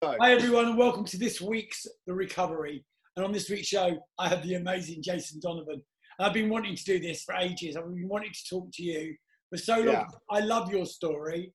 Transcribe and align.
Hi, 0.00 0.30
everyone, 0.30 0.66
and 0.66 0.78
welcome 0.78 1.04
to 1.06 1.18
this 1.18 1.40
week's 1.40 1.84
The 2.06 2.14
Recovery. 2.14 2.84
And 3.16 3.26
on 3.26 3.32
this 3.32 3.50
week's 3.50 3.66
show, 3.66 3.98
I 4.16 4.28
have 4.28 4.44
the 4.44 4.54
amazing 4.54 5.02
Jason 5.02 5.40
Donovan. 5.42 5.82
And 6.18 6.26
I've 6.26 6.32
been 6.32 6.48
wanting 6.48 6.76
to 6.76 6.84
do 6.84 7.00
this 7.00 7.24
for 7.24 7.34
ages. 7.34 7.76
I've 7.76 7.82
been 7.92 8.06
wanting 8.06 8.30
to 8.32 8.48
talk 8.48 8.68
to 8.74 8.82
you 8.84 9.16
for 9.50 9.58
so 9.58 9.74
long. 9.78 9.86
Yeah. 9.86 10.04
I 10.30 10.38
love 10.38 10.70
your 10.70 10.86
story. 10.86 11.52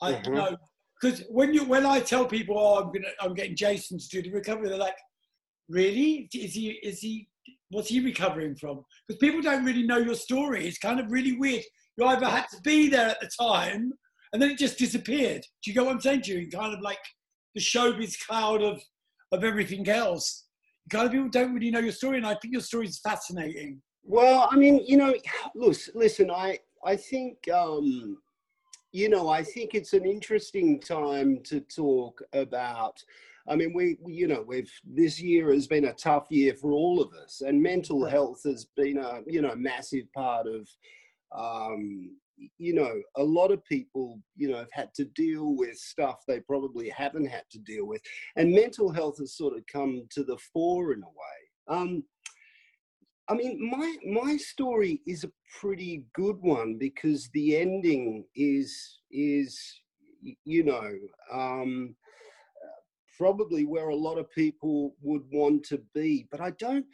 I 0.00 0.12
Mhm. 0.14 0.34
know 0.34 0.56
because 0.98 1.24
when 1.28 1.52
you 1.52 1.64
when 1.64 1.84
I 1.84 2.00
tell 2.00 2.24
people, 2.24 2.58
oh, 2.58 2.80
I'm 2.82 2.90
gonna 2.90 3.12
I'm 3.20 3.34
getting 3.34 3.54
Jason 3.54 3.98
to 3.98 4.08
do 4.08 4.22
the 4.22 4.30
recovery, 4.30 4.70
they're 4.70 4.78
like, 4.78 4.96
really? 5.68 6.30
Is 6.32 6.54
he 6.54 6.70
is 6.82 7.00
he 7.00 7.28
what's 7.68 7.90
he 7.90 8.00
recovering 8.00 8.56
from? 8.56 8.82
Because 9.06 9.18
people 9.18 9.42
don't 9.42 9.64
really 9.64 9.82
know 9.82 9.98
your 9.98 10.14
story. 10.14 10.66
It's 10.66 10.78
kind 10.78 11.00
of 11.00 11.12
really 11.12 11.36
weird. 11.36 11.64
You 11.98 12.06
either 12.06 12.30
had 12.30 12.46
to 12.48 12.60
be 12.62 12.88
there 12.88 13.10
at 13.10 13.20
the 13.20 13.28
time, 13.38 13.92
and 14.32 14.40
then 14.40 14.50
it 14.52 14.58
just 14.58 14.78
disappeared. 14.78 15.42
Do 15.62 15.70
you 15.70 15.74
get 15.74 15.84
what 15.84 15.92
I'm 15.92 16.00
saying 16.00 16.22
to 16.22 16.40
you? 16.40 16.50
Kind 16.50 16.72
of 16.72 16.80
like 16.80 16.98
the 17.54 17.60
showbiz 17.60 18.18
cloud 18.26 18.62
of 18.62 18.82
of 19.32 19.44
everything 19.44 19.88
else. 19.88 20.44
Kind 20.90 21.06
of 21.06 21.12
people 21.12 21.28
don't 21.28 21.54
really 21.54 21.70
know 21.70 21.80
your 21.80 21.92
story, 21.92 22.18
and 22.18 22.26
I 22.26 22.34
think 22.34 22.52
your 22.52 22.60
story 22.60 22.86
is 22.86 22.98
fascinating. 22.98 23.80
Well, 24.02 24.48
I 24.50 24.56
mean, 24.56 24.84
you 24.86 24.98
know, 24.98 25.14
listen, 25.54 25.94
listen 25.96 26.30
I, 26.30 26.58
I 26.84 26.94
think, 26.94 27.38
um, 27.48 28.18
you 28.92 29.08
know, 29.08 29.28
I 29.28 29.42
think 29.42 29.74
it's 29.74 29.94
an 29.94 30.04
interesting 30.04 30.78
time 30.78 31.40
to 31.44 31.60
talk 31.60 32.20
about. 32.34 33.02
I 33.48 33.56
mean, 33.56 33.72
we, 33.74 33.96
we, 34.00 34.12
you 34.12 34.28
know, 34.28 34.44
we've 34.46 34.70
this 34.84 35.20
year 35.20 35.52
has 35.52 35.66
been 35.66 35.86
a 35.86 35.94
tough 35.94 36.26
year 36.30 36.54
for 36.54 36.72
all 36.72 37.00
of 37.00 37.12
us, 37.14 37.40
and 37.40 37.62
mental 37.62 38.04
health 38.04 38.42
has 38.44 38.66
been 38.76 38.98
a, 38.98 39.20
you 39.26 39.40
know, 39.40 39.54
massive 39.56 40.12
part 40.12 40.46
of, 40.46 40.68
um, 41.34 42.10
you 42.58 42.74
know, 42.74 42.92
a 43.16 43.22
lot 43.22 43.50
of 43.50 43.64
people, 43.64 44.20
you 44.36 44.50
know, 44.50 44.58
have 44.58 44.72
had 44.72 44.94
to 44.94 45.04
deal 45.04 45.56
with 45.56 45.76
stuff 45.76 46.20
they 46.26 46.40
probably 46.40 46.88
haven't 46.88 47.26
had 47.26 47.44
to 47.52 47.58
deal 47.60 47.86
with, 47.86 48.02
and 48.36 48.52
mental 48.52 48.90
health 48.90 49.18
has 49.18 49.36
sort 49.36 49.56
of 49.56 49.64
come 49.70 50.06
to 50.10 50.24
the 50.24 50.38
fore 50.52 50.92
in 50.92 51.02
a 51.02 51.06
way. 51.06 51.78
Um, 51.78 52.04
I 53.28 53.34
mean, 53.34 53.58
my 53.70 53.96
my 54.04 54.36
story 54.36 55.00
is 55.06 55.24
a 55.24 55.32
pretty 55.60 56.04
good 56.14 56.36
one 56.40 56.76
because 56.78 57.30
the 57.32 57.56
ending 57.56 58.24
is 58.34 59.00
is 59.10 59.58
you 60.44 60.64
know 60.64 60.90
um, 61.32 61.94
probably 63.16 63.64
where 63.64 63.88
a 63.88 63.96
lot 63.96 64.18
of 64.18 64.30
people 64.30 64.94
would 65.00 65.22
want 65.32 65.64
to 65.64 65.80
be. 65.94 66.26
But 66.30 66.40
I 66.40 66.50
don't, 66.52 66.86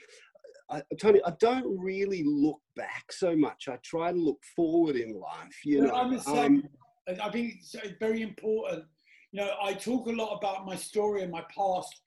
I, 0.70 0.82
Tony, 1.00 1.20
I 1.26 1.32
don't 1.40 1.66
really 1.78 2.22
look 2.24 2.60
back 2.76 3.10
so 3.10 3.34
much. 3.34 3.68
I 3.68 3.76
try 3.84 4.12
to 4.12 4.18
look 4.18 4.40
forward 4.54 4.96
in 4.96 5.12
life. 5.12 5.64
You 5.64 5.82
know, 5.82 5.94
I'm 5.94 6.16
the 6.16 6.30
Um. 6.30 6.68
I 7.20 7.30
think 7.30 7.54
it's 7.58 7.74
it's 7.74 7.98
very 7.98 8.22
important. 8.22 8.84
You 9.32 9.40
know, 9.40 9.50
I 9.62 9.74
talk 9.74 10.06
a 10.06 10.12
lot 10.12 10.36
about 10.36 10.66
my 10.66 10.77
story 10.77 11.22
and 11.22 11.30
my 11.30 11.44
past, 11.54 12.00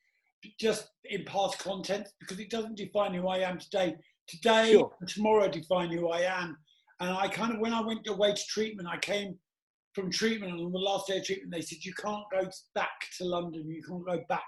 just 0.60 0.90
in 1.06 1.26
past 1.26 1.60
content, 1.60 2.08
because 2.20 2.40
it 2.40 2.50
doesn't 2.50 2.76
define 2.76 3.14
who 3.14 3.28
I 3.28 3.40
am 3.40 3.60
today. 3.60 3.96
Today 4.28 4.72
Sure. 4.72 4.92
and 5.00 5.10
tomorrow 5.10 5.50
define 5.50 5.92
who 5.92 6.10
I 6.10 6.22
am. 6.22 6.58
And 7.02 7.10
I 7.12 7.28
kind 7.28 7.54
of, 7.54 7.60
when 7.60 7.74
I 7.74 7.82
went 7.82 8.08
away 8.08 8.34
to 8.34 8.46
treatment, 8.48 8.88
I 8.90 8.98
came 8.98 9.38
from 9.94 10.10
treatment, 10.10 10.54
and 10.54 10.62
on 10.62 10.72
the 10.72 10.80
last 10.80 11.08
day 11.08 11.18
of 11.18 11.26
treatment, 11.26 11.52
they 11.52 11.62
said, 11.62 11.80
You 11.84 11.94
can't 11.94 12.24
go 12.32 12.50
back 12.74 13.08
to 13.18 13.26
London, 13.26 13.70
you 13.70 13.84
can't 13.84 14.06
go 14.06 14.24
back 14.30 14.44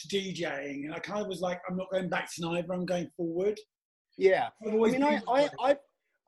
to 0.00 0.16
DJing. 0.16 0.84
And 0.86 0.94
I 0.94 0.98
kind 0.98 1.20
of 1.20 1.26
was 1.28 1.40
like, 1.40 1.60
I'm 1.68 1.76
not 1.76 1.90
going 1.90 2.08
back 2.08 2.32
to 2.34 2.42
neither, 2.42 2.72
I'm 2.72 2.86
going 2.86 3.08
forward. 3.16 3.58
yeah. 4.18 4.48
I've 4.66 4.74
I 4.74 4.76
mean, 4.76 5.02
I, 5.04 5.20
I. 5.28 5.50
I, 5.60 5.76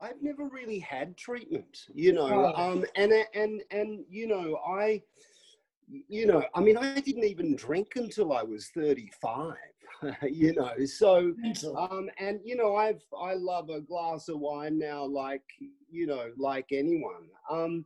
I've 0.01 0.21
never 0.21 0.49
really 0.49 0.79
had 0.79 1.15
treatment, 1.15 1.77
you 1.93 2.11
know, 2.11 2.27
Oh. 2.57 2.61
um, 2.61 2.85
and 2.97 3.13
and 3.33 3.61
and 3.71 4.03
you 4.09 4.27
know, 4.27 4.57
I, 4.67 5.01
you 6.09 6.25
know, 6.25 6.43
I 6.53 6.59
mean, 6.59 6.75
I 6.75 6.99
didn't 6.99 7.23
even 7.23 7.55
drink 7.55 7.93
until 7.95 8.33
I 8.33 8.43
was 8.43 8.67
thirty-five, 8.75 9.55
you 10.23 10.53
know, 10.55 10.73
so. 10.85 11.33
Um, 11.77 12.09
and 12.19 12.41
you 12.43 12.57
know, 12.57 12.75
I've 12.75 13.01
I 13.17 13.35
love 13.35 13.69
a 13.69 13.79
glass 13.79 14.27
of 14.27 14.39
wine 14.39 14.77
now, 14.77 15.05
like 15.05 15.43
you 15.89 16.05
know, 16.05 16.31
like 16.37 16.65
anyone. 16.73 17.29
Um, 17.49 17.85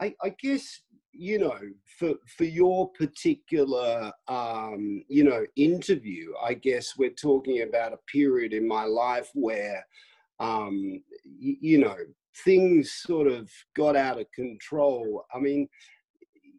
I, 0.00 0.14
I 0.22 0.30
guess 0.40 0.80
you 1.12 1.38
know, 1.38 1.58
for 1.98 2.14
for 2.36 2.44
your 2.44 2.90
particular 2.92 4.12
um, 4.28 5.04
you 5.08 5.24
know 5.24 5.44
interview, 5.56 6.32
I 6.42 6.54
guess 6.54 6.96
we're 6.96 7.10
talking 7.10 7.62
about 7.62 7.92
a 7.92 7.98
period 8.10 8.52
in 8.52 8.66
my 8.66 8.84
life 8.84 9.30
where, 9.34 9.86
um, 10.40 11.02
y- 11.24 11.58
you 11.60 11.78
know, 11.78 11.96
things 12.44 12.92
sort 12.92 13.28
of 13.28 13.50
got 13.76 13.96
out 13.96 14.20
of 14.20 14.30
control. 14.32 15.24
I 15.34 15.38
mean, 15.38 15.68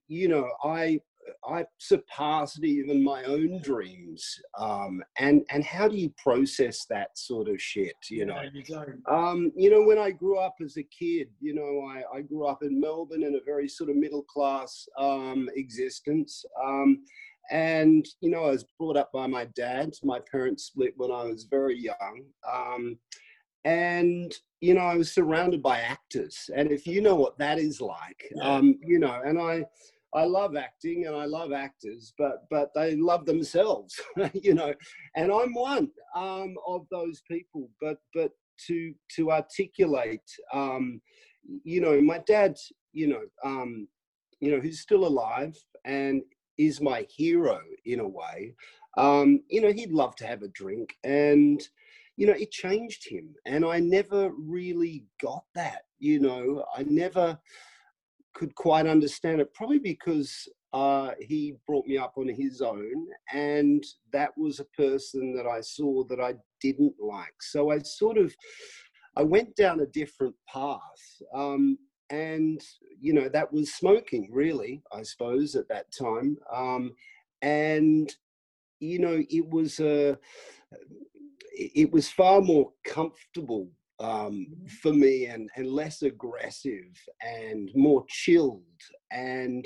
you 0.08 0.28
know, 0.28 0.50
I 0.64 1.00
I 1.48 1.66
surpassed 1.78 2.64
even 2.64 3.04
my 3.04 3.24
own 3.24 3.62
dreams. 3.62 4.24
Um, 4.58 5.04
and 5.18 5.44
and 5.50 5.64
how 5.64 5.88
do 5.88 5.96
you 5.96 6.14
process 6.18 6.86
that 6.90 7.18
sort 7.18 7.50
of 7.50 7.62
shit? 7.62 7.96
You 8.10 8.26
know. 8.26 8.36
No, 8.36 8.50
you. 8.54 9.14
Um, 9.14 9.52
you 9.56 9.70
know, 9.70 9.84
when 9.84 9.98
I 9.98 10.12
grew 10.12 10.38
up 10.38 10.56
as 10.64 10.78
a 10.78 10.84
kid, 10.84 11.30
you 11.40 11.54
know, 11.54 11.88
I, 11.88 12.18
I 12.18 12.22
grew 12.22 12.46
up 12.46 12.64
in 12.64 12.80
Melbourne 12.80 13.24
in 13.24 13.36
a 13.36 13.44
very 13.46 13.68
sort 13.68 13.90
of 13.90 13.96
middle 13.96 14.24
class 14.24 14.88
um, 14.98 15.50
existence. 15.56 16.46
Um, 16.64 17.04
and, 17.52 18.08
you 18.22 18.30
know, 18.30 18.46
I 18.46 18.52
was 18.52 18.66
brought 18.80 18.96
up 18.98 19.12
by 19.12 19.28
my 19.28 19.46
dad. 19.56 19.94
My 20.04 20.20
parents 20.32 20.64
split 20.66 20.94
when 20.96 21.12
I 21.12 21.24
was 21.24 21.44
very 21.44 21.78
young. 21.78 22.24
Um, 22.52 22.98
and, 23.66 24.34
you 24.62 24.74
know, 24.74 24.82
I 24.82 24.96
was 24.96 25.14
surrounded 25.14 25.62
by 25.62 25.80
actors. 25.80 26.50
And 26.56 26.72
if 26.72 26.88
you 26.88 27.02
know 27.02 27.16
what 27.16 27.38
that 27.40 27.60
is 27.60 27.82
like, 27.82 28.32
Yeah. 28.36 28.44
um, 28.44 28.80
you 28.82 29.00
know, 29.00 29.22
and 29.26 29.38
I, 29.40 29.66
I 30.16 30.26
love 30.26 30.56
acting 30.56 31.08
and 31.08 31.16
I 31.16 31.26
love 31.26 31.52
actors, 31.52 32.14
but 32.18 32.46
but 32.50 32.72
they 32.76 32.96
love 32.96 33.26
themselves, 33.26 34.00
you 34.34 34.54
know, 34.54 34.74
and 35.16 35.32
I'm 35.32 35.54
one 35.54 35.90
um, 36.16 36.56
of 36.68 36.86
those 36.92 37.22
people. 37.30 37.70
But 37.82 37.98
but 38.14 38.32
to 38.68 38.94
to 39.16 39.32
articulate, 39.32 40.30
um, 40.54 41.02
you 41.64 41.82
know, 41.82 42.00
my 42.02 42.20
dad, 42.20 42.58
you 42.92 43.08
know, 43.08 43.24
um, 43.44 43.88
you 44.40 44.52
know, 44.52 44.60
who's 44.60 44.82
still 44.82 45.06
alive 45.06 45.58
and 45.86 46.22
is 46.58 46.82
my 46.82 47.06
hero 47.10 47.60
in 47.86 48.00
a 48.00 48.08
way. 48.08 48.56
Um, 48.98 49.42
you 49.50 49.62
know, 49.62 49.72
he'd 49.72 49.92
love 49.92 50.16
to 50.18 50.28
have 50.28 50.44
a 50.44 50.50
drink, 50.50 50.96
and 51.04 51.62
you 52.16 52.28
know, 52.28 52.34
it 52.34 52.52
changed 52.52 53.10
him, 53.10 53.34
and 53.46 53.66
I 53.66 53.80
never 53.80 54.32
really 54.38 55.06
got 55.22 55.46
that. 55.56 55.84
You 55.98 56.20
know, 56.20 56.66
I 56.78 56.84
never 56.84 57.40
could 58.34 58.54
quite 58.56 58.88
understand 58.88 59.42
it, 59.42 59.54
probably 59.54 59.80
because 59.80 60.48
uh, 60.74 61.12
he 61.20 61.56
brought 61.68 61.86
me 61.86 61.98
up 61.98 62.14
on 62.18 62.28
his 62.28 62.62
own, 62.62 63.08
and 63.32 63.84
that 64.12 64.32
was 64.38 64.60
a 64.60 64.66
person 64.76 65.36
that 65.36 65.46
I 65.46 65.62
saw 65.62 66.04
that 66.06 66.20
I 66.20 66.34
didn't 66.62 66.96
like. 67.00 67.36
So 67.42 67.72
I 67.72 67.80
sort 67.80 68.18
of, 68.18 68.34
I 69.16 69.24
went 69.24 69.56
down 69.56 69.82
a 69.82 69.86
different 69.86 70.36
path, 70.52 70.80
um, 71.34 71.78
and 72.10 72.60
you 73.00 73.14
know 73.14 73.30
that 73.30 73.54
was 73.54 73.74
smoking, 73.74 74.30
really, 74.32 74.82
I 74.92 75.04
suppose, 75.04 75.56
at 75.56 75.68
that 75.70 75.86
time, 75.92 76.38
um, 76.52 76.94
and 77.44 78.14
you 78.80 79.00
know 79.00 79.24
it 79.30 79.48
was 79.50 79.80
a, 79.80 80.18
it 81.52 81.92
was 81.92 82.10
far 82.10 82.42
more 82.42 82.72
comfortable 82.84 83.70
um, 84.04 84.46
for 84.82 84.94
me 84.94 85.28
and, 85.28 85.50
and 85.56 85.68
less 85.68 86.02
aggressive 86.02 86.92
and 87.22 87.72
more 87.74 88.04
chilled. 88.10 88.62
And 89.12 89.66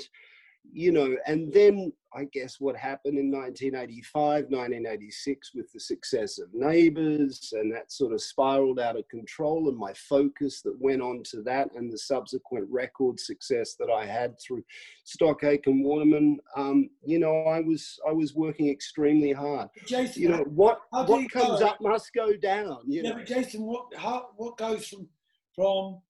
you 0.72 0.92
know 0.92 1.16
and 1.26 1.52
then 1.52 1.92
i 2.14 2.24
guess 2.32 2.56
what 2.58 2.76
happened 2.76 3.18
in 3.18 3.30
1985 3.30 4.44
1986 4.44 5.50
with 5.54 5.70
the 5.72 5.80
success 5.80 6.38
of 6.38 6.48
neighbors 6.52 7.52
and 7.52 7.72
that 7.72 7.90
sort 7.90 8.12
of 8.12 8.20
spiraled 8.20 8.78
out 8.78 8.98
of 8.98 9.08
control 9.08 9.68
and 9.68 9.76
my 9.76 9.92
focus 9.94 10.60
that 10.62 10.74
went 10.80 11.02
on 11.02 11.22
to 11.24 11.42
that 11.42 11.68
and 11.74 11.92
the 11.92 11.98
subsequent 11.98 12.66
record 12.70 13.18
success 13.18 13.74
that 13.78 13.90
i 13.90 14.04
had 14.04 14.34
through 14.40 14.62
stock 15.04 15.42
aitken 15.44 15.82
waterman 15.82 16.38
um, 16.56 16.88
you 17.04 17.18
know 17.18 17.44
i 17.44 17.60
was 17.60 17.98
i 18.08 18.12
was 18.12 18.34
working 18.34 18.68
extremely 18.68 19.32
hard 19.32 19.68
Jason, 19.86 20.22
you 20.22 20.28
know 20.28 20.44
what 20.44 20.80
how 20.92 21.04
do 21.04 21.12
you 21.14 21.18
what 21.22 21.30
comes 21.30 21.60
go? 21.60 21.66
up 21.66 21.80
must 21.80 22.12
go 22.14 22.36
down 22.36 22.78
you 22.86 23.02
yeah, 23.02 23.10
know 23.10 23.16
but 23.16 23.26
Jason, 23.26 23.62
what 23.62 23.86
how 23.96 24.28
what 24.36 24.56
goes 24.56 24.88
from 24.88 25.08
from 25.54 26.00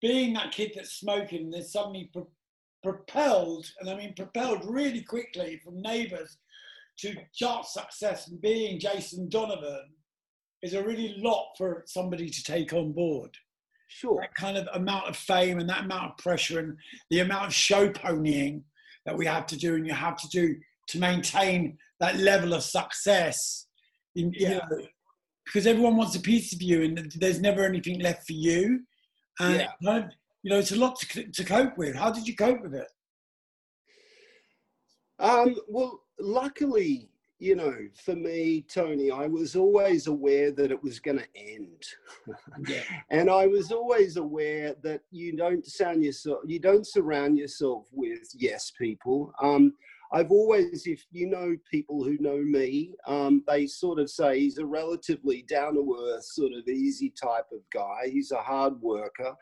being 0.00 0.32
that 0.34 0.52
kid 0.52 0.72
that's 0.74 0.92
smoking 0.94 1.44
and 1.44 1.52
then 1.52 1.62
suddenly 1.62 2.08
pro- 2.12 2.28
propelled, 2.82 3.66
and 3.80 3.88
I 3.90 3.96
mean 3.96 4.14
propelled 4.14 4.64
really 4.64 5.02
quickly 5.02 5.60
from 5.64 5.80
neighbours 5.82 6.38
to 7.00 7.14
chart 7.34 7.66
success 7.66 8.28
and 8.28 8.40
being 8.40 8.78
Jason 8.78 9.28
Donovan 9.28 9.88
is 10.62 10.74
a 10.74 10.82
really 10.82 11.14
lot 11.18 11.52
for 11.56 11.84
somebody 11.86 12.28
to 12.28 12.42
take 12.44 12.72
on 12.72 12.92
board. 12.92 13.34
sure 13.88 14.20
That 14.20 14.34
kind 14.34 14.56
of 14.56 14.68
amount 14.74 15.08
of 15.08 15.16
fame 15.16 15.58
and 15.58 15.68
that 15.68 15.84
amount 15.84 16.12
of 16.12 16.18
pressure 16.18 16.58
and 16.58 16.76
the 17.10 17.20
amount 17.20 17.46
of 17.46 17.54
show 17.54 17.88
ponying 17.90 18.62
that 19.06 19.16
we 19.16 19.24
have 19.26 19.46
to 19.46 19.56
do 19.56 19.74
and 19.76 19.86
you 19.86 19.94
have 19.94 20.16
to 20.18 20.28
do 20.28 20.54
to 20.88 20.98
maintain 20.98 21.78
that 22.00 22.16
level 22.16 22.52
of 22.52 22.62
success. 22.62 23.66
In, 24.14 24.32
you 24.32 24.48
Yeah. 24.48 24.58
know, 24.70 24.86
because 25.46 25.66
everyone 25.66 25.96
wants 25.96 26.14
a 26.16 26.20
piece 26.20 26.52
of 26.54 26.60
you 26.62 26.82
and 26.84 27.10
there's 27.16 27.40
never 27.40 27.64
anything 27.64 27.98
left 28.00 28.26
for 28.26 28.34
you. 28.34 28.84
And 29.40 29.54
Yeah. 29.54 29.62
it 29.62 29.84
kind 29.84 30.04
of, 30.04 30.10
you 30.42 30.50
know, 30.50 30.58
it's 30.58 30.72
a 30.72 30.76
lot 30.76 30.98
to, 31.00 31.24
to 31.24 31.44
cope 31.44 31.76
with. 31.76 31.94
How 31.94 32.10
did 32.10 32.26
you 32.26 32.34
cope 32.34 32.62
with 32.62 32.74
it? 32.74 32.88
Um, 35.18 35.54
well, 35.68 36.02
luckily, 36.18 37.10
you 37.38 37.56
know, 37.56 37.74
for 38.04 38.14
me, 38.14 38.64
Tony, 38.72 39.10
I 39.10 39.26
was 39.26 39.56
always 39.56 40.06
aware 40.06 40.50
that 40.52 40.70
it 40.70 40.82
was 40.82 40.98
going 40.98 41.18
to 41.18 41.26
end, 41.36 41.84
yeah. 42.68 42.82
and 43.10 43.30
I 43.30 43.46
was 43.46 43.72
always 43.72 44.16
aware 44.16 44.74
that 44.82 45.00
you 45.10 45.36
don't 45.36 45.66
sound 45.66 46.04
yourself, 46.04 46.40
you 46.46 46.58
don't 46.58 46.86
surround 46.86 47.38
yourself 47.38 47.86
with 47.92 48.28
yes 48.34 48.72
people. 48.78 49.32
Um, 49.42 49.74
I've 50.12 50.30
always, 50.30 50.86
if 50.86 51.04
you 51.12 51.28
know 51.28 51.56
people 51.70 52.02
who 52.02 52.18
know 52.18 52.38
me, 52.38 52.94
um, 53.06 53.44
they 53.46 53.66
sort 53.66 54.00
of 54.00 54.10
say 54.10 54.40
he's 54.40 54.58
a 54.58 54.66
relatively 54.66 55.42
down 55.42 55.74
to 55.74 55.96
earth, 56.08 56.24
sort 56.24 56.52
of 56.52 56.66
easy 56.66 57.10
type 57.10 57.46
of 57.52 57.60
guy. 57.72 58.10
He's 58.10 58.32
a 58.32 58.42
hard 58.42 58.80
worker. 58.82 59.34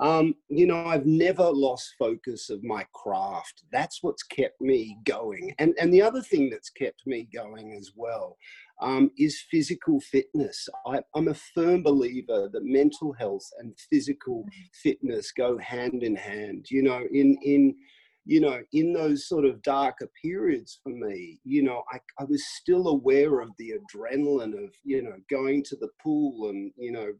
Um, 0.00 0.34
you 0.48 0.66
know, 0.66 0.84
I've 0.86 1.06
never 1.06 1.44
lost 1.50 1.94
focus 1.98 2.50
of 2.50 2.64
my 2.64 2.84
craft. 2.92 3.64
That's 3.72 3.98
what's 4.02 4.22
kept 4.22 4.60
me 4.60 4.96
going. 5.04 5.54
And, 5.58 5.74
and 5.80 5.92
the 5.92 6.02
other 6.02 6.22
thing 6.22 6.50
that's 6.50 6.70
kept 6.70 7.06
me 7.06 7.28
going 7.32 7.76
as 7.78 7.92
well 7.94 8.36
um, 8.80 9.10
is 9.16 9.44
physical 9.50 10.00
fitness. 10.00 10.68
I, 10.86 11.00
I'm 11.14 11.28
a 11.28 11.34
firm 11.54 11.82
believer 11.82 12.48
that 12.52 12.64
mental 12.64 13.12
health 13.12 13.48
and 13.58 13.78
physical 13.90 14.44
fitness 14.82 15.30
go 15.32 15.58
hand 15.58 16.02
in 16.02 16.16
hand. 16.16 16.66
You 16.70 16.82
know, 16.82 17.06
in, 17.12 17.36
in, 17.42 17.76
you 18.24 18.40
know, 18.40 18.60
in 18.72 18.92
those 18.92 19.28
sort 19.28 19.44
of 19.44 19.62
darker 19.62 20.08
periods 20.20 20.80
for 20.82 20.90
me, 20.90 21.38
you 21.44 21.62
know, 21.62 21.82
I, 21.92 21.98
I 22.18 22.24
was 22.24 22.44
still 22.60 22.88
aware 22.88 23.40
of 23.40 23.50
the 23.58 23.72
adrenaline 23.72 24.54
of, 24.64 24.72
you 24.84 25.02
know, 25.02 25.16
going 25.30 25.64
to 25.64 25.76
the 25.76 25.90
pool 26.02 26.48
and, 26.48 26.72
you 26.76 26.92
know, 26.92 27.12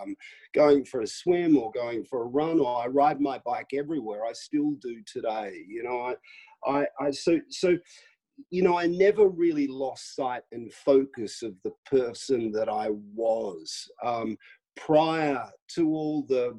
um, 0.00 0.16
going 0.54 0.84
for 0.84 1.00
a 1.00 1.06
swim 1.06 1.56
or 1.56 1.70
going 1.72 2.04
for 2.04 2.22
a 2.22 2.26
run 2.26 2.60
or 2.60 2.82
I 2.82 2.86
ride 2.86 3.20
my 3.20 3.40
bike 3.44 3.70
everywhere. 3.74 4.24
I 4.24 4.32
still 4.32 4.72
do 4.80 5.02
today. 5.06 5.64
You 5.68 5.82
know, 5.82 6.00
I, 6.00 6.70
I, 6.70 6.86
I 7.00 7.10
so, 7.10 7.38
so, 7.50 7.76
you 8.50 8.62
know, 8.62 8.78
I 8.78 8.86
never 8.86 9.28
really 9.28 9.66
lost 9.66 10.14
sight 10.14 10.42
and 10.52 10.72
focus 10.72 11.42
of 11.42 11.54
the 11.64 11.72
person 11.86 12.52
that 12.52 12.68
I 12.68 12.88
was 13.14 13.90
um, 14.04 14.36
prior 14.76 15.50
to 15.74 15.88
all 15.88 16.26
the 16.28 16.58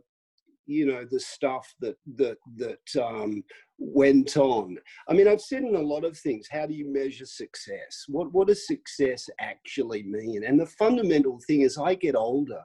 you 0.68 0.86
know 0.86 1.06
the 1.10 1.20
stuff 1.20 1.74
that 1.80 1.96
that 2.16 2.38
that 2.58 3.04
um, 3.04 3.44
went 3.80 4.38
on. 4.38 4.78
I 5.10 5.14
mean, 5.14 5.28
I've 5.28 5.42
said 5.42 5.64
in 5.64 5.76
a 5.76 5.82
lot 5.82 6.04
of 6.04 6.18
things, 6.18 6.48
how 6.52 6.66
do 6.68 6.74
you 6.74 6.92
measure 6.92 7.26
success? 7.26 8.04
What 8.08 8.32
what 8.34 8.48
does 8.48 8.68
success 8.68 9.30
actually 9.40 10.04
mean? 10.04 10.44
And 10.44 10.60
the 10.60 10.68
fundamental 10.68 11.40
thing 11.48 11.62
is, 11.62 11.78
I 11.78 11.96
get 11.96 12.16
older, 12.16 12.62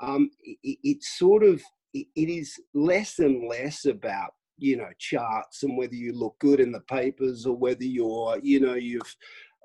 um, 0.00 0.30
it, 0.42 0.78
it's 0.82 1.18
sort 1.18 1.42
of 1.42 1.62
it, 1.94 2.06
it 2.14 2.28
is 2.28 2.54
less 2.74 3.18
and 3.18 3.48
less 3.48 3.84
about 3.84 4.34
you 4.58 4.76
know 4.76 4.88
charts 4.98 5.62
and 5.62 5.76
whether 5.76 5.94
you 5.94 6.12
look 6.12 6.38
good 6.38 6.60
in 6.60 6.72
the 6.72 6.80
papers 6.80 7.46
or 7.46 7.56
whether 7.56 7.84
you're 7.84 8.38
you 8.42 8.60
know 8.60 8.74
you've 8.74 9.16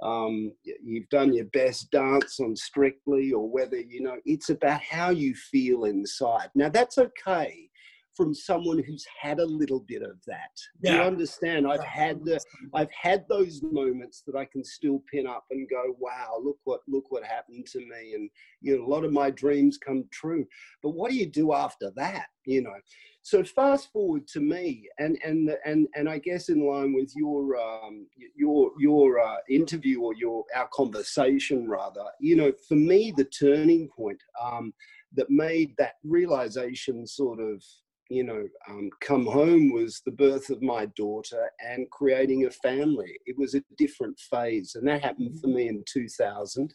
um, 0.02 0.52
you've 0.64 1.10
done 1.10 1.34
your 1.34 1.46
best 1.46 1.90
dance 1.92 2.40
on 2.40 2.56
Strictly 2.56 3.32
or 3.32 3.50
whether, 3.50 3.78
you 3.78 4.02
know, 4.02 4.18
it's 4.26 4.50
about 4.50 4.82
how 4.82 5.10
you 5.10 5.34
feel 5.34 5.86
inside. 5.86 6.50
Now, 6.54 6.70
that's 6.70 6.98
okay 6.98 7.70
from 8.16 8.34
someone 8.34 8.82
who's 8.84 9.06
had 9.22 9.40
a 9.40 9.46
little 9.46 9.80
bit 9.80 10.02
of 10.02 10.18
that. 10.28 10.52
Yeah. 10.82 10.96
You 10.96 11.02
understand? 11.02 11.68
I've 11.68 11.84
had 11.84 12.24
the, 12.24 12.40
I've 12.74 12.92
had 12.92 13.26
those 13.28 13.62
moments 13.64 14.24
that 14.26 14.36
I 14.36 14.46
can 14.46 14.64
still 14.64 15.04
pin 15.12 15.28
up 15.28 15.46
and 15.52 15.70
go, 15.70 15.96
wow, 16.00 16.40
look 16.44 16.58
what 16.64 16.82
look 16.88 17.12
what 17.12 17.24
happened 17.24 17.66
to 17.68 17.80
me, 17.80 18.14
and 18.14 18.30
you 18.62 18.78
know, 18.78 18.86
a 18.86 18.88
lot 18.88 19.04
of 19.04 19.12
my 19.12 19.30
dreams 19.30 19.78
come 19.78 20.06
true. 20.12 20.46
But 20.82 20.92
what 20.92 21.12
do 21.12 21.18
you 21.18 21.26
do 21.26 21.54
after 21.54 21.92
that? 21.96 22.28
You 22.46 22.62
know. 22.64 22.76
So 23.22 23.44
fast 23.44 23.92
forward 23.92 24.28
to 24.28 24.40
me, 24.40 24.88
and 25.00 25.18
and 25.26 25.50
and 25.66 25.88
and 25.96 26.08
I 26.08 26.20
guess 26.20 26.50
in 26.50 26.64
line 26.64 26.94
with 26.94 27.12
your 27.16 27.58
um, 27.58 28.06
your 28.36 28.72
your 28.80 29.20
uh, 29.20 29.38
interview 29.50 30.02
or 30.02 30.14
your 30.14 30.44
our 30.56 30.70
conversation 30.72 31.68
rather, 31.68 32.06
you 32.20 32.36
know, 32.36 32.54
for 32.68 32.76
me 32.76 33.12
the 33.18 33.26
turning 33.26 33.90
point 33.90 34.22
um, 34.40 34.74
that 35.16 35.30
made 35.32 35.74
that 35.80 35.94
realization 36.04 37.08
sort 37.08 37.40
of 37.40 37.64
you 38.10 38.24
know, 38.24 38.48
um, 38.70 38.90
come 39.02 39.26
home 39.26 39.72
was 39.74 40.02
the 40.06 40.12
birth 40.12 40.50
of 40.50 40.62
my 40.62 40.86
daughter 40.98 41.50
and 41.68 41.90
creating 41.90 42.46
a 42.46 42.52
family. 42.52 43.18
It 43.26 43.38
was 43.38 43.56
a 43.56 43.64
different 43.78 44.20
phase, 44.20 44.76
and 44.76 44.88
that 44.88 45.04
happened 45.04 45.40
for 45.40 45.48
me 45.48 45.68
in 45.68 45.84
2000. 45.92 46.74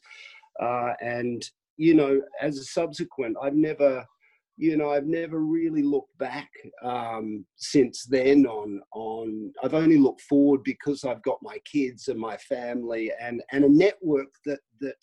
Uh, 0.60 0.92
and 1.00 1.44
you 1.76 1.94
know, 1.94 2.20
as 2.42 2.58
a 2.58 2.64
subsequent, 2.64 3.36
I've 3.40 3.54
never, 3.54 4.04
you 4.56 4.76
know, 4.76 4.90
I've 4.90 5.06
never 5.06 5.40
really 5.40 5.82
looked 5.82 6.16
back 6.18 6.50
um, 6.82 7.46
since 7.56 8.04
then. 8.04 8.44
On 8.46 8.80
on, 8.92 9.52
I've 9.62 9.74
only 9.74 9.98
looked 9.98 10.22
forward 10.22 10.62
because 10.64 11.04
I've 11.04 11.22
got 11.22 11.38
my 11.42 11.58
kids 11.64 12.08
and 12.08 12.18
my 12.18 12.36
family 12.36 13.12
and 13.20 13.42
and 13.52 13.64
a 13.64 13.68
network 13.68 14.28
that 14.46 14.60
that 14.80 15.02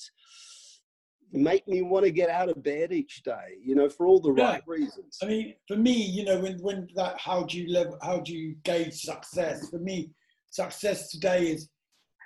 make 1.34 1.68
me 1.68 1.82
want 1.82 2.06
to 2.06 2.12
get 2.12 2.30
out 2.30 2.50
of 2.50 2.64
bed 2.64 2.92
each 2.92 3.22
day 3.24 3.58
you 3.62 3.76
know 3.76 3.90
for 3.90 4.08
all 4.08 4.20
the 4.20 4.34
yeah. 4.34 4.52
right 4.52 4.64
reasons. 4.66 5.18
I 5.22 5.26
mean 5.26 5.56
for 5.68 5.76
me 5.76 5.92
you 5.92 6.24
know 6.24 6.40
when 6.40 6.58
when 6.60 6.88
that 6.96 7.20
how 7.20 7.44
do 7.44 7.60
you 7.60 7.72
live 7.72 7.94
how 8.02 8.20
do 8.20 8.34
you 8.34 8.56
gauge 8.64 8.94
success? 8.94 9.70
For 9.70 9.80
me 9.80 10.12
success 10.50 11.10
today 11.10 11.48
is 11.48 11.70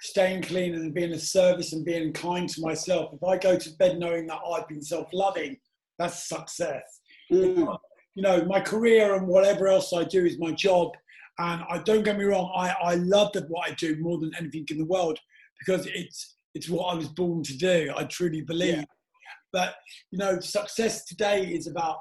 staying 0.02 0.44
clean 0.44 0.74
and 0.76 0.94
being 0.94 1.14
a 1.14 1.20
service 1.20 1.74
and 1.74 1.86
being 1.86 2.14
kind 2.14 2.48
to 2.50 2.62
myself. 2.62 3.14
If 3.14 3.24
i 3.24 3.38
go 3.38 3.58
to 3.58 3.70
bed 3.78 3.98
knowing 3.98 4.28
that 4.28 4.40
i've 4.54 4.68
been 4.68 4.82
self-loving 4.82 5.58
that's 5.98 6.28
success. 6.28 7.02
Mm. 7.32 7.78
you 8.16 8.24
know 8.24 8.46
my 8.46 8.60
career 8.60 9.16
and 9.16 9.28
whatever 9.28 9.68
else 9.68 9.94
i 9.94 10.04
do 10.04 10.26
is 10.26 10.38
my 10.40 10.52
job. 10.52 10.92
And 11.40 11.64
i 11.70 11.80
don't 11.80 12.04
get 12.04 12.18
me 12.20 12.26
wrong 12.26 12.52
i 12.56 12.70
i 12.84 12.96
love 12.96 13.32
that 13.34 13.50
what 13.50 13.68
i 13.70 13.74
do 13.74 13.96
more 14.00 14.20
than 14.20 14.32
anything 14.38 14.66
in 14.70 14.78
the 14.78 14.86
world 14.86 15.18
because 15.60 15.88
it's 15.88 16.36
it's 16.54 16.70
what 16.70 16.94
I 16.94 16.96
was 16.96 17.08
born 17.08 17.44
to 17.44 17.58
do. 17.58 17.94
I 17.96 18.04
truly 18.06 18.42
believe. 18.42 18.78
Yeah. 18.78 18.84
But 19.54 19.76
you 20.12 20.18
know, 20.18 20.40
success 20.40 21.06
today 21.06 21.46
is 21.46 21.68
about 21.68 21.98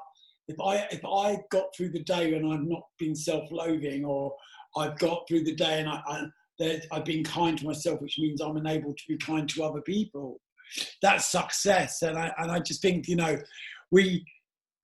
if 0.47 0.59
I 0.59 0.87
if 0.91 1.03
I 1.05 1.37
got 1.51 1.75
through 1.75 1.89
the 1.89 2.03
day 2.03 2.33
and 2.33 2.51
I've 2.51 2.67
not 2.67 2.83
been 2.99 3.15
self-loathing, 3.15 4.05
or 4.05 4.33
I've 4.77 4.97
got 4.97 5.27
through 5.27 5.43
the 5.43 5.55
day 5.55 5.79
and 5.79 5.89
I, 5.89 6.01
I 6.07 6.81
I've 6.91 7.05
been 7.05 7.23
kind 7.23 7.57
to 7.57 7.65
myself, 7.65 8.01
which 8.01 8.19
means 8.19 8.41
I'm 8.41 8.57
enabled 8.57 8.97
to 8.97 9.03
be 9.07 9.17
kind 9.17 9.49
to 9.49 9.63
other 9.63 9.81
people. 9.81 10.39
That's 11.01 11.25
success, 11.25 12.01
and 12.01 12.17
I 12.17 12.31
and 12.37 12.51
I 12.51 12.59
just 12.59 12.81
think 12.81 13.07
you 13.07 13.15
know, 13.15 13.37
we 13.91 14.25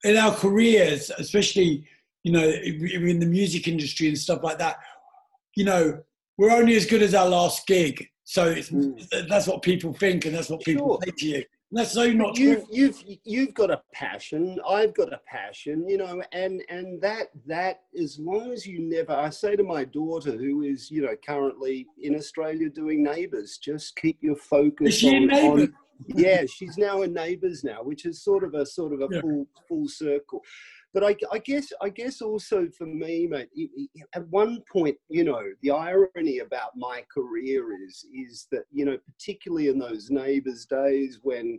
in 0.04 0.16
our 0.16 0.34
careers, 0.34 1.10
especially 1.18 1.86
you 2.24 2.32
know 2.32 2.46
in 2.46 3.18
the 3.20 3.26
music 3.26 3.68
industry 3.68 4.08
and 4.08 4.18
stuff 4.18 4.40
like 4.42 4.58
that, 4.58 4.76
you 5.56 5.64
know, 5.64 6.00
we're 6.36 6.50
only 6.50 6.76
as 6.76 6.86
good 6.86 7.02
as 7.02 7.14
our 7.14 7.28
last 7.28 7.66
gig. 7.66 8.06
So 8.28 8.54
mm. 8.54 9.26
that's 9.26 9.46
what 9.46 9.62
people 9.62 9.94
think, 9.94 10.26
and 10.26 10.34
that's 10.34 10.50
what 10.50 10.60
people 10.60 10.86
sure. 10.86 10.98
say 11.02 11.12
to 11.16 11.26
you. 11.26 11.44
That's 11.72 11.92
so 11.92 12.12
not 12.12 12.36
you've, 12.36 12.66
true. 12.66 12.66
You've 12.70 13.02
you've 13.24 13.54
got 13.54 13.70
a 13.70 13.80
passion. 13.94 14.60
I've 14.68 14.94
got 14.94 15.14
a 15.14 15.20
passion, 15.26 15.88
you 15.88 15.96
know, 15.96 16.22
and 16.32 16.62
and 16.68 17.00
that 17.00 17.28
that 17.46 17.84
as 17.98 18.18
long 18.18 18.52
as 18.52 18.66
you 18.66 18.80
never. 18.80 19.12
I 19.12 19.30
say 19.30 19.56
to 19.56 19.62
my 19.62 19.86
daughter, 19.86 20.32
who 20.32 20.60
is 20.60 20.90
you 20.90 21.00
know 21.00 21.16
currently 21.26 21.86
in 22.02 22.16
Australia 22.16 22.68
doing 22.68 23.02
Neighbours, 23.02 23.56
just 23.56 23.96
keep 23.96 24.18
your 24.20 24.36
focus. 24.36 24.88
Is 24.88 24.98
she 24.98 25.16
on, 25.16 25.32
on 25.32 25.74
yeah, 26.08 26.44
she's 26.44 26.76
now 26.76 27.00
in 27.00 27.14
Neighbours 27.14 27.64
now, 27.64 27.82
which 27.82 28.04
is 28.04 28.22
sort 28.22 28.44
of 28.44 28.52
a 28.52 28.66
sort 28.66 28.92
of 28.92 29.00
a 29.00 29.08
yeah. 29.10 29.22
full 29.22 29.46
full 29.66 29.88
circle 29.88 30.42
but 30.94 31.04
I, 31.04 31.16
I, 31.30 31.38
guess 31.38 31.68
I 31.82 31.90
guess 31.90 32.22
also 32.22 32.66
for 32.76 32.86
me, 32.86 33.26
mate, 33.26 33.48
at 34.14 34.26
one 34.28 34.62
point, 34.72 34.96
you 35.08 35.24
know, 35.24 35.42
the 35.62 35.70
irony 35.70 36.38
about 36.38 36.70
my 36.76 37.04
career 37.12 37.64
is 37.86 38.06
is 38.14 38.46
that 38.52 38.64
you 38.72 38.84
know, 38.84 38.96
particularly 39.06 39.68
in 39.68 39.78
those 39.78 40.10
neighbours 40.10 40.66
days 40.66 41.18
when, 41.22 41.58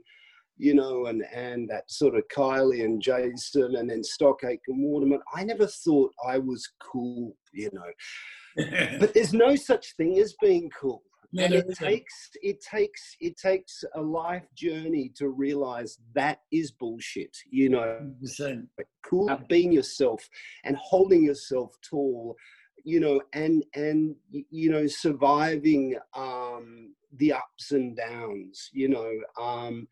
you 0.57 0.73
know, 0.73 1.05
and 1.05 1.23
and 1.33 1.69
that 1.69 1.89
sort 1.91 2.15
of 2.15 2.23
Kylie 2.35 2.83
and 2.83 3.01
Jason 3.01 3.75
and 3.75 3.89
then 3.89 4.03
Stock 4.03 4.43
Aitken 4.43 4.81
Waterman, 4.81 5.21
I 5.33 5.43
never 5.43 5.67
thought 5.67 6.11
I 6.27 6.39
was 6.39 6.67
cool, 6.81 7.35
you 7.53 7.69
know. 7.71 8.65
but 8.99 9.13
there's 9.13 9.33
no 9.33 9.55
such 9.55 9.95
thing 9.95 10.17
as 10.17 10.33
being 10.41 10.71
cool 10.79 11.03
and 11.37 11.53
it 11.53 11.65
takes 11.75 12.31
it 12.41 12.61
takes 12.61 13.15
it 13.19 13.37
takes 13.37 13.83
a 13.95 14.01
life 14.01 14.47
journey 14.55 15.11
to 15.15 15.29
realize 15.29 15.99
that 16.15 16.41
is 16.51 16.71
bullshit 16.71 17.35
you 17.49 17.69
know? 17.69 18.11
100%. 18.23 18.67
cool 19.03 19.39
being 19.47 19.71
yourself 19.71 20.27
and 20.63 20.75
holding 20.77 21.23
yourself 21.23 21.75
tall 21.87 22.35
you 22.83 22.99
know 22.99 23.21
and 23.33 23.63
and 23.75 24.15
you 24.31 24.71
know 24.71 24.87
surviving 24.87 25.95
um 26.15 26.93
the 27.17 27.33
ups 27.33 27.71
and 27.71 27.95
downs 27.97 28.69
you 28.73 28.89
know? 28.89 29.11
Um 29.39 29.87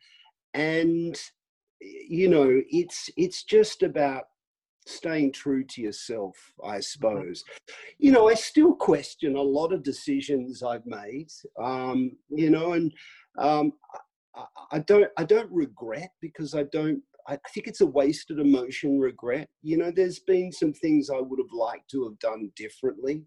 and 0.54 1.20
you 1.80 2.30
know 2.30 2.62
it's 2.70 3.10
it's 3.18 3.44
just 3.44 3.84
about 3.84 4.26
staying 4.88 5.34
true 5.34 5.64
to 5.64 5.82
yourself, 5.82 6.36
I 6.64 6.76
mm-hmm. 6.76 6.82
suppose. 6.82 7.44
You 7.98 8.12
know, 8.12 8.30
I 8.30 8.34
still 8.34 8.74
question 8.76 9.36
a 9.36 9.42
lot 9.42 9.74
of 9.74 9.84
decisions 9.84 10.64
I've 10.64 10.86
made. 10.86 11.28
Um, 11.62 12.12
you 12.30 12.50
know, 12.50 12.74
and 12.74 12.94
um, 13.38 13.74
I, 14.36 14.46
I, 14.74 14.80
don't 14.80 15.10
I 15.18 15.24
don't 15.24 15.52
regret 15.52 16.12
because 16.22 16.54
I 16.54 16.64
don't. 16.72 17.02
I 17.30 17.38
think 17.54 17.68
it's 17.68 17.82
a 17.82 17.86
wasted 17.86 18.40
emotion. 18.40 19.00
Regret. 19.00 19.50
You 19.62 19.78
know, 19.78 19.92
there's 19.92 20.20
been 20.20 20.52
some 20.52 20.74
things 20.74 21.10
I 21.10 21.20
would 21.20 21.40
have 21.40 21.52
liked 21.52 21.90
to 21.92 22.06
have 22.06 22.18
done 22.20 22.52
differently, 22.56 23.26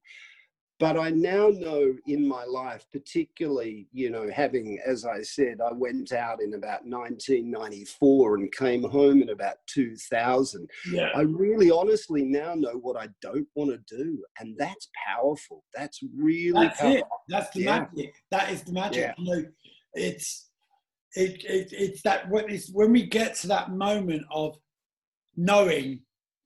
but 0.81 0.99
I 0.99 1.11
now 1.11 1.49
know 1.51 1.95
in 2.07 2.27
my 2.27 2.45
life, 2.45 2.87
particularly, 2.91 3.87
you 3.93 4.09
know, 4.09 4.31
having, 4.35 4.81
as 4.85 5.05
I 5.05 5.21
said, 5.21 5.59
I 5.61 5.73
went 5.75 6.13
out 6.13 6.41
in 6.43 6.55
about 6.55 6.87
1994 6.87 8.37
and 8.37 8.51
came 8.53 8.83
home 8.85 9.21
in 9.21 9.29
about 9.29 9.57
2000. 9.67 10.67
Yeah. 10.91 11.11
I 11.15 11.21
really 11.21 11.71
honestly 11.71 12.25
now 12.25 12.55
know 12.55 12.79
what 12.81 12.97
I 12.97 13.09
don't 13.21 13.47
want 13.55 13.71
to 13.73 13.97
do. 13.97 14.25
And 14.41 14.57
that's 14.57 14.89
powerful. 15.07 15.65
That's 15.75 16.01
really 16.17 16.69
That's 16.69 16.81
powerful. 16.81 16.99
it. 16.99 17.05
That's 17.29 17.51
the 17.55 17.61
Yeah. 17.61 17.81
magic. 17.81 18.15
That 18.31 18.51
is 18.51 18.63
the 18.63 18.73
magic. 18.73 19.03
Yeah. 19.03 19.15
You 19.19 19.25
know, 19.37 19.45
it's 19.93 20.49
it, 21.15 21.45
it 21.45 21.73
it's 21.73 22.01
that 22.03 22.31
when 22.31 22.49
it's 22.49 22.71
when 22.73 22.91
we 22.93 23.05
get 23.05 23.35
to 23.37 23.49
that 23.49 23.73
moment 23.73 24.23
of 24.31 24.57
knowing 25.37 26.01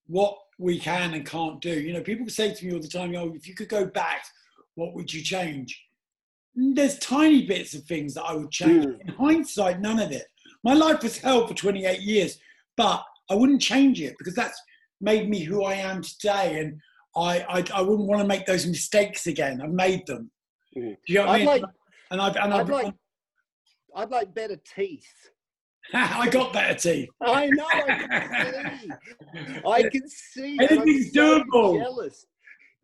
what 0.07 0.37
we 0.59 0.79
can 0.79 1.15
and 1.15 1.27
can't 1.27 1.61
do. 1.61 1.81
You 1.81 1.93
know, 1.93 2.03
people 2.03 2.29
say 2.29 2.55
to 2.55 2.67
me 2.67 2.73
all 2.73 2.81
the 2.81 2.89
time, 2.89 3.15
"Oh, 3.17 3.35
if 3.35 3.49
you 3.49 3.55
could 3.55 3.69
go 3.69 3.87
back, 3.87 4.25
what 4.75 4.95
would 4.95 5.13
you 5.13 5.23
change?" 5.23 5.81
Mm, 6.59 6.75
There's 6.75 6.99
tiny 6.99 7.47
bits 7.47 7.75
of 7.75 7.85
things 7.85 8.15
that 8.15 8.25
I 8.25 8.35
would 8.35 8.51
change. 8.51 8.85
Mm. 8.85 9.01
In 9.01 9.09
hindsight, 9.09 9.81
none 9.81 9.99
of 10.01 10.13
it. 10.13 10.27
My 10.63 10.75
life 10.75 11.03
was 11.03 11.19
hell 11.19 11.47
for 11.47 11.55
28 11.55 12.01
years, 12.01 12.39
but 12.77 13.05
I 13.31 13.35
wouldn't 13.35 13.61
change 13.63 14.01
it 14.01 14.15
because 14.19 14.35
that's 14.35 14.61
made 15.01 15.29
me 15.29 15.41
who 15.41 15.65
I 15.65 15.75
am 15.75 16.03
today, 16.03 16.61
and 16.61 16.81
I 17.17 17.41
I, 17.49 17.65
I 17.75 17.83
wouldn't 17.83 18.09
want 18.09 18.23
to 18.23 18.29
make 18.29 18.47
those 18.47 18.67
mistakes 18.67 19.27
again. 19.27 19.61
I've 19.61 19.71
made 19.71 20.07
them. 20.07 20.31
Mm. 20.77 20.97
Do 21.07 21.13
you 21.13 21.15
know 21.17 21.27
what 21.27 21.31
I 21.31 21.35
I'd 21.35 21.39
mean? 21.39 21.47
like, 21.47 21.63
and 22.11 22.21
I've 22.21 22.37
and 22.37 22.55
I'd 22.55 22.61
I've, 22.61 22.69
like, 22.69 22.95
I'd 23.97 24.11
like 24.11 24.35
better 24.35 24.57
teeth. 24.75 25.31
I 25.95 26.29
got 26.29 26.53
better 26.53 26.75
teeth. 26.79 27.09
I 27.21 27.47
know. 27.49 27.67
I 27.69 27.89
can 27.91 28.79
see. 28.79 29.61
I 29.67 29.83
can 29.89 30.09
see. 30.09 30.59
Anything's 30.61 31.13
so 31.13 31.43
doable. 31.43 31.79
Jealous. 31.79 32.27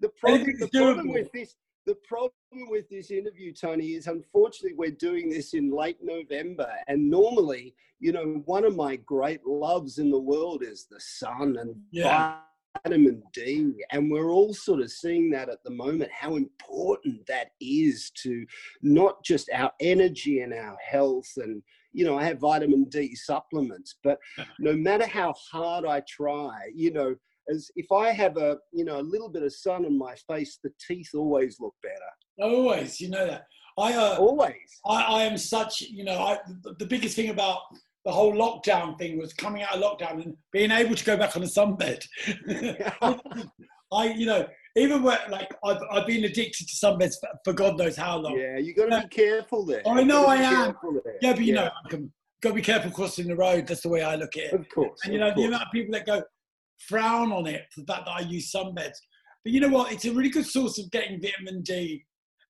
The 0.00 0.08
problem, 0.10 0.46
the 0.58 0.68
problem 0.68 1.08
doable. 1.08 1.12
with 1.12 1.32
this, 1.32 1.56
the 1.86 1.94
problem 2.06 2.32
with 2.68 2.88
this 2.88 3.10
interview, 3.10 3.52
Tony, 3.52 3.88
is 3.92 4.06
unfortunately 4.06 4.76
we're 4.76 4.90
doing 4.92 5.28
this 5.28 5.54
in 5.54 5.70
late 5.70 5.98
November, 6.02 6.70
and 6.88 7.08
normally, 7.10 7.74
you 7.98 8.12
know, 8.12 8.42
one 8.46 8.64
of 8.64 8.76
my 8.76 8.96
great 8.96 9.44
loves 9.46 9.98
in 9.98 10.10
the 10.10 10.18
world 10.18 10.62
is 10.62 10.86
the 10.90 11.00
sun 11.00 11.56
and 11.58 11.74
Yeah. 11.90 12.36
vitamin 12.84 13.22
D, 13.32 13.72
and 13.90 14.10
we're 14.10 14.30
all 14.30 14.54
sort 14.54 14.80
of 14.80 14.90
seeing 14.90 15.30
that 15.30 15.48
at 15.48 15.62
the 15.64 15.70
moment. 15.70 16.10
How 16.12 16.36
important 16.36 17.26
that 17.26 17.50
is 17.60 18.10
to 18.22 18.46
not 18.82 19.22
just 19.24 19.50
our 19.52 19.72
energy 19.80 20.40
and 20.40 20.54
our 20.54 20.76
health 20.88 21.30
and 21.36 21.62
you 21.92 22.04
know, 22.04 22.18
I 22.18 22.24
have 22.24 22.38
vitamin 22.38 22.84
D 22.84 23.14
supplements, 23.14 23.96
but 24.02 24.18
no 24.58 24.74
matter 24.74 25.06
how 25.06 25.34
hard 25.50 25.84
I 25.84 26.02
try, 26.08 26.70
you 26.74 26.92
know, 26.92 27.14
as 27.50 27.70
if 27.76 27.90
I 27.90 28.12
have 28.12 28.36
a, 28.36 28.58
you 28.72 28.84
know, 28.84 29.00
a 29.00 29.02
little 29.02 29.28
bit 29.28 29.42
of 29.42 29.52
sun 29.52 29.84
on 29.84 29.98
my 29.98 30.14
face, 30.28 30.58
the 30.62 30.70
teeth 30.86 31.10
always 31.14 31.58
look 31.58 31.74
better. 31.82 32.50
Always, 32.50 33.00
you 33.00 33.08
know 33.10 33.26
that. 33.26 33.46
I 33.78 33.94
uh, 33.94 34.16
Always. 34.18 34.80
I, 34.84 35.02
I 35.02 35.22
am 35.22 35.38
such, 35.38 35.80
you 35.80 36.04
know, 36.04 36.18
I, 36.18 36.38
the, 36.62 36.74
the 36.78 36.86
biggest 36.86 37.16
thing 37.16 37.30
about 37.30 37.60
the 38.04 38.12
whole 38.12 38.34
lockdown 38.34 38.98
thing 38.98 39.18
was 39.18 39.32
coming 39.32 39.62
out 39.62 39.76
of 39.76 39.82
lockdown 39.82 40.22
and 40.22 40.36
being 40.52 40.70
able 40.70 40.94
to 40.94 41.04
go 41.04 41.16
back 41.16 41.36
on 41.36 41.42
a 41.42 41.46
sunbed. 41.46 42.04
I, 43.92 44.04
you 44.04 44.26
know, 44.26 44.46
even 44.76 45.02
where 45.02 45.18
like 45.30 45.52
I've, 45.64 45.80
I've 45.90 46.06
been 46.06 46.24
addicted 46.24 46.68
to 46.68 46.74
sunbeds 46.74 47.14
for, 47.20 47.28
for 47.44 47.52
God 47.52 47.78
knows 47.78 47.96
how 47.96 48.18
long. 48.18 48.38
yeah, 48.38 48.56
you 48.58 48.74
got 48.74 48.86
to 48.90 49.02
be 49.02 49.08
careful 49.08 49.64
there. 49.64 49.82
I 49.86 50.02
know 50.02 50.26
I 50.26 50.36
am. 50.36 50.74
Yeah, 51.20 51.32
but 51.32 51.42
you 51.44 51.54
know, 51.54 51.70
I 51.84 51.88
can, 51.88 52.12
got 52.40 52.50
to 52.50 52.54
be 52.54 52.62
careful 52.62 52.90
crossing 52.90 53.26
the 53.28 53.36
road. 53.36 53.66
That's 53.66 53.82
the 53.82 53.88
way 53.88 54.02
I 54.02 54.14
look 54.14 54.36
at 54.36 54.44
it. 54.44 54.52
of 54.54 54.68
course. 54.68 55.00
And 55.04 55.12
you 55.12 55.18
know, 55.18 55.32
the 55.34 55.44
amount 55.44 55.62
of 55.64 55.68
people 55.72 55.92
that 55.92 56.06
go 56.06 56.22
frown 56.88 57.32
on 57.32 57.46
it 57.46 57.66
for 57.74 57.80
the 57.80 57.86
fact 57.92 58.06
that 58.06 58.12
I 58.12 58.20
use 58.20 58.50
sunbeds. 58.52 58.96
But 59.44 59.52
you 59.52 59.60
know 59.60 59.68
what? 59.68 59.92
It's 59.92 60.04
a 60.04 60.12
really 60.12 60.30
good 60.30 60.46
source 60.46 60.78
of 60.78 60.90
getting 60.90 61.20
vitamin 61.20 61.62
D. 61.62 62.04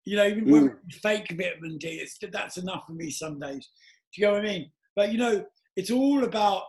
You 0.04 0.16
know, 0.16 0.26
even 0.26 0.50
when 0.50 0.68
Mm. 0.70 0.92
fake 1.02 1.28
vitamin 1.30 1.78
D, 1.78 1.88
it's 1.88 2.18
that's 2.32 2.56
enough 2.56 2.84
for 2.86 2.92
me 2.94 3.10
some 3.10 3.38
days. 3.38 3.68
Do 4.14 4.20
you 4.22 4.26
know 4.26 4.34
what 4.34 4.42
I 4.42 4.48
mean? 4.48 4.72
But 4.96 5.12
you 5.12 5.18
know, 5.18 5.44
it's 5.76 5.90
all 5.90 6.24
about. 6.24 6.62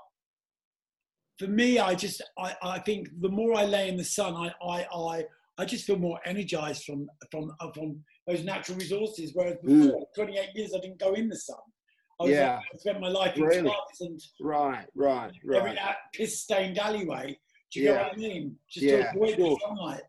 For 1.40 1.48
me, 1.48 1.80
I 1.80 1.96
just 1.96 2.22
I, 2.38 2.56
I 2.62 2.80
think 2.80 3.08
the 3.20 3.30
more 3.30 3.56
I 3.56 3.66
lay 3.66 3.90
in 3.90 3.98
the 3.98 4.04
sun, 4.04 4.36
I 4.36 4.54
I 4.64 4.86
I, 4.94 5.26
I 5.62 5.66
just 5.66 5.86
feel 5.86 5.98
more 5.98 6.20
energized 6.26 6.84
from 6.86 7.08
from 7.32 7.52
uh, 7.60 7.72
from 7.72 8.04
those 8.28 8.44
natural 8.44 8.78
resources. 8.80 9.32
Whereas 9.36 9.58
before 9.64 10.08
28 10.16 10.50
years, 10.56 10.74
I 10.76 10.80
didn't 10.80 11.00
go 11.00 11.14
in 11.14 11.30
the 11.30 11.38
sun. 11.38 11.58
I 12.20 12.24
was 12.24 12.32
Mm. 12.32 12.36
Yeah. 12.36 12.60
I 12.74 12.78
spent 12.78 13.00
my 13.00 13.10
life 13.10 13.36
in 13.38 13.44
Really? 13.44 13.76
and 14.02 14.20
Right, 14.40 14.88
right, 14.96 15.32
every 15.54 15.60
right. 15.70 15.76
that 15.76 15.98
piss 16.14 16.40
stained 16.42 16.78
alleyway. 16.80 17.40
Do 17.72 17.80
you 17.80 17.86
Yeah. 17.86 17.92
know 17.98 18.04
what 18.04 18.14
I 18.14 18.16
mean? 18.18 18.58
Just 18.70 18.86
Yeah, 18.88 19.04
to 19.04 19.10
avoid 19.12 19.36
sure. 19.36 19.50
the 19.50 19.58
sunlight. 19.66 20.02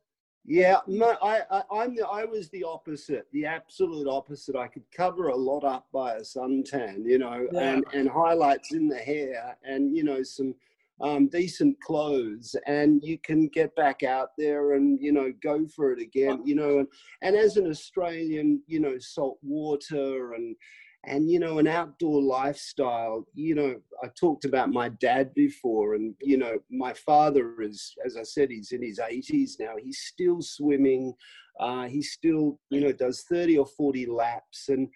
Yeah, 0.45 0.79
no, 0.89 1.11
I, 1.23 1.43
I, 1.57 1.63
I'm 1.71 1.95
the, 1.95 2.05
I 2.21 2.25
was 2.25 2.49
the 2.51 2.65
opposite, 2.65 3.25
the 3.33 3.45
absolute 3.47 4.09
opposite. 4.09 4.57
I 4.57 4.69
could 4.69 4.85
cover 4.91 5.29
a 5.29 5.37
lot 5.37 5.63
up 5.65 5.87
by 5.93 6.15
a 6.17 6.21
suntan, 6.23 7.05
you 7.05 7.19
know, 7.19 7.47
Yeah. 7.53 7.75
and, 7.75 7.85
and 7.95 8.09
highlights 8.09 8.73
in 8.73 8.89
the 8.89 8.99
hair, 8.99 9.57
and 9.63 9.95
you 9.97 10.03
know 10.03 10.23
some 10.25 10.55
um, 11.03 11.29
decent 11.29 11.81
clothes, 11.81 12.55
and 12.67 13.03
you 13.03 13.19
can 13.19 13.49
get 13.49 13.75
back 13.75 14.03
out 14.03 14.31
there 14.39 14.75
and 14.75 14.99
you 15.01 15.13
know 15.13 15.33
go 15.43 15.67
for 15.75 15.93
it 15.93 16.01
again, 16.01 16.41
you 16.45 16.55
know. 16.55 16.79
And, 16.79 16.89
and 17.23 17.37
as 17.37 17.57
an 17.57 17.69
Australian, 17.69 18.63
you 18.67 18.81
know, 18.81 18.99
salt 18.99 19.39
water 19.43 20.35
and 20.35 20.57
and 21.05 21.29
you 21.31 21.41
know 21.41 21.59
an 21.59 21.67
outdoor 21.67 22.23
lifestyle 22.23 23.27
you 23.35 23.55
know 23.55 23.75
i 24.05 24.09
talked 24.19 24.45
about 24.45 24.71
my 24.71 24.89
dad 24.89 25.35
before 25.35 25.95
and 25.95 26.15
you 26.21 26.37
know 26.37 26.59
my 26.71 26.93
father 26.93 27.61
is 27.61 27.95
as 28.07 28.17
i 28.17 28.23
said 28.23 28.51
he's 28.51 28.73
in 28.73 28.83
his 28.83 29.01
80s 29.01 29.53
now 29.59 29.75
he's 29.83 29.99
still 29.99 30.41
swimming 30.41 31.13
uh, 31.61 31.87
he 31.87 32.01
still 32.01 32.59
you 32.71 32.81
know 32.81 32.93
does 32.93 33.25
30 33.29 33.59
or 33.59 33.67
40 33.67 34.07
laps 34.07 34.69
and 34.69 34.89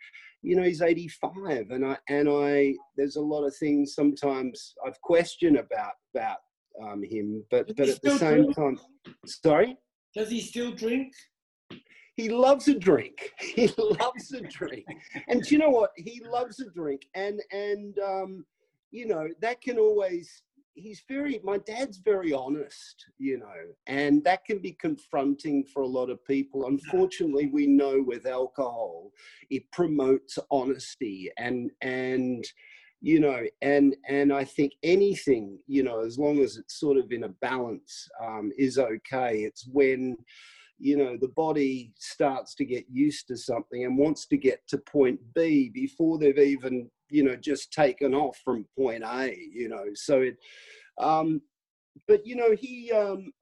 you 0.43 0.57
know 0.57 0.63
he's 0.63 0.83
85 0.83 1.71
and 1.71 1.85
i 1.85 1.97
and 2.09 2.29
i 2.29 2.75
there's 2.97 3.17
a 3.17 3.21
lot 3.21 3.45
of 3.45 3.57
things 3.57 3.95
sometimes 3.95 4.75
i've 4.87 5.01
questioned 5.01 5.57
about 5.57 5.93
about 6.15 6.39
um, 6.83 7.03
him 7.03 7.43
but 7.51 7.67
Does 7.69 7.77
but 7.77 7.89
at 7.89 8.03
the 8.03 8.19
same 8.19 8.43
drink? 8.43 8.57
time 8.57 8.79
sorry 9.27 9.77
Does 10.15 10.31
he 10.31 10.41
still 10.41 10.73
drink? 10.73 11.13
he 12.17 12.31
loves 12.31 12.67
a 12.69 12.79
drink. 12.79 13.33
He 13.41 13.71
loves 13.79 14.33
a 14.33 14.41
drink. 14.41 14.87
And 15.29 15.43
do 15.43 15.55
you 15.55 15.59
know 15.59 15.69
what? 15.69 15.91
He 15.97 16.23
loves 16.25 16.61
a 16.61 16.71
drink. 16.71 17.03
And 17.15 17.41
and 17.53 17.99
um, 17.99 18.47
you 18.91 19.07
know, 19.07 19.29
that 19.43 19.61
can 19.61 19.79
always 19.79 20.43
he's 20.77 21.03
very 21.09 21.41
my 21.43 21.59
dad's 21.59 21.97
very 21.99 22.33
honest, 22.33 23.07
you 23.19 23.39
know, 23.39 23.75
and 23.87 24.23
that 24.25 24.45
can 24.45 24.59
be 24.59 24.73
confronting 24.73 25.65
for 25.65 25.83
a 25.83 25.87
lot 25.87 26.11
of 26.11 26.25
people. 26.25 26.67
Unfortunately, 26.67 27.47
we 27.47 27.67
know 27.67 28.03
with 28.07 28.27
alcohol, 28.27 29.11
it 29.51 29.71
promotes 29.73 30.39
honesty 30.51 31.31
and 31.39 31.71
and 31.81 32.45
you 33.03 33.21
know 33.21 33.43
and 33.61 33.95
and 34.09 34.33
i 34.33 34.43
think 34.43 34.73
anything 34.83 35.59
you 35.67 35.83
know 35.83 36.01
as 36.01 36.19
long 36.19 36.39
as 36.39 36.57
it's 36.57 36.81
sort 36.81 36.97
of 36.97 37.13
in 37.13 37.25
a 37.25 37.29
balance 37.29 38.09
um, 38.25 38.51
is 38.57 38.79
okay 38.79 39.41
it's 39.41 39.69
when 39.71 40.17
you 40.79 40.97
know 40.97 41.15
the 41.21 41.29
body 41.29 41.93
starts 41.99 42.55
to 42.55 42.65
get 42.65 42.85
used 42.91 43.29
to 43.29 43.37
something 43.37 43.85
and 43.85 43.99
wants 43.99 44.27
to 44.27 44.39
get 44.39 44.67
to 44.67 44.79
point 44.79 45.21
b 45.35 45.71
before 45.75 46.19
they've 46.19 46.39
even 46.39 46.91
you 47.11 47.23
know 47.23 47.37
just 47.37 47.73
taken 47.73 48.15
off 48.15 48.39
from 48.45 48.67
point 48.79 49.03
a 49.05 49.37
you 49.53 49.69
know 49.69 49.85
so 49.95 50.21
it 50.21 50.37
um 51.01 51.41
but 52.09 52.27
you 52.27 52.37
know 52.37 52.55
he 52.59 52.93
um 52.93 53.33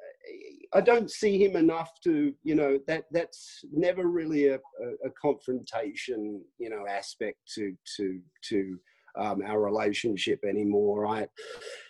i 0.75 0.81
don't 0.81 1.11
see 1.11 1.43
him 1.43 1.57
enough 1.57 1.91
to 2.03 2.33
you 2.43 2.55
know 2.55 2.79
that 2.87 3.05
that's 3.11 3.65
never 3.73 4.07
really 4.07 4.49
a, 4.49 4.57
a, 4.57 5.07
a 5.07 5.11
confrontation 5.21 6.43
you 6.59 6.71
know 6.71 6.85
aspect 6.89 7.39
to 7.55 7.75
to 7.97 8.21
to 8.43 8.79
um, 9.17 9.43
our 9.47 9.61
relationship 9.61 10.45
anymore. 10.45 11.07
I 11.07 11.27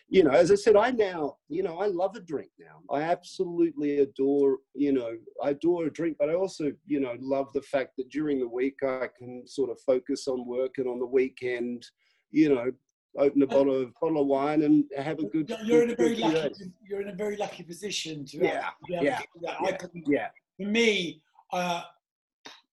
you 0.09 0.23
know, 0.23 0.31
as 0.31 0.51
I 0.53 0.55
said, 0.55 0.77
I 0.77 0.91
now, 0.91 1.37
you 1.49 1.63
know, 1.63 1.79
I 1.79 1.87
love 1.87 2.15
a 2.15 2.21
drink 2.21 2.51
now. 2.59 2.81
I 2.95 3.03
absolutely 3.03 4.01
adore, 4.01 4.59
you 4.75 4.93
know, 4.93 5.17
I 5.43 5.51
adore 5.51 5.87
a 5.87 5.93
drink, 5.93 6.17
but 6.19 6.31
I 6.31 6.35
also, 6.35 6.73
you 6.87 7.01
know, 7.01 7.17
love 7.21 7.53
the 7.55 7.63
fact 7.63 7.97
that 7.97 8.11
during 8.11 8.39
the 8.39 8.49
week 8.49 8.77
I 8.83 9.09
can 9.19 9.47
sort 9.47 9.71
of 9.71 9.79
focus 9.81 10.29
on 10.29 10.47
work 10.47 10.75
and 10.79 10.87
on 10.87 10.99
the 10.99 11.07
weekend, 11.07 11.87
you 12.31 12.55
know, 12.55 12.71
open 13.17 13.43
a 13.43 13.47
bottle 13.47 13.83
of 13.83 13.93
bottle 14.01 14.21
of 14.21 14.27
wine 14.27 14.63
and 14.63 14.85
have 14.97 15.19
a 15.21 15.25
good. 15.25 15.53
You're 15.65 15.85
in 15.85 15.91
a 15.91 15.97
very 15.97 16.17
lucky. 16.17 16.35
day. 16.35 16.71
You're 16.89 17.01
in 17.01 17.09
a 17.09 17.15
very 17.15 17.37
lucky 17.37 17.63
position 17.63 18.25
to. 18.27 18.39
Yeah, 18.39 18.71
yeah, 18.89 19.19
to 19.19 19.27
do 19.35 19.41
that. 19.47 19.57
I 19.61 19.69
yeah, 19.69 19.77
couldn't. 19.77 20.05
Yeah, 20.07 20.29
For 20.59 20.67
me, 20.69 21.23
uh, 21.53 21.83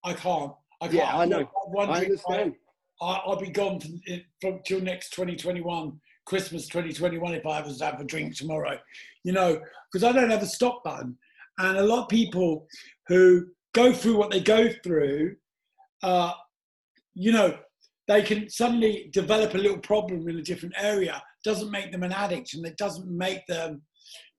I 0.04 0.14
can't. 0.14 0.54
I 0.82 0.88
can't. 0.88 0.94
Yeah, 0.94 1.18
I 1.18 1.26
know. 1.26 1.50
I 1.80 2.02
understand. 2.02 2.56
I, 3.02 3.22
I'll 3.26 3.40
be 3.40 3.50
gone 3.50 3.80
from, 3.80 4.02
from 4.42 4.60
till 4.66 4.80
next 4.80 5.12
2021, 5.12 6.00
Christmas 6.32 6.66
2021, 6.68 7.34
if 7.34 7.46
I 7.46 7.60
was 7.60 7.80
to 7.80 7.86
have 7.86 8.00
a 8.00 8.06
drink 8.06 8.38
tomorrow, 8.38 8.80
you 9.26 9.34
know, 9.34 9.60
because 9.92 10.06
I 10.06 10.14
don't 10.14 10.30
have 10.30 10.42
a 10.42 10.46
stop 10.46 10.82
button. 10.82 11.18
And 11.58 11.78
a 11.78 11.84
lot 11.84 12.04
of 12.04 12.08
people 12.08 12.68
who 13.10 13.48
go 13.74 13.92
through 13.92 14.16
what 14.16 14.32
they 14.32 14.40
go 14.40 14.70
through, 14.82 15.36
uh, 16.04 16.32
you 17.16 17.34
know, 17.34 17.58
they 18.08 18.22
can 18.22 18.50
suddenly 18.50 19.10
develop 19.12 19.56
a 19.56 19.58
little 19.58 19.80
problem 19.80 20.30
in 20.30 20.38
a 20.38 20.42
different 20.42 20.74
area. 20.78 21.22
Doesn't 21.44 21.70
make 21.70 21.92
them 21.92 22.04
an 22.04 22.14
addict, 22.14 22.54
and 22.54 22.66
it 22.66 22.78
doesn't 22.78 23.10
make 23.10 23.46
them, 23.48 23.82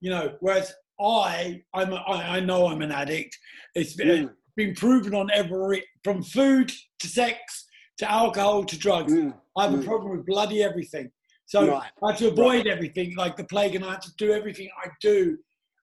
you 0.01 0.09
know. 0.09 0.35
Whereas 0.41 0.73
I, 0.99 1.61
I'm, 1.75 1.93
a, 1.93 1.97
I, 1.97 2.37
I 2.37 2.41
know 2.41 2.69
I'm 2.69 2.81
an 2.81 2.91
addict. 2.91 3.37
It's 3.75 3.97
Mm. 3.97 4.31
been 4.57 4.75
proven 4.75 5.15
on 5.15 5.29
every 5.31 5.85
from 6.03 6.23
food 6.23 6.73
to 7.01 7.07
sex 7.07 7.67
to 7.99 8.11
alcohol 8.11 8.65
to 8.65 8.79
drugs. 8.79 9.13
Mm, 9.13 9.35
I 9.59 9.65
have 9.65 9.75
a 9.75 9.77
mm. 9.77 9.85
problem 9.85 10.17
with 10.17 10.25
bloody 10.25 10.63
everything. 10.63 11.11
So 11.53 11.69
Right. 11.69 11.91
I 12.03 12.13
had 12.13 12.19
to 12.21 12.29
avoid 12.29 12.67
everything 12.67 13.15
like 13.15 13.37
the 13.37 13.45
plague, 13.45 13.75
and 13.75 13.85
I 13.85 13.91
had 13.93 14.01
to 14.03 14.13
do 14.17 14.33
everything 14.33 14.71
I 14.83 14.89
do 15.03 15.37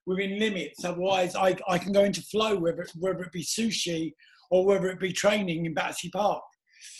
within 0.04 0.36
limits. 0.40 0.84
Otherwise, 0.84 1.36
I, 1.36 1.56
I 1.68 1.78
can 1.78 1.92
go 1.92 2.02
into 2.02 2.22
flow, 2.22 2.56
whether 2.58 2.82
it, 2.82 2.90
whether 2.98 3.22
it 3.22 3.30
be 3.30 3.44
sushi 3.44 4.12
or 4.50 4.66
whether 4.66 4.88
it 4.88 4.98
be 4.98 5.12
training 5.12 5.66
in 5.66 5.72
Battersea 5.74 6.10
Park. 6.10 6.42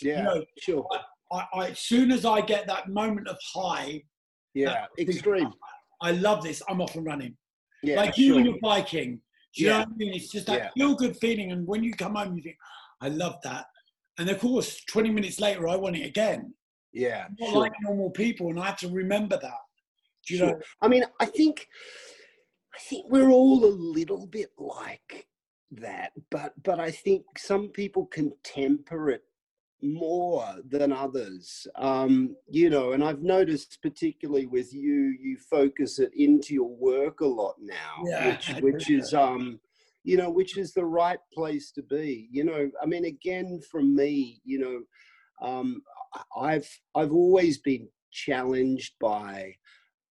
Yeah, 0.01 0.21
know, 0.21 0.45
sure. 0.61 0.87
I, 1.33 1.45
I, 1.53 1.67
as 1.71 1.79
soon 1.79 2.13
as 2.13 2.23
I 2.23 2.39
get 2.39 2.65
that 2.67 2.87
moment 2.87 3.27
of 3.27 3.37
high, 3.53 4.03
Yeah, 4.53 4.85
extreme. 4.97 5.51
I 6.01 6.11
love 6.11 6.41
this. 6.41 6.61
I'm 6.69 6.79
off 6.79 6.95
and 6.95 7.05
running. 7.05 7.35
Yeah, 7.83 7.97
like 7.97 8.17
you 8.17 8.35
sure. 8.35 8.39
you're 8.41 8.59
biking. 8.61 9.19
Do 9.53 9.63
you 9.63 9.69
know 9.69 9.79
what 9.79 9.89
I 9.89 9.95
mean? 9.97 10.13
It's 10.13 10.31
just 10.31 10.45
that 10.47 10.59
Yeah. 10.59 10.69
feel 10.77 10.95
good 10.95 11.17
feeling. 11.17 11.51
And 11.51 11.67
when 11.67 11.83
you 11.83 11.93
come 11.93 12.15
home, 12.15 12.37
you 12.37 12.41
think, 12.41 12.55
I 13.01 13.09
love 13.09 13.35
that. 13.43 13.65
And 14.17 14.29
of 14.29 14.39
course, 14.39 14.81
20 14.85 15.09
minutes 15.09 15.41
later, 15.41 15.67
I 15.67 15.75
want 15.75 15.97
it 15.97 16.05
again. 16.05 16.53
Yeah, 16.93 17.27
not 17.39 17.49
sure. 17.49 17.59
like 17.59 17.73
normal 17.81 18.09
people, 18.09 18.49
and 18.49 18.59
I 18.59 18.67
have 18.67 18.77
to 18.79 18.89
remember 18.89 19.37
that. 19.41 19.59
Do 20.27 20.35
you 20.35 20.45
know? 20.45 20.59
I 20.81 20.87
mean, 20.87 21.03
I 21.19 21.25
think, 21.25 21.67
I 22.75 22.79
think 22.79 23.05
we're 23.09 23.29
all 23.29 23.65
a 23.65 23.67
little 23.67 24.27
bit 24.27 24.51
like 24.57 25.27
that, 25.71 26.11
but 26.29 26.53
but 26.63 26.79
I 26.79 26.91
think 26.91 27.23
some 27.37 27.69
people 27.69 28.05
can 28.05 28.33
temper 28.43 29.09
it 29.09 29.23
more 29.81 30.45
than 30.69 30.91
others. 30.91 31.67
Um, 31.75 32.35
you 32.49 32.69
know, 32.69 32.91
and 32.91 33.03
I've 33.03 33.21
noticed 33.21 33.79
particularly 33.81 34.45
with 34.45 34.73
you, 34.73 35.15
you 35.19 35.37
focus 35.49 35.99
it 35.99 36.11
into 36.15 36.53
your 36.53 36.69
work 36.69 37.21
a 37.21 37.25
lot 37.25 37.55
now, 37.59 38.03
Yeah, 38.05 38.31
which 38.31 38.49
which 38.61 38.89
is 38.89 39.13
um, 39.13 39.59
you 40.03 40.17
know, 40.17 40.29
which 40.29 40.57
is 40.57 40.73
the 40.73 40.85
right 40.85 41.19
place 41.33 41.71
to 41.71 41.83
be. 41.83 42.27
You 42.31 42.43
know, 42.43 42.69
I 42.81 42.85
mean, 42.85 43.05
again, 43.05 43.61
from 43.69 43.95
me, 43.95 44.41
you 44.43 44.59
know, 44.59 45.47
um, 45.47 45.81
I've 46.37 46.69
I've 46.95 47.11
always 47.11 47.57
been 47.59 47.87
challenged 48.11 48.93
by. 48.99 49.55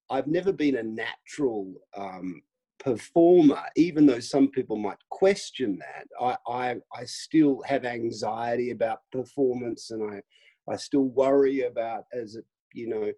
I've 0.09 0.27
never 0.27 0.51
been 0.51 0.75
a 0.75 0.83
natural 0.83 1.73
um, 1.95 2.41
performer, 2.79 3.63
even 3.77 4.05
though 4.05 4.19
some 4.19 4.49
people 4.49 4.75
might 4.75 4.97
question 5.09 5.79
that. 5.79 6.07
I, 6.19 6.35
I 6.51 6.75
I 6.93 7.05
still 7.05 7.61
have 7.65 7.85
anxiety 7.85 8.71
about 8.71 8.99
performance, 9.11 9.91
and 9.91 10.11
I 10.11 10.21
I 10.71 10.75
still 10.75 11.05
worry 11.05 11.61
about 11.61 12.05
as 12.13 12.35
it 12.35 12.45
you 12.73 12.89
know. 12.89 13.11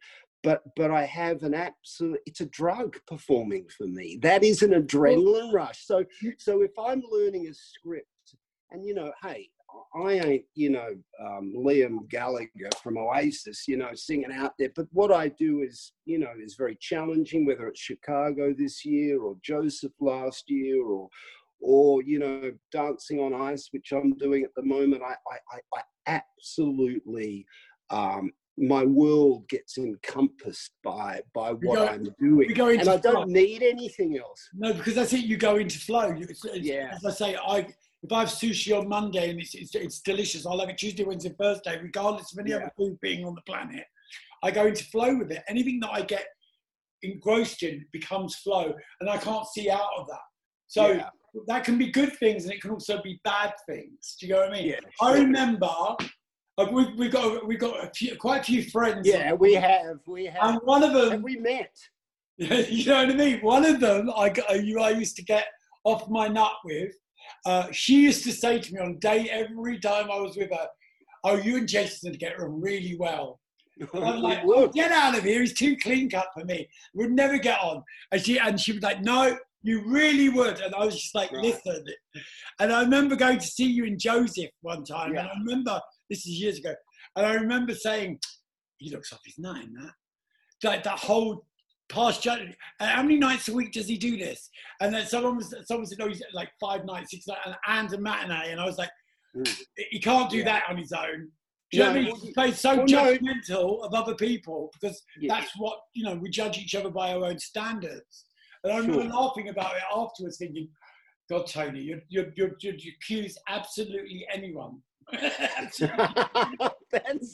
But 0.44 0.64
but 0.76 0.92
I 0.92 1.06
have 1.06 1.44
an 1.44 1.54
absolute. 1.54 2.20
It's 2.26 2.42
a 2.42 2.46
drug 2.48 2.98
performing 3.08 3.68
for 3.76 3.88
me. 3.88 4.20
That 4.22 4.44
is 4.44 4.62
an 4.62 4.72
adrenaline 4.72 5.54
rush. 5.54 5.86
So 5.86 6.04
so 6.38 6.62
if 6.62 6.72
I'm 6.78 7.02
learning 7.10 7.48
a 7.48 7.54
script, 7.54 8.08
and 8.72 8.86
you 8.86 8.94
know, 8.94 9.14
hey, 9.24 9.50
I 9.96 10.12
ain't, 10.14 10.46
you 10.56 10.72
know, 10.72 10.90
um, 11.20 11.54
Liam 11.56 12.10
Gallagher 12.10 12.70
from 12.82 12.98
Oasis, 12.98 13.68
you 13.68 13.78
know, 13.78 13.90
singing 13.94 14.32
out 14.34 14.54
there. 14.58 14.72
But 14.76 14.88
what 14.92 15.12
I 15.12 15.28
do 15.30 15.62
is, 15.62 15.94
you 16.06 16.18
know, 16.20 16.32
is 16.42 16.56
very 16.58 16.78
challenging. 16.82 17.46
Whether 17.46 17.68
it's 17.68 17.80
Chicago 17.80 18.54
this 18.58 18.84
year 18.86 19.22
or 19.22 19.36
Joseph 19.44 19.92
last 20.00 20.46
year, 20.50 20.84
or, 20.84 21.10
or 21.62 22.02
you 22.04 22.20
know, 22.20 22.52
Dancing 22.72 23.20
on 23.20 23.34
Ice, 23.34 23.70
which 23.72 23.92
I'm 23.92 24.14
doing 24.18 24.44
at 24.44 24.54
the 24.56 24.64
moment. 24.64 25.04
I, 25.04 25.14
I, 25.32 25.58
I, 25.78 25.82
I 26.08 26.22
absolutely, 26.48 27.46
um, 27.90 28.32
my 28.58 28.84
world 28.84 29.48
gets 29.50 29.78
encompassed 29.78 30.72
by 30.84 31.22
by 31.34 31.52
what 31.52 31.62
go- 31.78 31.88
I'm 31.88 32.08
doing, 32.20 32.48
we 32.48 32.54
go 32.54 32.70
into 32.70 32.82
and 32.82 32.90
I 32.90 33.00
flow. 33.00 33.14
don't 33.14 33.30
need 33.30 33.64
anything 33.64 34.18
else. 34.18 34.50
No, 34.54 34.74
because 34.74 34.96
that's 34.96 35.14
it. 35.14 35.26
You 35.26 35.38
go 35.38 35.58
into 35.58 35.80
flow. 35.80 36.14
You, 36.14 36.28
Yeah. 36.56 36.92
As 36.96 37.06
I 37.06 37.12
say, 37.12 37.36
I 37.36 37.68
if 38.04 38.12
I 38.12 38.20
have 38.22 38.30
sushi 38.30 38.78
on 38.78 38.90
Monday 38.90 39.30
and 39.30 39.40
it's, 39.40 39.56
it's, 39.56 39.74
it's 39.76 40.02
delicious, 40.02 40.46
I'll 40.46 40.60
have 40.60 40.70
it 40.70 40.78
Tuesday, 40.78 41.04
Wednesday, 41.06 41.34
Thursday, 41.40 41.80
regardless 41.82 42.34
of 42.34 42.40
any 42.40 42.52
Yeah. 42.52 42.58
other 42.58 42.72
food 42.78 42.98
being 43.02 43.26
on 43.26 43.34
the 43.34 43.42
planet. 43.42 43.86
I 44.44 44.52
go 44.52 44.66
into 44.68 44.84
flow 44.86 45.18
with 45.18 45.32
it. 45.32 45.42
Anything 45.48 45.80
that 45.80 45.92
I 45.92 46.02
get 46.02 46.26
engrossed 47.02 47.64
in 47.64 47.86
becomes 47.94 48.36
flow, 48.36 48.74
and 49.00 49.10
I 49.10 49.18
can't 49.18 49.48
see 49.48 49.70
out 49.70 49.88
of 49.98 50.08
that. 50.08 50.20
So 50.68 50.92
Yeah. 50.92 51.10
that 51.48 51.64
can 51.64 51.78
be 51.78 51.92
good 51.92 52.14
things, 52.18 52.44
and 52.44 52.54
it 52.54 52.62
can 52.62 52.72
also 52.72 53.02
be 53.02 53.22
bad 53.24 53.54
things. 53.70 54.18
Do 54.20 54.28
you 54.28 54.34
know 54.34 54.40
what 54.42 54.50
I 54.50 54.54
mean? 54.54 54.68
Yeah, 54.68 54.80
I 55.02 55.14
remember 55.18 55.70
uh, 56.58 56.68
we've, 56.72 56.94
we've 56.98 57.12
got 57.12 57.48
we've 57.48 57.60
got 57.60 57.84
a 57.86 57.90
few, 57.96 58.16
quite 58.18 58.42
a 58.42 58.44
few 58.44 58.64
friends. 58.70 59.08
Yeah, 59.08 59.32
we 59.34 59.54
have, 59.54 59.98
we 60.06 60.26
have. 60.26 60.44
And 60.44 60.60
one 60.66 60.84
of 60.84 60.94
them, 60.94 61.10
Have 61.12 61.24
we 61.24 61.38
met? 61.38 61.74
you 62.38 62.86
know 62.86 63.06
what 63.06 63.12
I 63.12 63.16
mean? 63.16 63.40
One 63.42 63.66
of 63.66 63.80
them 63.80 64.12
I, 64.16 64.30
got- 64.30 64.64
you 64.64 64.80
I 64.82 64.90
used 64.90 65.16
to 65.18 65.24
get 65.24 65.48
off 65.86 66.10
my 66.10 66.28
nut 66.28 66.52
with. 66.66 66.94
Uh, 67.46 67.68
she 67.72 68.02
used 68.02 68.24
to 68.24 68.32
say 68.32 68.60
to 68.60 68.74
me 68.74 68.80
on 68.80 69.00
date 69.00 69.30
every 69.30 69.80
time 69.80 70.10
I 70.12 70.20
was 70.20 70.38
with 70.38 70.52
her, 70.52 70.68
"Oh, 71.24 71.38
you 71.38 71.58
and 71.58 71.68
Jason 71.68 72.14
get 72.14 72.40
on 72.40 72.62
really 72.62 72.96
well." 72.98 73.40
I'm 73.94 74.22
like, 74.22 74.40
"Oh, 74.46 74.68
"Get 74.68 74.92
out 74.92 75.18
of 75.18 75.24
here! 75.24 75.42
He's 75.42 75.54
too 75.54 75.76
clean 75.78 76.10
cut 76.10 76.28
for 76.34 76.46
me. 76.46 76.68
We'd 76.94 77.12
never 77.12 77.38
get 77.38 77.60
on." 77.60 77.84
And 78.12 78.24
she 78.24 78.40
and 78.40 78.60
she 78.60 78.74
was 78.74 78.84
like, 78.84 79.02
"No, 79.02 79.38
you 79.62 79.84
really 79.86 80.30
would." 80.30 80.60
And 80.62 80.74
I 80.76 80.86
was 80.86 80.96
just 80.96 81.16
like, 81.16 81.32
Right. 81.32 81.44
"Listen." 81.44 81.84
And 82.60 82.72
I 82.72 82.82
remember 82.82 83.16
going 83.16 83.40
to 83.40 83.48
see 83.48 83.66
you 83.66 83.86
in 83.86 84.00
Joseph 84.00 84.52
one 84.62 84.84
time, 84.84 85.16
and 85.16 85.28
I 85.28 85.34
remember 85.40 85.82
this 86.10 86.20
is 86.20 86.40
years 86.40 86.60
ago, 86.60 86.74
and 87.16 87.26
I 87.26 87.34
remember 87.34 87.74
saying, 87.76 88.20
"He 88.78 88.92
looks 88.92 89.12
off 89.12 89.22
his 89.26 89.38
in 89.38 89.44
that." 89.44 89.94
Like 90.64 90.84
that 90.84 91.00
whole 91.00 91.46
past 91.94 92.22
judgment. 92.24 92.56
How 92.80 93.02
many 93.04 93.18
nights 93.18 93.48
a 93.48 93.54
week 93.54 93.72
does 93.72 93.88
he 93.88 93.98
do 93.98 94.18
this? 94.18 94.50
And 94.82 94.94
then 94.94 95.06
someone 95.06 95.38
was 95.38 95.54
someone 95.66 95.86
said, 95.86 96.00
"No, 96.00 96.08
he's 96.08 96.24
like 96.34 96.50
five 96.60 96.86
nights, 96.86 97.12
six 97.12 97.28
nights, 97.28 97.42
and, 97.46 97.56
and 97.68 97.94
a 97.94 97.98
matinee." 97.98 98.52
And 98.52 98.60
I 98.60 98.66
was 98.66 98.78
like, 98.78 98.90
Mm. 99.36 99.64
"He 99.90 100.00
can't 100.00 100.30
do 100.30 100.38
Yeah. 100.38 100.44
that 100.46 100.64
on 100.70 100.78
his 100.78 100.92
own." 100.92 101.32
Do 101.72 101.78
you 101.78 101.84
know 101.84 101.90
what 101.90 101.98
I 101.98 102.02
mean? 102.02 102.16
He 102.18 102.34
plays 102.34 102.60
so 102.60 102.76
well, 102.76 102.86
no. 102.86 103.18
judgmental 103.18 103.84
of 103.84 103.94
other 103.96 104.14
people 104.14 104.70
because 104.74 105.02
Yeah. 105.20 105.34
that's 105.34 105.52
what 105.58 105.80
you 105.94 106.04
know. 106.04 106.14
We 106.16 106.30
judge 106.30 106.60
each 106.60 106.76
other 106.76 106.92
by 106.92 107.14
our 107.14 107.26
own 107.26 107.40
standards. 107.40 108.26
And 108.64 108.72
I 108.74 108.78
remember 108.78 109.02
Sure. 109.04 109.12
laughing 109.12 109.50
about 109.50 109.76
it 109.76 109.82
afterwards, 109.92 110.38
thinking, 110.38 110.70
"God, 111.32 111.48
Tony, 111.48 111.82
you 111.82 112.02
you 112.10 112.32
you 112.36 112.56
you 112.60 112.92
accuse 112.96 113.36
absolutely 113.48 114.28
anyone." 114.32 114.84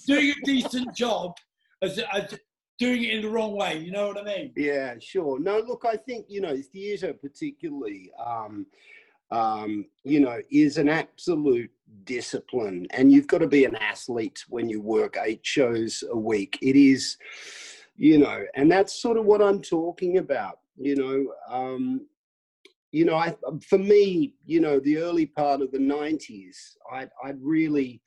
Doing 0.08 0.32
a 0.32 0.46
decent 0.46 0.96
job 0.96 1.36
as, 1.82 2.00
as 2.14 2.34
doing 2.80 3.04
it 3.04 3.14
in 3.14 3.22
the 3.22 3.30
wrong 3.30 3.56
way. 3.56 3.78
You 3.78 3.92
know 3.92 4.08
what 4.08 4.18
I 4.18 4.24
mean? 4.24 4.54
yeah, 4.56 4.96
sure. 5.00 5.40
No, 5.40 5.60
look, 5.60 5.86
I 5.88 5.98
think 5.98 6.26
you 6.30 6.42
know 6.42 6.58
theatre 6.74 7.14
particularly, 7.14 8.12
um, 8.26 8.66
um, 9.32 9.86
you 10.04 10.20
know, 10.22 10.40
is 10.50 10.78
an 10.78 10.90
absolute 10.90 11.70
discipline, 12.06 12.88
and 12.92 13.12
you've 13.12 13.28
got 13.28 13.40
to 13.40 13.48
be 13.48 13.66
an 13.66 13.76
athlete 13.76 14.44
when 14.50 14.70
you 14.70 14.82
work 14.82 15.18
eight 15.22 15.46
shows 15.46 16.04
a 16.10 16.18
week. 16.18 16.58
It 16.62 16.76
is, 16.76 17.18
you 17.96 18.18
know, 18.18 18.44
and 18.56 18.72
that's 18.72 19.00
sort 19.02 19.18
of 19.18 19.26
what 19.26 19.42
I'm 19.42 19.62
talking 19.62 20.18
about. 20.18 20.60
You 20.78 20.96
know, 20.96 21.34
um, 21.54 22.08
you 22.92 23.06
know, 23.06 23.16
I 23.16 23.36
for 23.68 23.78
me, 23.78 24.34
you 24.46 24.62
know, 24.62 24.80
the 24.80 24.98
early 24.98 25.26
part 25.26 25.62
of 25.62 25.72
the 25.72 25.78
'90s, 25.78 26.56
I 26.92 27.08
I 27.24 27.34
really. 27.40 28.02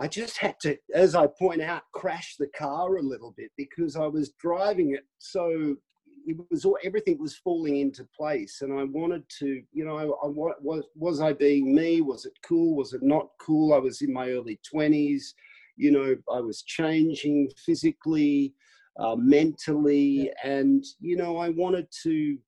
I 0.00 0.06
just 0.06 0.38
had 0.38 0.54
to, 0.60 0.76
as 0.94 1.14
I 1.14 1.26
point 1.26 1.60
out, 1.60 1.82
crash 1.92 2.36
the 2.38 2.46
car 2.56 2.96
a 2.96 3.02
little 3.02 3.34
bit 3.36 3.50
because 3.56 3.96
I 3.96 4.06
was 4.06 4.30
driving 4.40 4.94
it 4.94 5.04
so 5.18 5.76
it 6.26 6.36
was 6.50 6.64
all 6.64 6.78
everything 6.84 7.18
was 7.18 7.36
falling 7.36 7.76
into 7.78 8.06
place, 8.16 8.60
and 8.60 8.78
I 8.78 8.84
wanted 8.84 9.24
to, 9.38 9.62
you 9.72 9.84
know, 9.84 9.96
I, 9.96 10.04
I 10.04 10.28
wa- 10.28 10.52
was 10.60 10.84
was 10.94 11.20
I 11.20 11.32
being 11.32 11.74
me? 11.74 12.02
Was 12.02 12.26
it 12.26 12.34
cool? 12.42 12.76
Was 12.76 12.92
it 12.92 13.02
not 13.02 13.28
cool? 13.40 13.72
I 13.72 13.78
was 13.78 14.02
in 14.02 14.12
my 14.12 14.30
early 14.30 14.60
twenties, 14.68 15.34
you 15.76 15.90
know, 15.90 16.16
I 16.30 16.40
was 16.40 16.62
changing 16.62 17.50
physically, 17.64 18.54
uh, 18.98 19.16
mentally, 19.16 20.30
and 20.44 20.84
you 21.00 21.16
know, 21.16 21.38
I 21.38 21.48
wanted 21.48 21.86
to 22.02 22.38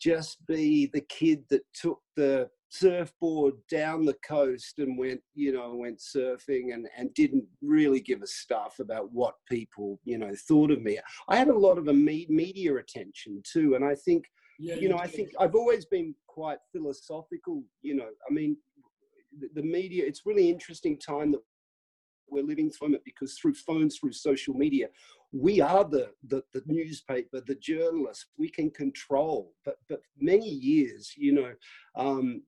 just 0.00 0.44
be 0.46 0.90
the 0.92 1.02
kid 1.02 1.44
that 1.50 1.62
took 1.72 2.00
the 2.16 2.48
surfboard 2.78 3.54
down 3.70 4.04
the 4.04 4.16
coast 4.26 4.78
and 4.78 4.98
went, 4.98 5.20
you 5.34 5.52
know, 5.52 5.74
went 5.74 5.98
surfing 5.98 6.74
and, 6.74 6.88
and 6.96 7.12
didn't 7.14 7.44
really 7.62 8.00
give 8.00 8.22
a 8.22 8.26
stuff 8.26 8.78
about 8.80 9.12
what 9.12 9.34
people, 9.48 10.00
you 10.04 10.18
know, 10.18 10.32
thought 10.48 10.70
of 10.70 10.82
me. 10.82 10.98
I 11.28 11.36
had 11.36 11.48
a 11.48 11.58
lot 11.58 11.78
of 11.78 11.88
a 11.88 11.92
me- 11.92 12.26
media 12.28 12.76
attention 12.76 13.42
too. 13.50 13.74
And 13.74 13.84
I 13.84 13.94
think, 13.94 14.24
Yeah, 14.58 14.76
you 14.76 14.88
know, 14.88 14.98
I 14.98 15.06
think 15.06 15.30
I've 15.38 15.54
always 15.54 15.84
been 15.86 16.14
quite 16.26 16.58
philosophical, 16.72 17.62
you 17.82 17.94
know, 17.94 18.08
I 18.28 18.32
mean, 18.32 18.56
the, 19.38 19.48
the 19.54 19.66
media, 19.66 20.04
it's 20.06 20.26
really 20.26 20.48
interesting 20.50 20.98
time 20.98 21.32
that 21.32 21.42
we're 22.28 22.44
living 22.44 22.70
through 22.70 22.94
it 22.94 23.02
because 23.04 23.34
through 23.34 23.54
phones, 23.54 23.98
through 23.98 24.12
social 24.12 24.54
media, 24.54 24.88
we 25.34 25.60
are 25.60 25.84
the, 25.84 26.10
the, 26.28 26.44
the 26.52 26.62
newspaper, 26.66 27.40
the 27.44 27.56
journalist. 27.56 28.26
We 28.38 28.48
can 28.48 28.70
control, 28.70 29.52
but 29.64 29.76
but 29.88 30.00
many 30.20 30.48
years, 30.48 31.12
you 31.16 31.32
know, 31.32 31.52
um, 31.96 32.42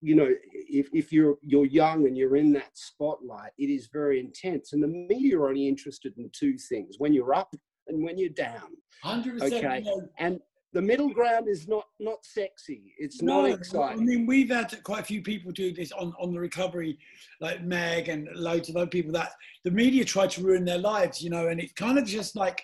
you 0.00 0.14
know, 0.14 0.30
if, 0.52 0.88
if 0.94 1.12
you're 1.12 1.36
you're 1.42 1.66
young 1.66 2.06
and 2.06 2.16
you're 2.16 2.36
in 2.36 2.52
that 2.54 2.70
spotlight, 2.72 3.52
it 3.58 3.66
is 3.66 3.88
very 3.92 4.18
intense. 4.18 4.72
And 4.72 4.82
the 4.82 4.88
media 4.88 5.38
are 5.38 5.48
only 5.48 5.68
interested 5.68 6.14
in 6.16 6.30
two 6.32 6.56
things: 6.56 6.96
when 6.98 7.12
you're 7.12 7.34
up 7.34 7.54
and 7.86 8.02
when 8.02 8.18
you're 8.18 8.30
down. 8.30 8.70
100%. 9.04 9.42
Okay. 9.42 9.84
And 10.18 10.40
the 10.72 10.82
middle 10.82 11.08
ground 11.08 11.48
is 11.48 11.68
not 11.68 11.84
not 12.00 12.24
sexy. 12.24 12.94
It's 12.98 13.22
no, 13.22 13.42
not 13.42 13.50
exciting. 13.50 14.00
I 14.00 14.04
mean, 14.04 14.26
we've 14.26 14.50
had 14.50 14.82
quite 14.82 15.00
a 15.00 15.04
few 15.04 15.22
people 15.22 15.52
do 15.52 15.72
this 15.72 15.92
on 15.92 16.12
on 16.20 16.32
the 16.32 16.40
recovery, 16.40 16.98
like 17.40 17.62
Meg 17.62 18.08
and 18.08 18.28
loads 18.34 18.68
of 18.68 18.76
other 18.76 18.86
people 18.86 19.12
that 19.12 19.32
the 19.64 19.70
media 19.70 20.04
try 20.04 20.26
to 20.26 20.42
ruin 20.42 20.64
their 20.64 20.78
lives, 20.78 21.22
you 21.22 21.30
know, 21.30 21.48
and 21.48 21.60
it's 21.60 21.72
kind 21.72 21.98
of 21.98 22.04
just 22.04 22.36
like, 22.36 22.62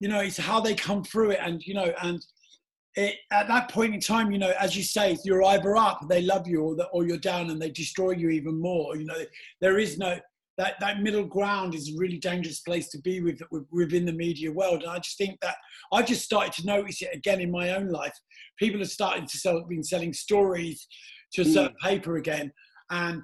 you 0.00 0.08
know, 0.08 0.20
it's 0.20 0.36
how 0.36 0.60
they 0.60 0.74
come 0.74 1.04
through 1.04 1.32
it, 1.32 1.40
and 1.42 1.62
you 1.66 1.74
know, 1.74 1.92
and 2.02 2.24
it, 2.96 3.16
at 3.30 3.46
that 3.48 3.70
point 3.70 3.94
in 3.94 4.00
time, 4.00 4.30
you 4.30 4.38
know, 4.38 4.54
as 4.58 4.74
you 4.74 4.82
say, 4.82 5.18
you're 5.24 5.44
either 5.44 5.76
up, 5.76 6.00
they 6.08 6.22
love 6.22 6.46
you, 6.46 6.62
or, 6.62 6.74
the, 6.74 6.86
or 6.86 7.06
you're 7.06 7.18
down 7.18 7.50
and 7.50 7.60
they 7.60 7.70
destroy 7.70 8.12
you 8.12 8.30
even 8.30 8.58
more. 8.58 8.96
You 8.96 9.04
know, 9.04 9.22
there 9.60 9.78
is 9.78 9.98
no 9.98 10.18
that 10.58 10.74
that 10.80 11.02
middle 11.02 11.24
ground 11.24 11.74
is 11.74 11.90
a 11.90 11.98
really 11.98 12.18
dangerous 12.18 12.60
place 12.60 12.88
to 12.88 13.00
be 13.00 13.20
with, 13.20 13.40
with, 13.50 13.64
within 13.70 14.06
the 14.06 14.12
media 14.12 14.50
world. 14.50 14.82
And 14.82 14.90
I 14.90 14.98
just 14.98 15.18
think 15.18 15.38
that 15.40 15.56
I 15.92 16.02
just 16.02 16.24
started 16.24 16.52
to 16.54 16.66
notice 16.66 17.02
it 17.02 17.14
again 17.14 17.40
in 17.40 17.50
my 17.50 17.74
own 17.74 17.88
life. 17.88 18.14
People 18.58 18.80
have 18.80 18.90
started 18.90 19.28
to 19.28 19.38
sell, 19.38 19.62
been 19.68 19.84
selling 19.84 20.12
stories 20.12 20.86
to 21.34 21.42
a 21.42 21.44
hmm. 21.44 21.52
certain 21.52 21.76
mm. 21.82 21.88
paper 21.88 22.16
again, 22.16 22.52
and 22.90 23.20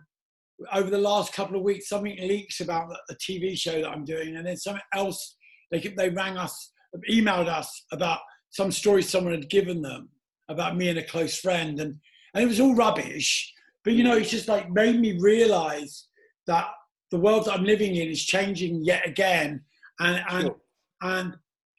over 0.72 0.90
the 0.90 0.98
last 0.98 1.32
couple 1.32 1.56
of 1.56 1.62
weeks, 1.62 1.88
something 1.88 2.16
leaks 2.18 2.60
about 2.60 2.94
a 3.10 3.14
TV 3.14 3.56
show 3.56 3.80
that 3.80 3.88
I'm 3.88 4.04
doing, 4.04 4.36
and 4.36 4.46
then 4.46 4.56
something 4.56 4.82
else. 4.94 5.36
They 5.70 5.80
they 5.96 6.10
rang 6.10 6.36
us, 6.36 6.72
emailed 7.10 7.48
us 7.48 7.86
about 7.92 8.20
some 8.50 8.70
story 8.70 9.02
someone 9.02 9.32
had 9.32 9.48
given 9.48 9.80
them 9.80 10.10
about 10.48 10.76
me 10.76 10.88
and 10.88 10.98
a 10.98 11.04
close 11.04 11.38
friend, 11.38 11.80
and 11.80 11.96
and 12.34 12.44
it 12.44 12.46
was 12.46 12.60
all 12.60 12.74
rubbish. 12.74 13.52
But 13.84 13.94
you 13.94 14.04
know, 14.04 14.16
it's 14.16 14.30
just 14.30 14.48
like 14.48 14.70
made 14.70 15.00
me 15.00 15.18
realize 15.18 16.06
that 16.46 16.66
the 17.12 17.18
world 17.18 17.44
that 17.44 17.52
I'm 17.52 17.64
living 17.64 17.94
in 17.94 18.08
is 18.08 18.24
changing 18.24 18.82
yet 18.82 19.06
again, 19.06 19.60
and 20.00 20.24
and 20.30 20.42
sure. 20.44 20.56
and 21.02 21.36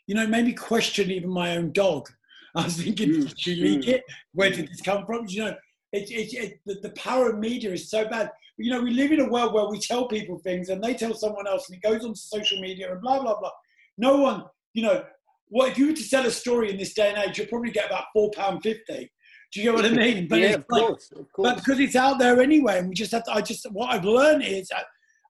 you 0.08 0.16
know, 0.16 0.24
it 0.24 0.30
made 0.30 0.46
me 0.46 0.54
question 0.54 1.12
even 1.12 1.30
my 1.30 1.58
own 1.58 1.74
dog. 1.74 2.08
I 2.56 2.66
was 2.66 2.78
thinking, 2.78 3.10
mm, 3.10 3.28
did 3.30 3.48
you 3.48 3.66
leak 3.66 3.82
mm. 3.82 3.88
it? 3.96 4.04
Where 4.34 4.52
did 4.52 4.68
this 4.68 4.82
come 4.82 5.06
from? 5.08 5.26
You 5.28 5.46
know, 5.46 5.56
it, 5.92 6.12
it, 6.12 6.34
it, 6.34 6.60
the, 6.68 6.76
the 6.84 6.92
power 6.92 7.32
of 7.32 7.40
media 7.40 7.72
is 7.72 7.90
so 7.90 8.08
bad. 8.08 8.30
You 8.58 8.72
know, 8.72 8.82
we 8.82 8.92
live 8.92 9.12
in 9.12 9.22
a 9.22 9.28
world 9.28 9.56
where 9.56 9.66
we 9.66 9.80
tell 9.80 10.08
people 10.08 10.38
things 10.38 10.70
and 10.70 10.84
they 10.84 10.94
tell 10.94 11.16
someone 11.16 11.48
else, 11.48 11.68
and 11.68 11.78
it 11.78 11.82
goes 11.82 12.06
onto 12.06 12.16
social 12.16 12.62
media 12.62 12.92
and 12.92 13.02
blah 13.02 13.20
blah 13.20 13.40
blah. 13.40 13.52
No 13.98 14.18
one, 14.18 14.44
you 14.74 14.84
know, 14.84 15.04
what 15.48 15.72
if 15.72 15.80
you 15.80 15.88
were 15.88 15.94
to 15.94 16.04
sell 16.04 16.28
a 16.28 16.32
story 16.32 16.70
in 16.70 16.78
this 16.78 16.94
day 16.94 17.10
and 17.10 17.18
age, 17.18 17.40
you'll 17.40 17.48
probably 17.48 17.72
get 17.72 17.88
about 17.88 18.06
four 18.14 18.30
pound 18.36 18.62
fifty. 18.62 19.12
Do 19.52 19.62
you 19.62 19.72
get 19.72 19.76
what 19.76 19.86
I 19.86 19.90
mean? 20.06 20.28
But 20.28 20.40
yeah, 20.40 20.54
of 20.54 20.66
like, 20.70 20.82
course, 20.82 21.12
of 21.12 21.32
course. 21.32 21.50
But 21.50 21.56
because 21.58 21.80
it's 21.80 21.96
out 21.96 22.20
there 22.20 22.40
anyway, 22.40 22.78
and 22.78 22.90
we 22.90 22.94
just 22.94 23.12
have 23.14 23.24
to. 23.24 23.32
I 23.32 23.42
just 23.42 23.66
what 23.72 23.92
I've 23.92 24.06
learned 24.06 24.44
is 24.44 24.70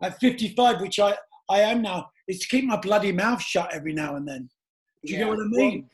at 0.04 0.20
55, 0.20 0.82
which 0.82 1.00
I, 1.00 1.16
I 1.50 1.62
am 1.62 1.82
now, 1.82 2.10
is 2.28 2.40
to 2.40 2.48
keep 2.48 2.66
my 2.66 2.78
bloody 2.78 3.12
mouth 3.12 3.42
shut 3.42 3.74
every 3.74 3.94
now 3.94 4.16
and 4.16 4.28
then. 4.28 4.50
Do 5.06 5.12
you 5.12 5.20
yeah. 5.20 5.26
get 5.26 5.30
what 5.30 5.40
I 5.40 5.48
mean? 5.48 5.90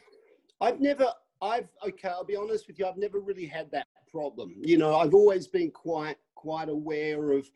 Well, 0.59 0.69
I've 0.69 0.79
never, 0.79 1.07
I've, 1.41 1.67
okay, 1.87 2.09
I'll 2.09 2.23
be 2.23 2.35
honest 2.35 2.67
with 2.67 2.79
you, 2.79 2.85
I've 2.85 2.97
never 2.97 3.19
really 3.19 3.45
had 3.45 3.71
that 3.71 3.87
problem. 4.11 4.53
You 4.57 4.77
know, 4.77 4.95
I've 4.95 5.13
always 5.13 5.47
been 5.47 5.71
quite, 5.71 6.17
quite 6.35 6.69
aware 6.69 7.31
of, 7.31 7.49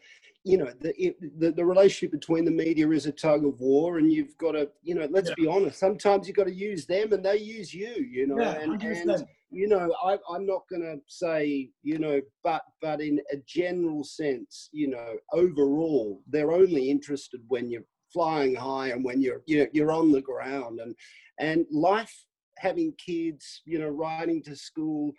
you 0.44 0.58
know, 0.58 0.72
the, 0.82 0.94
it, 1.02 1.40
the, 1.40 1.52
the 1.52 1.66
relationship 1.66 2.12
between 2.12 2.46
the 2.46 2.52
media 2.52 2.90
is 2.90 3.06
a 3.06 3.12
tug 3.12 3.46
of 3.46 3.60
war, 3.60 3.98
and 3.98 4.12
you've 4.12 4.38
got 4.38 4.54
to, 4.54 4.70
you 4.82 4.96
know, 4.96 5.08
let's 5.10 5.30
yeah. 5.30 5.36
be 5.38 5.48
honest. 5.48 5.80
Sometimes 5.80 6.28
you've 6.28 6.36
got 6.36 6.48
to 6.48 6.54
use 6.54 6.86
them, 6.86 7.14
and 7.14 7.24
they 7.24 7.38
use 7.38 7.74
you. 7.74 7.94
You 7.94 8.28
know, 8.28 8.40
yeah, 8.40 8.60
and, 8.60 8.82
and 8.84 9.26
you 9.54 9.68
know, 9.68 9.94
I, 10.04 10.18
I'm 10.30 10.46
not 10.46 10.64
going 10.70 10.82
to 10.82 11.00
say, 11.08 11.70
you 11.84 12.00
know, 12.00 12.22
but 12.44 12.64
but 12.82 13.02
in 13.02 13.20
a 13.32 13.38
general 13.48 14.04
sense, 14.04 14.70
you 14.72 14.88
know, 14.90 15.16
overall, 15.32 16.22
they're 16.28 16.52
only 16.52 16.90
interested 16.90 17.42
when 17.48 17.70
you're 17.70 17.86
flying 18.12 18.56
high 18.56 18.90
and 18.90 19.04
when 19.04 19.22
you're 19.22 19.42
you 19.46 19.60
know, 19.60 19.68
you're 19.74 19.92
on 19.92 20.12
the 20.12 20.22
ground. 20.22 20.80
And 20.80 20.96
and 21.40 21.66
life 21.72 22.14
having 22.60 22.94
kids 23.04 23.62
you 23.66 23.80
know 23.80 23.90
riding 23.90 24.42
to 24.42 24.56
school 24.56 25.12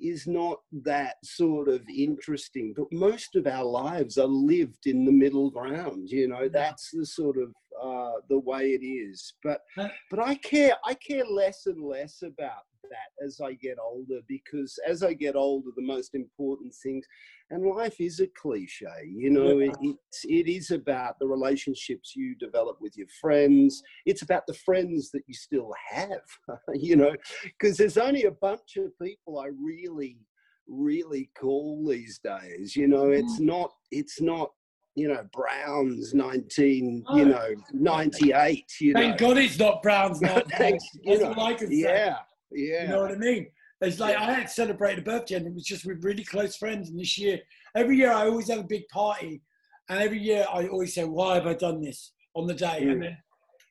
is 0.00 0.26
not 0.26 0.58
that 0.72 1.16
sort 1.22 1.68
of 1.68 1.82
interesting 1.94 2.72
but 2.74 2.86
most 2.90 3.36
of 3.36 3.46
our 3.46 3.62
lives 3.64 4.16
are 4.16 4.26
lived 4.26 4.86
in 4.86 5.04
the 5.04 5.12
middle 5.12 5.50
ground 5.50 6.08
you 6.08 6.26
know 6.26 6.48
that's 6.48 6.90
the 6.90 7.04
sort 7.04 7.36
of 7.36 7.52
uh, 7.82 8.12
the 8.28 8.38
way 8.38 8.72
it 8.72 8.84
is. 8.84 9.34
But 9.42 9.62
but 10.10 10.20
i 10.20 10.34
care 10.34 10.74
i 10.84 10.94
care 10.94 11.24
less 11.24 11.66
and 11.66 11.82
less 11.82 12.22
about 12.22 12.64
that 12.88 13.24
as 13.24 13.40
I 13.40 13.54
get 13.54 13.78
older 13.78 14.20
because 14.28 14.78
as 14.86 15.02
I 15.02 15.12
get 15.12 15.36
older, 15.36 15.70
the 15.76 15.82
most 15.82 16.14
important 16.14 16.74
things, 16.74 17.04
and 17.50 17.64
life 17.64 18.00
is 18.00 18.20
a 18.20 18.26
cliche, 18.28 18.86
you 19.06 19.30
know, 19.30 19.58
yeah. 19.58 19.70
it, 19.70 19.76
it's, 19.82 20.24
it 20.24 20.48
is 20.48 20.70
about 20.70 21.18
the 21.18 21.26
relationships 21.26 22.14
you 22.14 22.34
develop 22.36 22.78
with 22.80 22.96
your 22.96 23.08
friends. 23.20 23.82
It's 24.06 24.22
about 24.22 24.46
the 24.46 24.54
friends 24.54 25.10
that 25.12 25.22
you 25.26 25.34
still 25.34 25.72
have, 25.90 26.22
you 26.74 26.96
know, 26.96 27.14
because 27.44 27.76
there's 27.76 27.98
only 27.98 28.24
a 28.24 28.30
bunch 28.30 28.76
of 28.76 28.96
people 29.00 29.38
I 29.38 29.48
really, 29.60 30.18
really 30.68 31.30
call 31.38 31.86
these 31.88 32.20
days, 32.22 32.76
you 32.76 32.88
know, 32.88 33.10
it's 33.10 33.40
mm. 33.40 33.46
not, 33.46 33.72
it's 33.90 34.20
not 34.20 34.50
you 34.96 35.08
know, 35.08 35.24
Browns 35.32 36.14
19, 36.14 37.04
oh. 37.06 37.16
you 37.16 37.24
know, 37.26 37.54
98. 37.72 38.64
You 38.80 38.92
Thank 38.92 39.20
know. 39.20 39.28
God 39.28 39.38
it's 39.38 39.58
not 39.58 39.82
Browns 39.82 40.20
98. 40.20 40.80
you 41.04 41.18
know, 41.20 41.56
yeah, 41.68 42.16
yeah. 42.52 42.82
You 42.82 42.88
know 42.88 43.02
what 43.02 43.12
I 43.12 43.16
mean? 43.16 43.46
It's 43.80 43.98
like 43.98 44.14
yeah. 44.14 44.28
I 44.28 44.32
had 44.32 44.46
to 44.46 44.52
celebrate 44.52 44.98
a 44.98 45.02
birthday 45.02 45.36
and 45.36 45.46
it 45.46 45.54
was 45.54 45.64
just 45.64 45.86
with 45.86 46.04
really 46.04 46.24
close 46.24 46.56
friends. 46.56 46.90
And 46.90 46.98
this 46.98 47.16
year, 47.16 47.38
every 47.74 47.96
year 47.96 48.12
I 48.12 48.26
always 48.26 48.48
have 48.50 48.60
a 48.60 48.64
big 48.64 48.86
party. 48.88 49.42
And 49.88 50.00
every 50.00 50.18
year 50.18 50.44
I 50.52 50.68
always 50.68 50.94
say, 50.94 51.04
why 51.04 51.34
have 51.34 51.46
I 51.46 51.54
done 51.54 51.80
this 51.80 52.12
on 52.34 52.46
the 52.46 52.54
day? 52.54 52.80
Mm. 52.82 52.92
And 52.92 53.02
then 53.02 53.16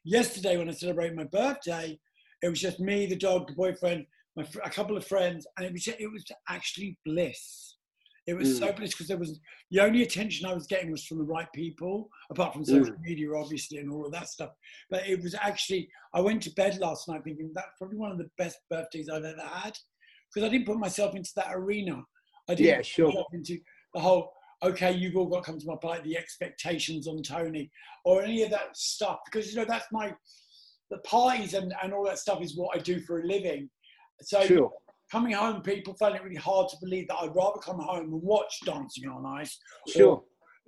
yesterday 0.03 0.57
when 0.57 0.69
I 0.69 0.73
celebrated 0.73 1.15
my 1.15 1.25
birthday, 1.25 1.99
it 2.41 2.49
was 2.49 2.59
just 2.59 2.79
me, 2.79 3.05
the 3.05 3.15
dog, 3.15 3.47
the 3.47 3.53
boyfriend, 3.53 4.05
my, 4.35 4.45
a 4.63 4.69
couple 4.69 4.97
of 4.97 5.05
friends. 5.05 5.45
And 5.57 5.65
it 5.67 5.73
was, 5.73 5.87
it 5.87 6.11
was 6.11 6.25
actually 6.47 6.97
bliss. 7.05 7.75
It 8.29 8.37
was 8.37 8.49
mm. 8.49 8.59
so 8.59 8.71
blissful 8.71 8.97
because 8.97 9.07
there 9.07 9.17
was 9.17 9.39
the 9.71 9.79
only 9.79 10.03
attention 10.03 10.45
I 10.45 10.53
was 10.53 10.67
getting 10.67 10.91
was 10.91 11.03
from 11.03 11.17
the 11.17 11.23
right 11.23 11.51
people, 11.51 12.09
apart 12.29 12.53
from 12.53 12.63
social 12.63 12.93
mm. 12.93 13.01
media, 13.01 13.33
obviously, 13.33 13.79
and 13.79 13.91
all 13.91 14.05
of 14.05 14.11
that 14.11 14.29
stuff. 14.29 14.51
But 14.91 15.07
it 15.07 15.19
was 15.19 15.33
actually, 15.33 15.89
I 16.13 16.21
went 16.21 16.43
to 16.43 16.51
bed 16.51 16.77
last 16.77 17.09
night 17.09 17.23
thinking 17.23 17.51
that's 17.55 17.71
probably 17.79 17.97
one 17.97 18.11
of 18.11 18.19
the 18.19 18.29
best 18.37 18.57
birthdays 18.69 19.09
I've 19.09 19.23
ever 19.23 19.41
had 19.41 19.75
because 20.31 20.47
I 20.47 20.51
didn't 20.51 20.67
put 20.67 20.77
myself 20.77 21.15
into 21.15 21.31
that 21.37 21.47
arena. 21.51 22.03
I 22.47 22.53
didn't 22.53 22.67
yeah, 22.67 22.81
sure. 22.83 23.25
into 23.33 23.57
the 23.95 23.99
whole, 23.99 24.31
okay, 24.61 24.91
you've 24.91 25.17
all 25.17 25.25
got 25.25 25.43
to 25.43 25.51
come 25.51 25.59
to 25.59 25.65
my 25.65 25.77
party, 25.81 26.03
the 26.03 26.17
expectations 26.17 27.07
on 27.07 27.23
Tony, 27.23 27.71
or 28.05 28.21
any 28.21 28.43
of 28.43 28.51
that 28.51 28.77
stuff, 28.77 29.21
because, 29.25 29.51
you 29.51 29.57
know, 29.57 29.65
that's 29.65 29.87
my, 29.91 30.13
the 30.91 30.99
parties 30.99 31.55
and, 31.55 31.73
and 31.81 31.93
all 31.93 32.05
that 32.05 32.19
stuff 32.19 32.43
is 32.43 32.55
what 32.55 32.77
I 32.77 32.79
do 32.79 32.99
for 32.99 33.21
a 33.21 33.25
living. 33.25 33.71
So 34.21 34.45
sure 34.45 34.71
coming 35.11 35.33
home, 35.33 35.61
people 35.61 35.93
find 35.95 36.15
it 36.15 36.23
really 36.23 36.35
hard 36.35 36.69
to 36.69 36.77
believe 36.81 37.07
that 37.07 37.17
I'd 37.21 37.35
rather 37.35 37.59
come 37.59 37.79
home 37.79 38.13
and 38.13 38.21
watch 38.21 38.59
Dancing 38.65 39.09
on 39.09 39.25
Ice. 39.25 39.57
Sure. 39.87 40.23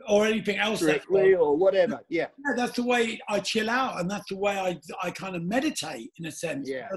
Or, 0.07 0.23
or 0.23 0.25
anything 0.25 0.57
else. 0.57 0.79
Strictly 0.79 1.35
or 1.35 1.55
whatever. 1.55 2.01
Yeah. 2.09 2.27
yeah. 2.45 2.53
That's 2.55 2.73
the 2.73 2.83
way 2.83 3.19
I 3.29 3.39
chill 3.39 3.69
out 3.69 3.99
and 3.99 4.09
that's 4.09 4.29
the 4.29 4.37
way 4.37 4.57
I, 4.57 4.79
I 5.03 5.11
kind 5.11 5.35
of 5.35 5.43
meditate 5.43 6.11
in 6.17 6.25
a 6.25 6.31
sense. 6.31 6.69
Yeah. 6.69 6.87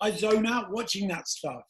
I 0.00 0.10
zone 0.10 0.46
out 0.46 0.70
watching 0.70 1.08
that 1.08 1.28
stuff. 1.28 1.62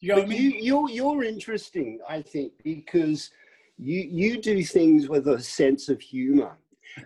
You 0.00 0.10
know 0.10 0.16
but 0.16 0.24
I 0.24 0.28
mean? 0.28 0.42
you, 0.42 0.58
you're, 0.60 0.90
you're 0.90 1.24
interesting, 1.24 1.98
I 2.08 2.20
think, 2.20 2.52
because 2.62 3.30
you, 3.78 4.00
you 4.02 4.40
do 4.40 4.62
things 4.62 5.08
with 5.08 5.26
a 5.28 5.40
sense 5.40 5.88
of 5.88 6.00
humor. 6.00 6.58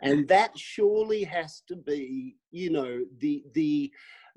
And 0.02 0.28
that 0.28 0.56
surely 0.56 1.24
has 1.24 1.62
to 1.68 1.76
be, 1.76 2.36
you 2.52 2.70
know, 2.70 3.00
the, 3.18 3.44
the, 3.54 3.90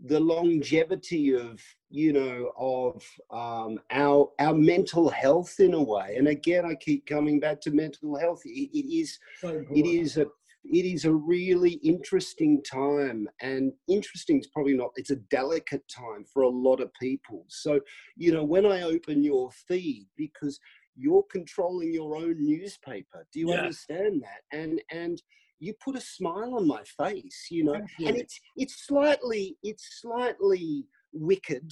the 0.06 0.20
longevity 0.20 1.36
of 1.36 1.62
you 1.90 2.14
know 2.14 2.52
of 2.58 3.04
um, 3.32 3.80
our 3.92 4.30
our 4.40 4.54
mental 4.54 5.10
health 5.10 5.60
in 5.60 5.74
a 5.74 5.82
way. 5.82 6.16
And 6.18 6.28
again 6.28 6.66
i 6.66 6.76
keep 6.76 7.06
coming 7.06 7.40
back 7.40 7.62
to 7.62 7.72
mental 7.72 8.18
health. 8.18 8.42
It, 8.46 8.70
it 8.74 8.94
is 8.94 9.18
so 9.40 9.64
it 9.74 9.86
is 9.86 10.18
a 10.18 10.26
it 10.66 10.86
is 10.86 11.06
a 11.06 11.14
really 11.14 11.74
interesting 11.84 12.64
time. 12.64 13.28
And 13.42 13.74
interesting 13.88 14.40
is 14.40 14.48
probably 14.48 14.76
not 14.76 14.92
it's 14.96 15.12
a 15.12 15.18
delicate 15.18 15.84
time 15.88 16.26
for 16.32 16.44
a 16.44 16.50
lot 16.50 16.80
of 16.80 16.92
people. 17.00 17.46
So 17.48 17.80
you 18.16 18.32
know 18.32 18.44
when 18.44 18.66
i 18.66 18.82
open 18.82 19.24
your 19.24 19.52
feed 19.68 20.08
because 20.18 20.60
you're 20.96 21.26
controlling 21.32 21.92
your 21.92 22.16
own 22.16 22.36
newspaper 22.38 23.26
do 23.32 23.40
you 23.40 23.50
yeah. 23.50 23.62
understand 23.62 24.24
that? 24.24 24.58
And 24.58 24.82
and 24.92 25.22
you 25.64 25.74
put 25.84 25.96
a 25.96 26.02
smile 26.02 26.56
on 26.56 26.68
my 26.68 26.84
face, 26.98 27.48
you 27.50 27.64
know, 27.64 27.80
you. 27.98 28.08
and 28.08 28.18
it's 28.18 28.40
it's 28.58 28.86
slightly 28.86 29.58
it's 29.64 30.02
slightly 30.02 30.86
wicked 31.14 31.72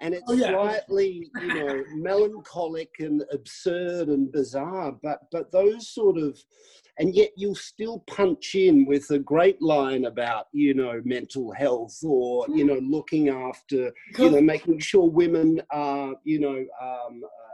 and 0.00 0.14
it's 0.14 0.24
oh, 0.28 0.34
yeah. 0.34 0.50
slightly 0.50 1.30
you 1.40 1.54
know 1.54 1.84
melancholic 1.96 2.90
and 3.00 3.22
absurd 3.32 4.08
and 4.08 4.30
bizarre 4.32 4.92
but 5.02 5.20
but 5.32 5.50
those 5.52 5.88
sort 5.88 6.16
of 6.16 6.38
and 6.98 7.14
yet 7.14 7.30
you'll 7.36 7.54
still 7.54 8.00
punch 8.06 8.54
in 8.54 8.84
with 8.86 9.10
a 9.10 9.18
great 9.18 9.60
line 9.60 10.04
about 10.04 10.46
you 10.52 10.74
know 10.74 11.00
mental 11.04 11.52
health 11.52 11.98
or 12.04 12.46
you 12.48 12.64
know 12.64 12.80
looking 12.82 13.28
after 13.28 13.92
you 14.18 14.30
know 14.30 14.40
making 14.40 14.78
sure 14.78 15.08
women 15.08 15.60
are 15.70 16.14
you 16.24 16.40
know 16.40 16.64
um, 16.80 17.22
uh, 17.24 17.48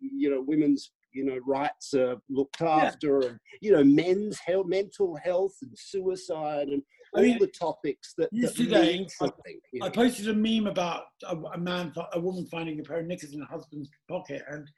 you 0.00 0.30
know 0.30 0.42
women's 0.46 0.90
you 1.14 1.24
know 1.24 1.38
rights 1.46 1.94
are 1.94 2.16
looked 2.28 2.60
after 2.60 3.20
yeah. 3.22 3.28
and 3.28 3.38
you 3.60 3.72
know 3.72 3.84
men's 3.84 4.38
health 4.40 4.66
mental 4.66 5.16
health 5.22 5.54
and 5.62 5.70
suicide 5.76 6.68
and 6.68 6.82
all 7.14 7.22
mean, 7.22 7.38
the 7.38 7.46
topics 7.46 8.14
that, 8.18 8.28
that 8.32 8.82
mean 8.82 9.08
something. 9.08 9.60
you 9.72 9.84
I 9.84 9.88
posted 9.88 10.28
a 10.28 10.34
meme 10.34 10.66
about 10.66 11.04
a, 11.24 11.36
a 11.36 11.58
man, 11.58 11.92
a 12.12 12.20
woman 12.20 12.46
finding 12.46 12.80
a 12.80 12.82
pair 12.82 12.98
of 13.00 13.06
knickers 13.06 13.32
in 13.32 13.40
her 13.40 13.46
husband's 13.48 13.88
pocket, 14.08 14.42
and 14.48 14.68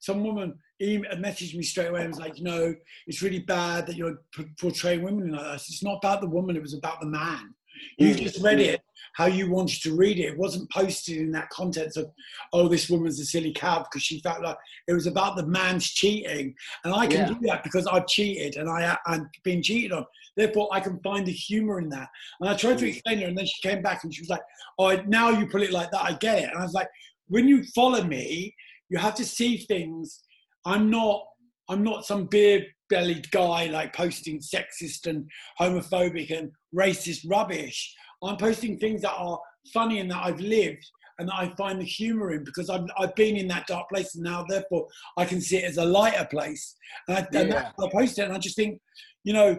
some 0.00 0.24
woman 0.24 0.58
messaged 0.82 1.54
me 1.54 1.62
straight 1.62 1.88
away 1.88 2.00
and 2.00 2.10
was 2.10 2.18
like, 2.18 2.38
"You 2.38 2.44
know, 2.44 2.74
it's 3.06 3.22
really 3.22 3.38
bad 3.38 3.86
that 3.86 3.96
you're 3.96 4.18
portraying 4.60 5.02
women 5.02 5.30
like 5.30 5.44
this. 5.52 5.68
It's 5.68 5.84
not 5.84 5.98
about 6.02 6.20
the 6.20 6.28
woman; 6.28 6.56
it 6.56 6.62
was 6.62 6.74
about 6.74 7.00
the 7.00 7.06
man. 7.06 7.54
You 7.98 8.14
Mm. 8.14 8.20
just 8.20 8.42
read 8.42 8.58
it 8.58 8.80
how 9.16 9.24
you 9.24 9.50
wanted 9.50 9.80
to 9.82 9.96
read 9.96 10.18
it. 10.18 10.32
It 10.32 10.38
wasn't 10.38 10.70
posted 10.70 11.16
in 11.16 11.32
that 11.32 11.48
context 11.48 11.96
of, 11.96 12.10
oh, 12.52 12.68
this 12.68 12.90
woman's 12.90 13.18
a 13.18 13.24
silly 13.24 13.52
cow 13.52 13.78
because 13.78 14.02
she 14.02 14.20
felt 14.20 14.42
like 14.42 14.58
it 14.86 14.92
was 14.92 15.06
about 15.06 15.36
the 15.36 15.46
man's 15.46 15.86
cheating, 15.90 16.54
and 16.84 16.94
I 16.94 17.06
can 17.06 17.20
Yeah. 17.20 17.28
do 17.28 17.38
that 17.46 17.64
because 17.64 17.86
I've 17.86 18.06
cheated 18.06 18.56
and 18.56 18.68
I 18.68 18.96
I'm 19.06 19.30
being 19.42 19.62
cheated 19.62 19.92
on. 19.92 20.04
Therefore, 20.36 20.68
I 20.70 20.80
can 20.80 21.00
find 21.00 21.26
the 21.26 21.32
humor 21.32 21.78
in 21.80 21.88
that. 21.88 22.08
And 22.40 22.50
I 22.50 22.54
tried 22.54 22.76
to 22.78 22.84
Mm. 22.84 22.88
explain 22.90 23.18
her, 23.20 23.26
and 23.28 23.38
then 23.38 23.46
she 23.46 23.66
came 23.66 23.80
back 23.82 24.04
and 24.04 24.14
she 24.14 24.20
was 24.20 24.28
like, 24.28 24.42
"Oh, 24.78 24.94
now 25.06 25.30
you 25.30 25.46
put 25.46 25.62
it 25.62 25.72
like 25.72 25.90
that, 25.92 26.04
I 26.04 26.12
get 26.12 26.40
it." 26.40 26.50
And 26.50 26.58
I 26.58 26.62
was 26.62 26.74
like, 26.74 26.88
"When 27.28 27.48
you 27.48 27.64
follow 27.74 28.04
me, 28.04 28.54
you 28.90 28.98
have 28.98 29.14
to 29.14 29.24
see 29.24 29.56
things. 29.56 30.22
I'm 30.66 30.90
not, 30.90 31.24
I'm 31.70 31.82
not 31.82 32.04
some 32.04 32.26
beer-bellied 32.26 33.30
guy 33.30 33.66
like 33.66 33.92
posting 33.94 34.40
sexist 34.40 35.06
and 35.06 35.28
homophobic 35.60 36.36
and 36.36 36.52
racist 36.74 37.24
rubbish. 37.28 37.94
I'm 38.22 38.36
posting 38.36 38.78
things 38.78 39.02
that 39.02 39.14
are 39.16 39.38
funny 39.72 40.00
and 40.00 40.10
that 40.10 40.24
I've 40.24 40.40
lived." 40.40 40.84
And 41.18 41.28
that 41.30 41.34
I 41.34 41.48
find 41.56 41.80
the 41.80 41.84
humor 41.84 42.32
in 42.34 42.44
because 42.44 42.68
I've, 42.68 42.84
I've 42.98 43.14
been 43.14 43.36
in 43.36 43.48
that 43.48 43.66
dark 43.66 43.88
place 43.88 44.16
and 44.16 44.24
now 44.24 44.44
therefore 44.46 44.86
I 45.16 45.24
can 45.24 45.40
see 45.40 45.56
it 45.56 45.64
as 45.64 45.78
a 45.78 45.84
lighter 45.84 46.26
place. 46.30 46.76
And 47.08 47.16
I, 47.16 47.20
and 47.20 47.48
Yeah. 47.48 47.54
that's 47.54 47.72
why 47.76 47.86
I 47.86 47.90
post 47.90 48.18
it 48.18 48.24
and 48.24 48.34
I 48.34 48.38
just 48.38 48.54
think, 48.54 48.78
you 49.24 49.32
know, 49.32 49.58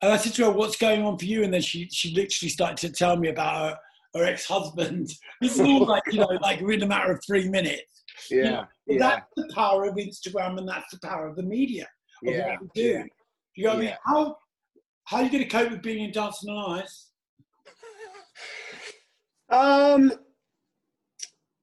and 0.00 0.12
I 0.12 0.16
said 0.16 0.34
to 0.34 0.44
her, 0.44 0.50
"What's 0.52 0.76
going 0.76 1.02
on 1.02 1.18
for 1.18 1.24
you?" 1.24 1.42
And 1.42 1.52
then 1.52 1.60
she 1.60 1.88
she 1.90 2.14
literally 2.14 2.50
started 2.50 2.76
to 2.86 2.92
tell 2.92 3.16
me 3.16 3.30
about 3.30 3.54
her, 3.72 3.78
her 4.20 4.24
ex-husband. 4.26 5.10
This 5.42 5.54
is 5.58 5.60
all 5.60 5.86
like 5.86 6.04
you 6.12 6.20
know, 6.20 6.28
like 6.40 6.60
in 6.60 6.82
a 6.82 6.86
matter 6.86 7.10
of 7.12 7.20
three 7.26 7.48
minutes. 7.48 8.04
Yeah, 8.30 8.66
But 8.86 8.92
yeah, 8.94 8.98
That's 9.00 9.26
the 9.36 9.52
power 9.54 9.86
of 9.86 9.96
Instagram, 9.96 10.56
and 10.58 10.68
that's 10.68 10.90
the 10.92 11.00
power 11.00 11.26
of 11.26 11.34
the 11.34 11.42
media. 11.42 11.88
Of 12.26 12.32
yeah, 12.34 12.46
what 12.52 12.62
we 12.62 12.68
do. 12.74 12.88
yeah. 12.88 13.04
You 13.56 13.64
know 13.64 13.70
what 13.70 13.78
I 13.78 13.80
mean? 13.80 13.94
How 14.04 14.36
how 15.06 15.16
are 15.16 15.22
you 15.24 15.30
going 15.30 15.42
to 15.42 15.50
cope 15.50 15.70
with 15.72 15.82
being 15.82 16.04
in 16.04 16.12
Dancing 16.12 16.48
on 16.50 16.80
Ice? 16.80 17.10
Um, 19.48 20.12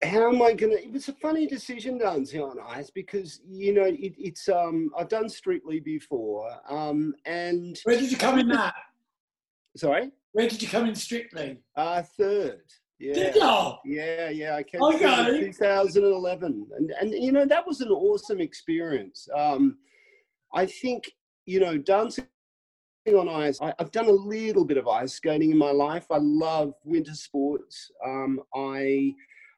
how 0.03 0.29
am 0.29 0.41
I 0.41 0.53
gonna? 0.53 0.75
It 0.75 0.91
was 0.91 1.07
a 1.09 1.13
funny 1.13 1.47
decision, 1.47 1.97
dancing 1.97 2.41
on 2.41 2.57
ice, 2.65 2.89
because 2.89 3.41
you 3.47 3.73
know 3.73 3.83
it, 3.83 4.13
it's 4.17 4.49
um 4.49 4.89
I've 4.97 5.09
done 5.09 5.29
Strictly 5.29 5.79
before, 5.79 6.49
um, 6.69 7.13
and 7.25 7.79
Where 7.83 7.99
did 7.99 8.11
you 8.11 8.17
come 8.17 8.39
in 8.39 8.47
that? 8.49 8.73
sorry, 9.77 10.11
Where 10.33 10.47
did 10.47 10.61
you 10.61 10.67
come 10.67 10.87
in 10.87 10.95
Strictly? 10.95 11.59
uh, 11.75 12.01
third. 12.17 12.61
Yeah. 12.99 13.13
Did 13.13 13.35
you? 13.35 13.73
Yeah, 13.85 14.29
yeah, 14.29 14.55
I 14.55 14.63
came 14.63 14.81
in 14.81 15.39
2011, 15.39 16.67
and 16.77 16.91
and 17.01 17.11
you 17.13 17.31
know 17.31 17.45
that 17.45 17.65
was 17.65 17.81
an 17.81 17.89
awesome 17.89 18.39
experience. 18.39 19.27
Um, 19.35 19.77
I 20.53 20.65
think 20.65 21.11
you 21.45 21.59
know 21.59 21.77
dancing 21.77 22.27
on 23.11 23.27
ice. 23.27 23.59
I, 23.61 23.73
I've 23.79 23.91
done 23.91 24.05
a 24.07 24.11
little 24.11 24.63
bit 24.63 24.77
of 24.77 24.87
ice 24.87 25.13
skating 25.13 25.51
in 25.51 25.57
my 25.57 25.71
life. 25.71 26.05
I 26.09 26.17
love 26.19 26.73
winter 26.85 27.13
sports. 27.13 27.91
Um, 28.05 28.39
I 28.55 29.13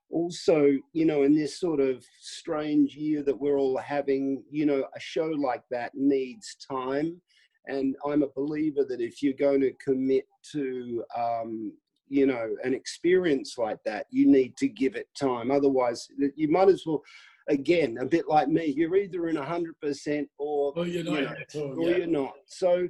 also, 0.10 0.72
you 0.94 1.06
know, 1.06 1.24
in 1.24 1.36
this 1.36 1.60
sort 1.60 1.80
of 1.80 2.04
strange 2.20 2.96
year 2.96 3.22
that 3.24 3.40
we're 3.40 3.58
all 3.60 3.78
having, 3.78 4.44
you 4.50 4.66
know, 4.66 4.86
a 4.96 5.00
show 5.00 5.26
like 5.28 5.64
that 5.70 5.92
needs 5.94 6.56
time. 6.56 7.22
And 7.68 7.96
I'm 8.06 8.24
a 8.24 8.30
believer 8.36 8.84
that 8.90 9.00
if 9.02 9.22
you're 9.22 9.34
going 9.34 9.62
to 9.62 9.74
commit 9.84 10.26
to, 10.52 11.04
um, 11.16 11.74
you 12.08 12.26
know, 12.28 12.56
an 12.64 12.74
experience 12.74 13.58
like 13.58 13.80
that, 13.86 14.08
you 14.10 14.28
need 14.28 14.56
to 14.58 14.68
give 14.68 14.96
it 14.96 15.08
time. 15.20 15.52
Otherwise, 15.52 16.08
you 16.36 16.48
might 16.50 16.70
as 16.70 16.84
well, 16.86 17.02
again, 17.50 17.98
a 18.00 18.06
bit 18.06 18.28
like 18.28 18.48
me, 18.48 18.66
you're 18.76 18.96
either 18.96 19.28
in 19.30 19.36
100% 19.36 20.28
or, 20.40 20.74
Oh, 20.76 20.84
you're 20.84 21.04
not 21.04 21.14
you 21.14 21.22
know, 21.26 21.32
it 21.32 21.38
at 21.42 21.56
all. 21.62 21.80
or 21.80 21.90
Yeah. 21.90 21.98
you're 21.98 22.08
not. 22.08 22.34
So, 22.46 22.88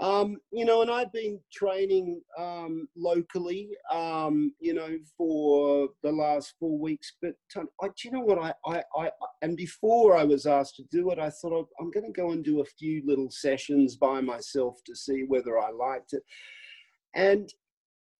um, 0.00 0.38
you 0.50 0.64
know, 0.64 0.80
and 0.80 0.90
I've 0.90 1.12
been 1.12 1.38
training 1.52 2.22
um, 2.38 2.88
locally, 2.96 3.76
um, 3.92 4.54
you 4.58 4.72
know, 4.72 4.96
for 5.16 5.90
the 6.02 6.10
last 6.10 6.54
four 6.58 6.78
weeks. 6.78 7.12
But 7.20 7.34
um, 7.56 7.68
I, 7.82 7.88
do 7.88 7.92
you 8.04 8.12
know 8.12 8.20
what? 8.20 8.38
I, 8.38 8.54
I, 8.66 8.82
I, 8.96 9.10
and 9.42 9.58
before 9.58 10.16
I 10.16 10.24
was 10.24 10.46
asked 10.46 10.76
to 10.76 10.84
do 10.90 11.10
it, 11.10 11.18
I 11.18 11.28
thought 11.28 11.52
"Oh, 11.52 11.68
I'm 11.78 11.90
going 11.90 12.06
to 12.06 12.18
go 12.18 12.30
and 12.30 12.42
do 12.42 12.62
a 12.62 12.64
few 12.64 13.02
little 13.04 13.30
sessions 13.30 13.96
by 13.96 14.22
myself 14.22 14.82
to 14.86 14.96
see 14.96 15.24
whether 15.28 15.58
I 15.58 15.70
liked 15.70 16.14
it. 16.14 16.22
And 17.14 17.52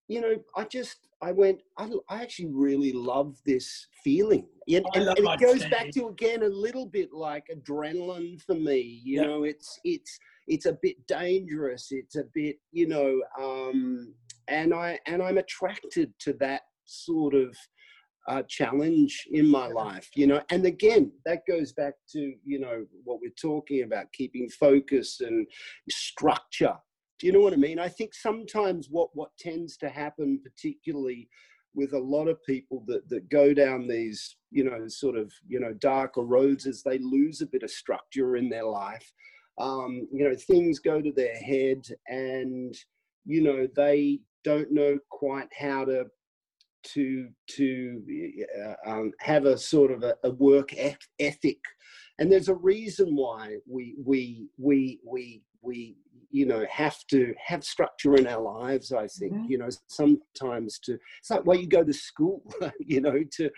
you 0.07 0.21
know, 0.21 0.35
I 0.57 0.65
just 0.65 0.99
I 1.23 1.33
went. 1.33 1.63
I, 1.79 1.89
I 2.11 2.21
actually 2.21 2.51
really 2.53 2.93
love 2.93 3.37
this 3.47 3.87
feeling, 4.05 4.47
and, 4.69 4.85
and, 4.95 5.09
and 5.09 5.19
it 5.19 5.41
goes 5.41 5.65
back 5.67 5.93
to 5.93 6.09
again 6.09 6.43
a 6.43 6.49
little 6.49 6.85
bit 6.85 7.13
like 7.13 7.47
adrenaline 7.55 8.43
for 8.43 8.55
me. 8.55 9.01
You 9.05 9.23
know, 9.23 9.45
it's 9.45 9.79
it's 9.85 10.19
it's 10.51 10.67
a 10.67 10.79
bit 10.83 10.97
dangerous. 11.07 11.89
It's 11.91 12.17
a 12.17 12.25
bit 12.35 12.57
you 12.73 12.89
know, 12.89 13.21
um, 13.41 14.15
and 14.49 14.75
I 14.75 14.99
and 15.07 15.23
I'm 15.23 15.39
attracted 15.39 16.13
to 16.21 16.35
that 16.35 16.63
sort 16.85 17.35
of 17.35 17.57
uh, 18.29 18.43
challenge 18.49 19.27
in 19.33 19.47
my 19.47 19.69
life. 19.69 20.11
You 20.15 20.27
know, 20.27 20.43
and 20.51 20.67
again 20.67 21.13
that 21.25 21.43
goes 21.49 21.73
back 21.73 21.95
to 22.13 22.35
you 22.45 22.61
know 22.61 22.85
what 23.05 23.21
we're 23.23 23.33
talking 23.41 23.85
about, 23.85 24.13
keeping 24.13 24.49
focus 24.51 25.21
and 25.21 25.47
structure 25.91 26.77
do 27.21 27.27
you 27.27 27.35
know 27.35 27.41
what 27.41 27.53
I 27.53 27.57
mean? 27.57 27.79
I 27.79 27.89
think 27.89 28.15
sometimes 28.15 28.89
what 28.91 29.11
what 29.13 29.37
tends 29.39 29.77
to 29.79 29.91
happen, 29.91 30.41
particularly 30.43 31.29
with 31.75 31.93
a 31.93 31.99
lot 31.99 32.29
of 32.29 32.43
people 32.45 32.83
that 32.87 33.09
that 33.11 33.29
go 33.29 33.53
down 33.53 33.87
these 33.87 34.37
you 34.51 34.65
know 34.65 34.89
sort 34.89 35.17
of 35.17 35.31
you 35.47 35.61
know 35.61 35.75
darker 35.75 36.23
roads, 36.23 36.65
is 36.65 36.83
they 36.83 36.99
lose 36.99 37.43
a 37.43 37.47
bit 37.47 37.63
of 37.63 37.71
structure 37.71 38.37
in 38.37 38.49
their 38.49 38.65
life. 38.65 39.13
Um, 39.61 40.09
you 40.13 40.29
know, 40.29 40.35
things 40.35 40.79
go 40.79 41.01
to 41.01 41.13
their 41.13 41.37
head, 41.37 41.87
and 42.09 42.75
you 43.25 43.43
know 43.43 43.69
they 43.77 44.21
don't 44.43 44.73
know 44.73 44.99
quite 45.11 45.49
how 45.57 45.85
to 45.85 46.07
to 46.83 47.29
to 47.47 48.03
uh, 48.65 48.91
um, 48.91 49.13
have 49.21 49.45
a 49.45 49.59
sort 49.59 49.91
of 49.91 50.03
a, 50.03 50.17
a 50.25 50.31
work 50.31 50.73
ethic. 51.19 51.59
And 52.19 52.31
there's 52.31 52.49
a 52.49 52.55
reason 52.55 53.17
why 53.17 53.57
we 53.67 53.95
we 54.05 54.49
we 54.59 55.01
we 55.07 55.43
we 55.63 55.97
you 56.31 56.47
know 56.47 56.65
have 56.71 56.97
to 57.09 57.35
have 57.45 57.65
structure 57.65 58.15
in 58.17 58.27
our 58.27 58.43
lives 58.43 58.93
i 58.93 59.07
think 59.07 59.33
Mhm. 59.35 59.49
you 59.49 59.59
know 59.59 59.69
sometimes 59.89 60.79
to 60.79 60.99
it's 61.19 61.31
like 61.31 61.45
why 61.45 61.55
you 61.55 61.67
go 61.67 61.83
to 61.85 61.93
school 61.93 62.43
you 62.81 63.01
know 63.01 63.23
to 63.33 63.51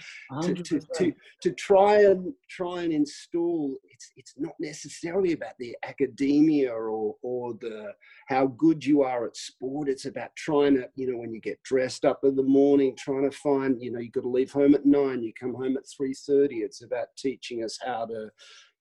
to, 0.42 0.54
to, 0.54 0.80
to, 0.96 1.12
to 1.42 1.50
try 1.52 2.02
and 2.02 2.32
try 2.48 2.82
and 2.82 2.92
install 2.92 3.76
it's 3.90 4.10
it's 4.16 4.34
not 4.38 4.54
necessarily 4.58 5.32
about 5.32 5.56
the 5.58 5.76
academia 5.84 6.72
or 6.72 7.16
or 7.22 7.54
the 7.60 7.92
how 8.28 8.46
good 8.46 8.84
you 8.84 9.02
are 9.02 9.26
at 9.26 9.36
sport. 9.36 9.88
It's 9.88 10.06
about 10.06 10.34
trying 10.36 10.74
to 10.76 10.88
you 10.94 11.10
know 11.10 11.18
when 11.18 11.32
you 11.32 11.40
get 11.40 11.62
dressed 11.62 12.04
up 12.04 12.20
in 12.24 12.34
the 12.36 12.42
morning 12.42 12.96
trying 12.96 13.28
to 13.30 13.36
find 13.36 13.80
you 13.80 13.92
know 13.92 13.98
you've 14.00 14.12
got 14.12 14.22
to 14.22 14.28
leave 14.28 14.52
home 14.52 14.74
at 14.74 14.86
nine 14.86 15.22
you 15.22 15.32
come 15.38 15.54
home 15.54 15.76
at 15.76 15.84
3.30 15.84 16.62
it's 16.62 16.82
about 16.82 17.08
teaching 17.16 17.62
us 17.64 17.78
how 17.84 18.06
to 18.06 18.30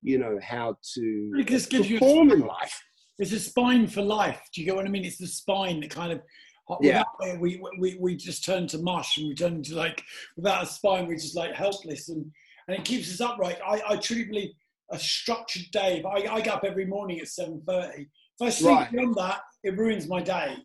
you 0.01 0.17
know 0.17 0.39
how 0.41 0.77
to 0.93 1.33
It 1.37 1.47
just 1.47 1.69
gives 1.69 1.89
you 1.89 1.97
a 1.97 1.99
perform 1.99 2.31
in 2.31 2.39
life 2.41 2.81
It's 3.19 3.31
a 3.31 3.39
spine 3.39 3.87
for 3.87 4.01
life. 4.01 4.41
Do 4.53 4.61
you 4.61 4.65
get 4.67 4.75
what 4.75 4.85
I 4.85 4.89
mean? 4.89 5.05
It's 5.05 5.17
the 5.17 5.27
spine 5.27 5.79
that 5.81 5.89
kind 5.91 6.11
of. 6.13 6.21
Uh, 6.69 6.75
yeah. 6.81 7.03
Without 7.19 7.33
it, 7.35 7.39
we, 7.41 7.61
we, 7.79 7.97
we 7.99 8.15
just 8.15 8.45
turn 8.45 8.65
to 8.67 8.77
mush 8.77 9.17
and 9.17 9.27
we 9.27 9.35
turn 9.35 9.55
into 9.55 9.75
like, 9.75 10.01
without 10.37 10.63
a 10.63 10.65
spine, 10.65 11.05
we're 11.07 11.15
just 11.15 11.35
like 11.35 11.53
helpless 11.53 12.09
and, 12.09 12.25
and 12.67 12.77
it 12.77 12.85
keeps 12.85 13.11
us 13.11 13.19
upright. 13.19 13.57
I, 13.65 13.81
I 13.89 13.97
truly 13.97 14.23
believe 14.25 14.49
a 14.91 14.97
structured 14.99 15.65
day, 15.71 16.03
I, 16.07 16.35
I 16.35 16.41
get 16.41 16.53
up 16.53 16.63
every 16.63 16.85
morning 16.85 17.19
at 17.19 17.25
7.30. 17.25 17.99
If 18.01 18.07
I 18.41 18.49
sleep 18.49 18.69
Right. 18.77 18.91
beyond 18.91 19.15
that, 19.15 19.41
it 19.63 19.77
ruins 19.77 20.07
my 20.07 20.21
day. 20.21 20.55
I 20.55 20.57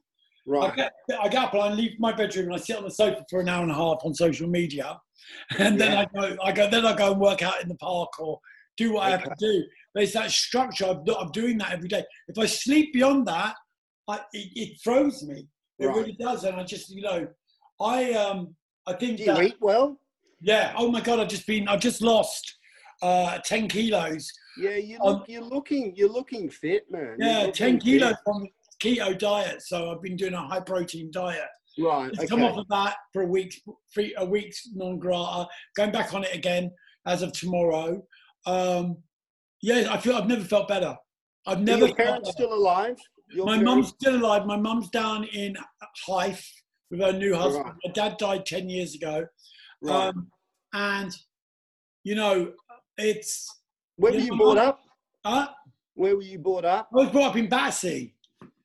right 0.47 0.77
get, 0.77 0.93
I 1.21 1.29
get 1.29 1.43
up 1.45 1.55
and 1.55 1.63
I 1.63 1.73
leave 1.73 1.99
my 1.99 2.13
bedroom 2.13 2.47
and 2.47 2.55
I 2.55 2.59
sit 2.59 2.77
on 2.77 2.85
the 2.85 2.91
sofa 2.91 3.25
for 3.29 3.41
an 3.41 3.49
hour 3.49 3.63
and 3.63 3.71
a 3.73 3.75
half 3.75 3.99
on 4.05 4.15
social 4.15 4.49
media, 4.49 5.01
and 5.59 5.81
then 5.81 5.93
Yeah. 5.93 6.01
I 6.01 6.21
go, 6.21 6.37
I 6.45 6.53
go, 6.53 6.71
then 6.71 6.87
I 6.87 6.95
go 6.95 7.11
and 7.13 7.21
work 7.21 7.43
out 7.43 7.61
in 7.63 7.69
the 7.69 7.75
park 7.77 8.21
or 8.21 8.39
do 8.77 8.93
what 8.93 9.07
I 9.07 9.11
have 9.11 9.25
to 9.25 9.35
do. 9.41 9.65
But 9.97 10.03
it's 10.03 10.13
that 10.13 10.31
structure 10.31 10.85
of, 10.85 11.09
of 11.09 11.33
doing 11.33 11.57
that 11.57 11.73
every 11.73 11.89
day. 11.89 12.05
If 12.29 12.39
I 12.39 12.45
sleep 12.45 12.93
beyond 12.93 13.27
that, 13.29 13.55
I, 14.07 14.17
it, 14.35 14.51
it 14.55 14.79
throws 14.85 15.23
me. 15.23 15.47
It 15.79 15.87
Right. 15.87 15.97
really 15.97 16.13
does, 16.21 16.45
and 16.45 16.55
I 16.57 16.65
just, 16.65 16.91
you 16.91 17.01
know, 17.01 17.27
I 17.81 18.13
um, 18.13 18.55
I 18.87 18.93
think 18.93 19.17
do 19.17 19.23
you 19.25 19.33
that 19.35 19.43
eat 19.43 19.57
well 19.61 19.99
yeah. 20.43 20.75
Oh 20.77 20.91
my 20.91 21.01
God, 21.01 21.19
I've 21.19 21.29
just 21.29 21.47
been, 21.47 21.67
I've 21.67 21.81
just 21.81 22.03
lost 22.03 22.57
uh, 23.01 23.39
ten 23.45 23.69
kilos. 23.69 24.31
yeah 24.59 24.77
you 24.77 24.99
Um, 25.03 25.15
look 25.15 25.25
you're 25.29 25.43
looking 25.43 25.95
you're 25.97 26.13
looking 26.13 26.51
fit 26.51 26.85
man 26.91 27.17
Yeah, 27.19 27.51
ten 27.51 27.77
fit. 27.81 27.85
kilos 27.85 28.17
on 28.27 28.43
the 28.43 28.51
keto 28.83 29.19
diet. 29.19 29.63
So 29.63 29.91
I've 29.93 30.03
been 30.03 30.17
doing 30.17 30.35
a 30.35 30.47
high 30.47 30.61
protein 30.61 31.11
diet. 31.11 31.49
right 31.79 32.11
Just 32.11 32.21
okay. 32.21 32.29
come 32.29 32.43
off 32.45 32.59
of 32.59 32.69
that 32.69 32.97
for 33.15 33.23
a 33.23 33.27
week, 33.27 33.63
three, 33.95 34.15
a 34.19 34.25
week's 34.27 34.69
non 34.75 34.99
grata, 34.99 35.49
going 35.75 35.91
back 35.91 36.13
on 36.13 36.23
it 36.25 36.35
again 36.35 36.71
as 37.07 37.23
of 37.23 37.33
tomorrow. 37.33 38.03
Um, 38.45 38.99
yeah, 39.67 39.89
I 39.93 39.99
feel 39.99 40.15
I've 40.15 40.29
never 40.29 40.45
felt 40.45 40.69
better. 40.69 40.97
I've 41.45 41.59
Are 41.59 41.61
never 41.61 41.87
your 41.87 41.97
felt 41.97 41.99
parents 41.99 42.31
still 42.31 42.53
alive 42.55 42.97
You're 43.31 43.47
My 43.47 43.59
mum's 43.59 43.89
still 43.89 44.15
alive. 44.17 44.47
My 44.47 44.57
mum's 44.57 44.89
down 44.91 45.25
in 45.25 45.57
Hythe 46.07 46.39
with 46.91 47.01
her 47.01 47.13
new 47.13 47.35
husband. 47.35 47.65
Right. 47.67 47.75
My 47.85 47.93
dad 47.93 48.17
died 48.17 48.47
10 48.47 48.69
years 48.69 48.95
ago. 48.95 49.27
right. 49.83 50.09
Um, 50.09 50.31
and, 50.73 51.13
you 52.05 52.15
know, 52.15 52.53
it's, 52.97 53.53
Where 53.97 54.13
were 54.13 54.19
you 54.19 54.37
brought 54.37 54.59
up? 54.59 54.81
uh, 55.25 55.47
Where 55.95 56.15
were 56.15 56.23
you 56.23 56.39
brought 56.39 56.65
up? 56.65 56.89
I 56.93 56.97
was 56.99 57.11
brought 57.11 57.31
up 57.31 57.37
in 57.37 57.49
Battersea, 57.49 58.15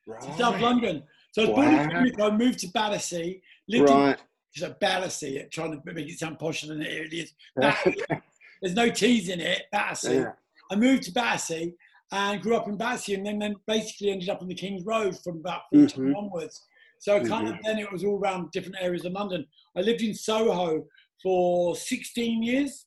Right. 0.05 0.23
South 0.37 0.59
London. 0.61 1.01
So 1.31 1.43
I 1.43 1.45
was 1.45 1.55
born 1.55 2.05
in 2.07 2.21
I 2.21 2.29
moved 2.37 2.59
to 2.59 2.67
Battersea, 2.67 3.41
lived 3.67 3.89
in 3.89 3.95
Right. 3.95 4.19
so 4.53 4.75
Battersea, 4.79 5.47
trying 5.51 5.71
to 5.81 5.93
make 5.93 6.07
it 6.09 6.19
sound 6.19 6.37
posher 6.37 6.67
than 6.67 6.83
it 6.83 6.99
really 6.99 7.21
is. 7.21 7.33
There's 8.61 8.75
no 8.75 8.89
T's 8.91 9.29
in 9.29 9.39
it, 9.39 9.63
Battersea. 9.71 10.15
Yeah. 10.17 10.31
I 10.71 10.75
moved 10.75 11.03
to 11.03 11.11
Battersea 11.11 11.73
and 12.13 12.41
grew 12.41 12.55
up 12.55 12.67
in 12.67 12.77
Battersea 12.77 13.15
and 13.15 13.25
then, 13.25 13.39
then 13.39 13.55
basically 13.67 14.11
ended 14.11 14.29
up 14.29 14.41
on 14.41 14.47
the 14.47 14.55
King's 14.55 14.83
Road 14.85 15.17
from 15.23 15.37
about 15.37 15.61
14 15.73 16.05
Mhm. 16.05 16.15
onwards. 16.17 16.65
So 16.99 17.23
kind 17.23 17.47
of 17.47 17.55
then 17.63 17.77
it 17.79 17.91
was 17.91 18.03
all 18.03 18.19
around 18.19 18.51
different 18.51 18.77
areas 18.79 19.05
of 19.05 19.13
London. 19.13 19.45
I 19.75 19.81
lived 19.81 20.01
in 20.01 20.13
Soho 20.13 20.85
for 21.21 21.75
16 21.75 22.41
years 22.43 22.85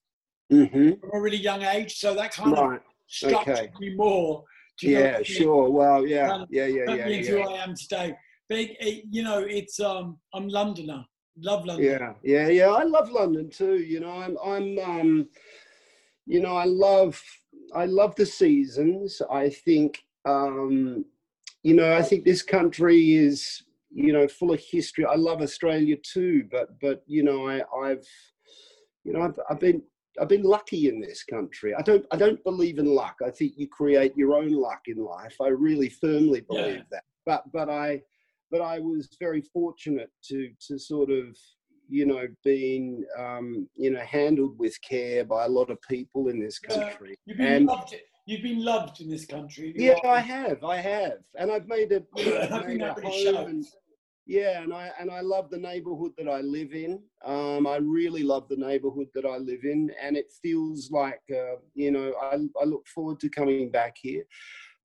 hmm 0.50 0.92
from 1.00 1.10
a 1.14 1.20
really 1.20 1.36
young 1.38 1.62
age. 1.62 1.94
So 1.98 2.14
that 2.14 2.32
kind 2.32 2.52
of 2.52 2.58
Right. 2.58 2.80
structured 3.06 3.58
okay. 3.58 3.70
me 3.80 3.94
more. 3.94 4.44
Do 4.78 4.88
you 4.88 4.94
know 4.94 5.00
Yeah. 5.00 5.06
what 5.06 5.14
I 5.14 5.18
mean? 5.18 5.24
Sure. 5.24 5.70
Well. 5.70 6.06
Yeah. 6.06 6.28
Kind 6.28 6.42
of 6.42 6.48
Yeah. 6.52 6.66
Yeah. 6.66 6.94
Yeah. 6.94 7.06
into 7.08 7.30
who 7.32 7.48
I 7.48 7.62
am 7.64 7.74
today. 7.74 8.14
But 8.48 8.58
it, 8.58 8.76
it- 8.80 9.04
you 9.10 9.22
know, 9.22 9.38
it's 9.38 9.80
um, 9.80 10.18
I'm 10.34 10.48
Londoner. 10.48 11.04
Love 11.38 11.64
London. 11.64 11.84
Yeah. 11.86 12.14
Yeah. 12.22 12.48
Yeah. 12.48 12.70
I 12.70 12.82
love 12.84 13.10
London 13.10 13.50
too. 13.50 13.78
You 13.78 14.00
know, 14.00 14.10
I'm. 14.10 14.36
I'm. 14.44 14.78
Um. 14.78 15.28
You 16.26 16.40
know, 16.40 16.54
I 16.56 16.64
love. 16.64 17.20
I 17.74 17.86
love 17.86 18.14
the 18.16 18.26
seasons. 18.26 19.20
I 19.30 19.48
think. 19.50 20.02
Um. 20.24 21.04
You 21.62 21.74
know, 21.74 21.96
I 21.96 22.02
think 22.02 22.24
this 22.24 22.42
country 22.42 23.14
is. 23.14 23.62
You 23.96 24.12
know, 24.12 24.26
full 24.26 24.52
of 24.52 24.58
history. 24.60 25.04
I 25.04 25.14
love 25.14 25.40
Australia 25.40 25.96
too, 26.02 26.48
but 26.50 26.80
but 26.80 27.04
you 27.06 27.22
know, 27.22 27.48
I 27.48 27.62
I've. 27.84 28.06
You 29.04 29.12
know, 29.12 29.22
I've, 29.22 29.38
I've 29.50 29.60
been 29.60 29.82
I've 30.20 30.28
been 30.28 30.42
lucky 30.42 30.88
in 30.88 31.00
this 31.00 31.22
country. 31.24 31.74
I 31.74 31.82
don't 31.82 32.04
I 32.10 32.16
don't 32.16 32.42
believe 32.42 32.78
in 32.78 32.86
luck. 32.86 33.16
I 33.24 33.30
think 33.30 33.52
you 33.56 33.68
create 33.68 34.16
your 34.16 34.34
own 34.34 34.50
luck 34.50 34.82
in 34.86 34.96
life. 34.96 35.36
I 35.40 35.48
really 35.48 35.88
firmly 35.88 36.40
believe 36.40 36.76
Yeah. 36.76 36.82
that. 36.90 37.04
But 37.26 37.52
but 37.52 37.68
I 37.70 38.02
but 38.50 38.60
I 38.60 38.78
was 38.80 39.08
very 39.20 39.42
fortunate 39.42 40.10
to 40.28 40.50
to 40.68 40.78
sort 40.78 41.10
of 41.10 41.36
you 41.88 42.06
know 42.06 42.26
being 42.44 43.04
um, 43.18 43.68
you 43.74 43.90
know 43.90 44.00
handled 44.00 44.58
with 44.58 44.76
care 44.82 45.24
by 45.24 45.44
a 45.44 45.48
lot 45.48 45.70
of 45.70 45.78
people 45.82 46.28
in 46.28 46.40
this 46.40 46.58
Yeah. 46.58 46.70
country. 46.74 47.16
You've 47.26 47.38
been 47.38 47.46
And 47.46 47.66
loved. 47.66 47.94
You've 48.26 48.42
been 48.42 48.64
loved 48.64 49.00
in 49.02 49.10
this 49.10 49.26
country. 49.26 49.72
You 49.76 49.84
yeah, 49.86 49.94
are- 50.02 50.16
I 50.16 50.20
have, 50.20 50.64
I 50.64 50.76
have, 50.78 51.18
and 51.38 51.50
I've 51.52 51.68
made 51.68 51.92
a 51.92 52.02
you 52.16 52.24
know, 52.24 52.38
I 52.38 52.46
I've 52.46 52.66
think 52.66 52.80
made 52.80 52.80
a 52.80 52.94
that 52.94 53.04
home 53.04 53.46
and 53.48 53.64
yeah, 54.26 54.62
and 54.62 54.72
I 54.72 54.90
and 54.98 55.10
I 55.10 55.20
love 55.20 55.50
the 55.50 55.58
neighborhood 55.58 56.12
that 56.16 56.28
I 56.28 56.40
live 56.40 56.72
in. 56.72 57.02
Um, 57.26 57.66
I 57.66 57.76
really 57.76 58.22
love 58.22 58.48
the 58.48 58.56
neighborhood 58.56 59.08
that 59.14 59.26
I 59.26 59.36
live 59.36 59.64
in, 59.64 59.90
and 60.02 60.16
it 60.16 60.30
feels 60.42 60.90
like 60.90 61.20
uh, 61.30 61.56
you 61.74 61.90
know 61.90 62.14
I, 62.22 62.36
I 62.60 62.64
look 62.64 62.86
forward 62.86 63.20
to 63.20 63.28
coming 63.28 63.70
back 63.70 63.96
here. 64.00 64.24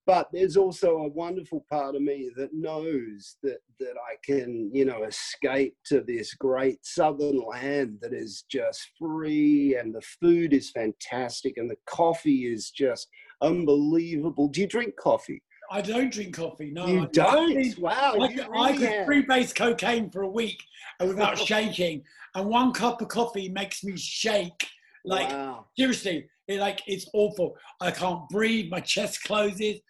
But 0.09 0.29
there's 0.33 0.57
also 0.57 0.97
a 0.97 1.07
wonderful 1.07 1.63
part 1.69 1.93
of 1.93 2.01
me 2.01 2.31
that 2.35 2.51
knows 2.51 3.35
that 3.43 3.59
that 3.79 3.93
I 3.95 4.15
can 4.23 4.71
you 4.73 4.83
know 4.83 5.03
escape 5.03 5.75
to 5.85 6.01
this 6.01 6.33
great 6.33 6.83
southern 6.83 7.45
land 7.45 7.99
that 8.01 8.11
is 8.11 8.43
just 8.49 8.89
free, 8.97 9.75
and 9.75 9.93
the 9.93 10.01
food 10.19 10.51
is 10.51 10.71
fantastic, 10.71 11.57
and 11.57 11.69
the 11.69 11.77
coffee 11.85 12.51
is 12.51 12.71
just 12.71 13.07
unbelievable. 13.43 14.47
Do 14.47 14.61
you 14.61 14.67
drink 14.67 14.95
coffee? 14.95 15.43
I 15.69 15.81
don't 15.81 16.11
drink 16.11 16.35
coffee. 16.35 16.71
No, 16.71 16.87
you 16.87 17.03
I 17.03 17.05
don't. 17.11 17.57
I, 17.59 17.73
wow, 17.77 18.15
I, 18.19 18.29
you 18.29 18.35
could- 18.35 18.47
I 18.51 18.69
really 18.71 18.77
could 18.79 18.89
have. 18.89 19.07
freebase 19.07 19.53
cocaine 19.53 20.09
for 20.09 20.23
a 20.23 20.27
week 20.27 20.59
without 20.99 21.37
shaking, 21.51 22.01
and 22.33 22.49
one 22.49 22.73
cup 22.73 22.99
of 23.03 23.09
coffee 23.09 23.49
makes 23.49 23.83
me 23.83 23.95
shake. 23.95 24.67
Like 25.05 25.29
wow. 25.29 25.67
seriously, 25.77 26.27
it, 26.47 26.59
like 26.59 26.81
it's 26.87 27.07
awful. 27.13 27.55
I 27.79 27.91
can't 27.91 28.27
breathe. 28.29 28.71
My 28.71 28.79
chest 28.79 29.23
closes. 29.23 29.81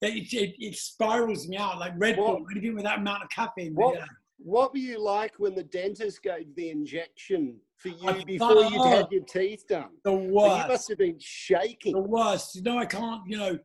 It, 0.00 0.32
it, 0.32 0.54
it 0.58 0.76
spirals 0.76 1.48
me 1.48 1.56
out 1.56 1.78
like 1.78 1.92
Red 1.96 2.16
Bull. 2.16 2.40
What? 2.40 2.50
Anything 2.52 2.74
with 2.76 2.84
that 2.84 2.98
amount 2.98 3.24
of 3.24 3.30
caffeine. 3.30 3.74
What, 3.74 3.96
yeah. 3.96 4.04
what 4.38 4.72
were 4.72 4.78
you 4.78 5.00
like 5.02 5.34
when 5.38 5.54
the 5.54 5.64
dentist 5.64 6.22
gave 6.22 6.54
the 6.54 6.70
injection 6.70 7.56
for 7.76 7.88
I 8.06 8.18
you 8.18 8.24
before 8.24 8.54
you'd 8.64 8.86
had 8.86 9.06
your 9.10 9.24
teeth 9.24 9.64
done? 9.68 9.88
The 10.04 10.10
So 10.12 10.20
you 10.20 10.32
worst. 10.32 10.68
must 10.68 10.88
have 10.90 10.98
been 10.98 11.16
shaking. 11.18 11.94
the 11.94 12.00
worst. 12.00 12.54
You 12.54 12.62
know, 12.62 12.78
I 12.78 12.86
can't, 12.86 13.22
you 13.26 13.38
know, 13.38 13.58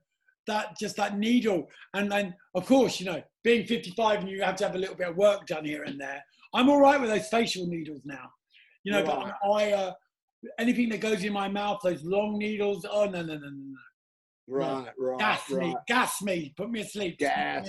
that 0.48 0.78
just 0.80 0.96
that 0.98 1.18
needle. 1.20 1.68
And 1.94 2.12
then, 2.12 2.34
of 2.56 2.66
course, 2.66 3.00
you 3.00 3.06
know, 3.06 3.22
being 3.44 3.66
55 3.68 4.22
and 4.22 4.30
you 4.30 4.42
have 4.42 4.56
to 4.58 4.66
have 4.66 4.76
a 4.76 4.80
little 4.80 4.96
bit 4.96 5.10
of 5.10 5.16
work 5.16 5.46
done 5.46 5.66
here 5.66 5.84
and 5.84 6.00
there. 6.02 6.24
I'm 6.56 6.70
all 6.70 6.80
right 6.80 7.00
with 7.00 7.10
those 7.10 7.28
facial 7.28 7.68
needles 7.68 8.02
now. 8.06 8.30
You 8.84 8.92
know, 8.94 9.04
Right. 9.04 9.32
but 9.44 9.50
I, 9.52 9.72
uh, 9.72 9.94
anything 10.60 10.90
that 10.90 11.00
goes 11.00 11.24
in 11.24 11.32
my 11.32 11.48
mouth, 11.48 11.80
those 11.84 12.04
long 12.04 12.38
needles, 12.40 12.86
oh, 12.90 13.06
no, 13.06 13.22
no, 13.22 13.36
no, 13.36 13.38
no, 13.38 13.50
no. 13.50 13.78
Right, 14.48 14.88
right, 14.98 15.20
Gas 15.20 15.50
me, 15.50 15.56
right. 15.58 15.78
gas 15.88 16.22
me, 16.22 16.54
put 16.56 16.70
me 16.70 16.82
asleep. 16.82 17.18
Gas, 17.18 17.68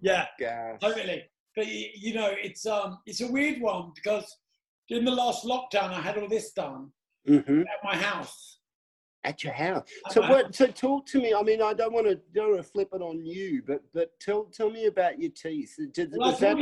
Yeah, 0.00 0.26
gas. 0.38 0.80
totally. 0.80 1.24
But, 1.54 1.66
you 1.68 2.14
know, 2.14 2.30
it's, 2.32 2.66
um, 2.66 2.98
it's 3.06 3.20
a 3.20 3.30
weird 3.30 3.60
one 3.60 3.92
because 3.94 4.24
in 4.88 5.04
the 5.04 5.10
last 5.10 5.44
lockdown, 5.44 5.92
I 5.92 6.00
had 6.00 6.18
all 6.18 6.28
this 6.28 6.52
done 6.52 6.90
hmm 7.26 7.60
at 7.62 7.82
my 7.84 7.96
house. 7.96 8.58
At 9.24 9.42
your 9.42 9.54
house. 9.54 9.88
At 10.06 10.12
So 10.12 10.20
what? 10.22 10.54
So 10.54 10.68
talk 10.68 11.06
to 11.06 11.20
me. 11.20 11.34
I 11.34 11.42
mean, 11.42 11.60
I 11.60 11.74
don't 11.74 11.92
want 11.92 12.06
to 12.06 12.20
don't 12.32 12.52
want 12.52 12.62
to 12.64 12.70
flip 12.70 12.90
it 12.92 13.02
on 13.02 13.24
you, 13.26 13.60
but 13.66 13.82
but 13.92 14.18
tell 14.20 14.44
tell 14.44 14.70
me 14.70 14.86
about 14.86 15.18
your 15.20 15.32
teeth. 15.32 15.76
Did, 15.92 16.12
Well, 16.16 16.30
was 16.30 16.38
that, 16.38 16.56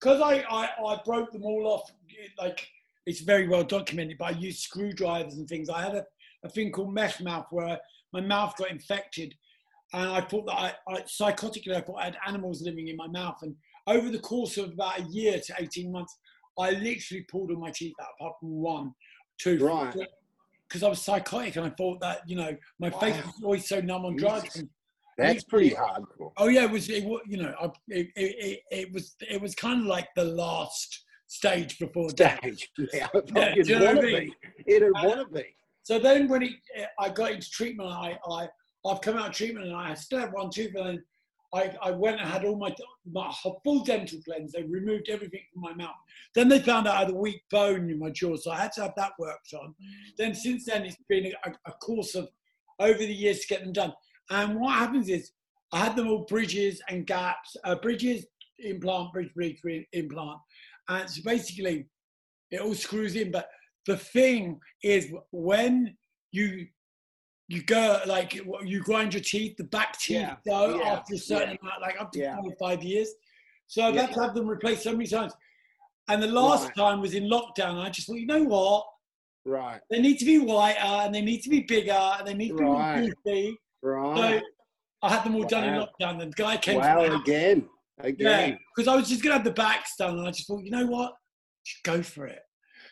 because 0.00 0.22
I, 0.22 0.42
I, 0.48 0.70
I 0.82 1.00
broke 1.04 1.30
them 1.30 1.44
all 1.44 1.66
off, 1.66 1.92
like 2.38 2.66
it's 3.04 3.20
very 3.20 3.48
well 3.48 3.64
documented, 3.64 4.16
but 4.16 4.34
I 4.34 4.38
used 4.38 4.60
screwdrivers 4.60 5.34
and 5.34 5.46
things. 5.46 5.68
I 5.68 5.82
had 5.82 5.94
a, 5.94 6.06
a 6.42 6.48
thing 6.48 6.72
called 6.72 6.94
meth 6.94 7.20
mouth 7.20 7.46
where 7.50 7.78
my 8.12 8.20
mouth 8.20 8.56
got 8.56 8.70
infected. 8.70 9.34
And 9.92 10.08
I 10.08 10.20
thought 10.20 10.46
that 10.46 10.54
I, 10.54 10.72
I 10.88 11.00
psychotically, 11.02 11.74
I 11.74 11.80
thought 11.80 11.96
I 11.96 12.04
had 12.04 12.16
animals 12.26 12.62
living 12.62 12.88
in 12.88 12.96
my 12.96 13.08
mouth. 13.08 13.38
And 13.42 13.54
over 13.86 14.08
the 14.08 14.20
course 14.20 14.56
of 14.56 14.72
about 14.72 15.00
a 15.00 15.02
year 15.04 15.40
to 15.40 15.54
18 15.58 15.90
months, 15.90 16.16
I 16.58 16.70
literally 16.70 17.24
pulled 17.30 17.50
all 17.50 17.58
my 17.58 17.70
teeth 17.70 17.94
out 18.00 18.08
apart 18.20 18.34
from 18.40 18.50
one, 18.50 18.92
two, 19.38 19.58
Right. 19.58 19.94
Because 20.68 20.84
I 20.84 20.88
was 20.88 21.02
psychotic 21.02 21.56
and 21.56 21.66
I 21.66 21.70
thought 21.70 22.00
that, 22.00 22.20
you 22.28 22.36
know, 22.36 22.56
my 22.78 22.90
face 22.90 23.16
was 23.24 23.34
always 23.42 23.68
so 23.68 23.80
numb 23.80 24.04
on 24.04 24.14
drugs. 24.16 24.54
And 24.56 24.68
that's 25.18 25.42
pretty 25.44 25.70
hardcore. 25.70 26.30
Oh 26.36 26.46
yeah, 26.48 26.62
it 26.64 26.70
was. 26.70 26.88
It, 26.88 27.02
you 27.26 27.42
know, 27.42 27.52
it, 27.60 27.72
it, 27.88 28.08
it, 28.16 28.60
it 28.70 28.92
was. 28.92 29.16
It 29.28 29.40
was 29.40 29.54
kind 29.54 29.80
of 29.80 29.86
like 29.86 30.08
the 30.14 30.24
last 30.24 31.04
stage 31.26 31.78
before 31.78 32.10
death. 32.10 32.38
Yeah, 32.92 33.08
Yeah, 33.34 33.54
do 33.54 33.62
you 33.64 33.78
know 33.78 33.84
what 33.86 33.98
I 33.98 34.00
to 34.00 34.06
mean? 34.06 34.34
be. 34.64 34.72
It'd 34.74 34.92
want 34.94 35.28
to 35.28 35.34
be. 35.34 35.44
So 35.82 35.98
then, 35.98 36.28
when 36.28 36.42
it, 36.42 36.52
I 36.98 37.08
got 37.08 37.32
into 37.32 37.50
treatment, 37.50 37.88
I, 37.90 38.18
I, 38.28 38.48
I've 38.86 39.00
come 39.00 39.16
out 39.16 39.28
of 39.28 39.34
treatment 39.34 39.66
and 39.66 39.76
I 39.76 39.94
still 39.94 40.20
have 40.20 40.32
one 40.32 40.50
tooth, 40.50 40.74
and 40.74 40.86
then 40.86 41.04
I, 41.52 41.74
I 41.82 41.90
went 41.90 42.20
and 42.20 42.30
had 42.30 42.44
all 42.44 42.56
my, 42.56 42.74
my 43.10 43.32
full 43.64 43.82
dental 43.82 44.20
cleanse. 44.24 44.52
They 44.52 44.62
removed 44.62 45.08
everything 45.08 45.40
from 45.52 45.62
my 45.62 45.74
mouth. 45.74 45.96
Then 46.34 46.48
they 46.48 46.60
found 46.60 46.86
out 46.86 46.96
I 46.96 47.00
had 47.00 47.10
a 47.10 47.14
weak 47.14 47.42
bone 47.50 47.90
in 47.90 47.98
my 47.98 48.10
jaw, 48.10 48.36
so 48.36 48.52
I 48.52 48.58
had 48.58 48.72
to 48.72 48.82
have 48.82 48.94
that 48.96 49.12
worked 49.18 49.52
on. 49.54 49.74
Then 50.16 50.34
since 50.34 50.66
then, 50.66 50.84
it's 50.84 50.96
been 51.08 51.32
a, 51.44 51.50
a 51.66 51.72
course 51.72 52.14
of 52.14 52.28
over 52.78 52.98
the 52.98 53.12
years 53.12 53.40
to 53.40 53.48
get 53.48 53.64
them 53.64 53.72
done. 53.72 53.92
And 54.30 54.60
what 54.60 54.74
happens 54.74 55.08
is, 55.08 55.32
I 55.72 55.78
had 55.84 55.96
them 55.96 56.08
all 56.08 56.24
bridges 56.24 56.80
and 56.88 57.06
gaps, 57.06 57.56
uh, 57.64 57.76
bridges, 57.76 58.26
implant, 58.58 59.12
bridge, 59.12 59.32
bridge, 59.34 59.86
implant. 59.92 60.38
And 60.88 61.08
so 61.08 61.22
basically, 61.24 61.86
it 62.50 62.60
all 62.60 62.74
screws 62.74 63.14
in. 63.16 63.30
But 63.30 63.48
the 63.86 63.96
thing 63.96 64.60
is, 64.82 65.12
when 65.32 65.96
you 66.32 66.66
you 67.48 67.62
go 67.64 68.00
like 68.06 68.34
you 68.34 68.80
grind 68.82 69.12
your 69.12 69.22
teeth, 69.22 69.56
the 69.56 69.64
back 69.64 69.98
teeth 69.98 70.18
Yeah, 70.18 70.36
go 70.46 70.76
yeah, 70.76 70.92
after 70.92 71.14
a 71.14 71.18
certain 71.18 71.50
yeah. 71.50 71.56
amount, 71.62 71.80
like 71.82 72.00
up 72.00 72.12
to 72.12 72.18
Yeah. 72.20 72.36
four 72.36 72.52
or 72.52 72.56
five 72.60 72.82
years. 72.84 73.08
So 73.66 73.82
I've 73.82 73.96
had 73.96 74.12
to 74.12 74.20
have 74.20 74.34
them 74.34 74.46
replaced 74.46 74.84
so 74.84 74.92
many 74.92 75.08
times. 75.08 75.32
And 76.08 76.22
the 76.22 76.28
last 76.28 76.66
Right. 76.66 76.74
time 76.76 77.00
was 77.00 77.14
in 77.14 77.24
lockdown. 77.24 77.70
And 77.70 77.80
I 77.80 77.90
just 77.90 78.06
thought, 78.06 78.18
you 78.20 78.26
know 78.26 78.44
what? 78.44 78.86
Right, 79.44 79.80
They 79.90 80.00
need 80.00 80.18
to 80.18 80.24
be 80.24 80.38
whiter 80.38 80.78
and 80.78 81.14
they 81.14 81.22
need 81.22 81.40
to 81.42 81.48
be 81.50 81.60
bigger 81.62 81.92
and 81.92 82.26
they 82.28 82.34
need 82.34 82.48
to 82.50 82.54
be 82.58 82.64
more 82.64 82.82
Right. 82.82 83.12
goofy. 83.24 83.56
right. 83.82 84.40
So 84.42 84.46
I 85.02 85.08
had 85.08 85.24
them 85.24 85.34
all 85.34 85.44
done 85.44 85.64
in 85.64 85.74
Wow. 85.76 85.88
lockdown. 86.00 86.18
The 86.20 86.26
guy 86.36 86.56
came 86.58 86.76
Wow, 86.76 87.08
the 87.08 87.14
again, 87.16 87.68
Yeah, 87.98 88.04
again. 88.06 88.58
because 88.76 88.86
I 88.86 88.94
was 88.94 89.08
just 89.08 89.22
gonna 89.22 89.36
have 89.36 89.44
the 89.44 89.50
backs 89.52 89.96
done, 89.96 90.18
and 90.18 90.28
I 90.28 90.30
just 90.30 90.46
thought, 90.46 90.62
you 90.62 90.70
know 90.70 90.86
what, 90.86 91.14
just 91.64 91.82
go 91.84 92.02
for 92.02 92.26
it. 92.26 92.42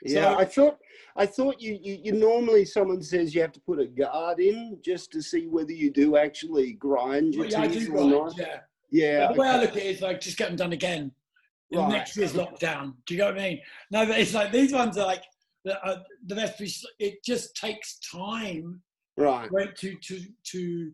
Yeah, 0.03 0.33
So- 0.35 0.39
I 0.39 0.45
thought 0.45 0.79
I 1.17 1.27
thought 1.27 1.61
you, 1.61 1.79
you 1.83 1.99
you 2.05 2.13
normally 2.13 2.65
someone 2.65 3.03
says 3.03 3.35
you 3.35 3.41
have 3.41 3.53
to 3.53 3.61
put 3.61 3.81
a 3.81 3.87
guard 3.87 4.39
in 4.39 4.79
just 4.85 5.11
to 5.13 5.21
see 5.23 5.47
whether 5.49 5.73
you 5.73 5.91
do 5.91 6.17
actually 6.17 6.75
grind 6.75 7.35
your 7.35 7.45
But 7.45 7.53
yeah, 7.53 7.67
teeth 7.69 7.89
or 7.89 7.93
grind. 7.93 8.11
not. 8.11 8.37
Yeah. 8.39 8.61
Yeah, 8.91 9.27
But 9.27 9.35
the 9.35 9.41
way 9.41 9.49
I 9.49 9.61
look 9.61 9.71
at 9.71 9.77
it 9.79 9.87
is 9.87 10.01
like 10.01 10.21
just 10.21 10.37
get 10.39 10.49
them 10.49 10.57
done 10.57 10.73
again. 10.73 11.13
in 11.71 11.79
Right. 11.81 11.91
Next 11.91 12.17
year's 12.17 12.33
lockdown. 12.33 12.95
Do 13.05 13.15
you 13.15 13.19
know 13.21 13.27
what 13.27 13.39
I 13.39 13.49
mean? 13.51 13.61
No, 13.91 14.07
but 14.07 14.19
it's 14.19 14.33
like 14.33 14.53
these 14.53 14.73
ones 14.73 14.97
are 14.97 15.05
like 15.07 15.25
the, 15.65 15.83
uh, 15.85 16.03
the 16.27 16.35
best. 16.37 16.57
piece- 16.59 16.87
It 16.99 17.23
just 17.25 17.55
takes 17.57 17.99
time 17.99 18.81
right. 19.17 19.51
right, 19.53 19.75
to 19.77 19.95
to 19.97 20.21
to 20.45 20.93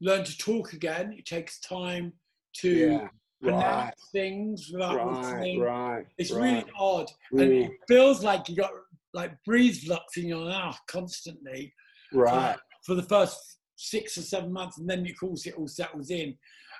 learn 0.00 0.24
to 0.24 0.38
talk 0.38 0.72
again. 0.74 1.12
It 1.14 1.26
takes 1.26 1.58
time 1.60 2.12
to 2.58 2.68
Yeah. 2.68 3.08
Right. 3.52 3.92
things 4.12 4.70
without 4.72 4.96
Right. 4.96 5.16
listening. 5.16 5.60
Right. 5.60 6.06
It's 6.18 6.30
right. 6.30 6.42
really 6.42 6.70
odd, 6.78 7.10
and 7.32 7.40
Mm, 7.40 7.70
it 7.70 7.80
feels 7.88 8.22
like 8.24 8.48
you 8.48 8.56
got 8.56 8.70
like 9.12 9.32
breeze 9.44 9.84
flux 9.84 10.16
in 10.16 10.26
your 10.26 10.44
mouth 10.46 10.78
constantly 10.88 11.72
right. 12.12 12.56
for 12.84 12.94
the 12.94 13.02
first 13.04 13.58
six 13.76 14.18
or 14.18 14.22
seven 14.22 14.52
months, 14.52 14.78
and 14.78 14.88
then 14.88 15.06
of 15.06 15.16
course 15.18 15.46
it 15.46 15.54
all 15.54 15.68
settles 15.68 16.10
in. 16.10 16.36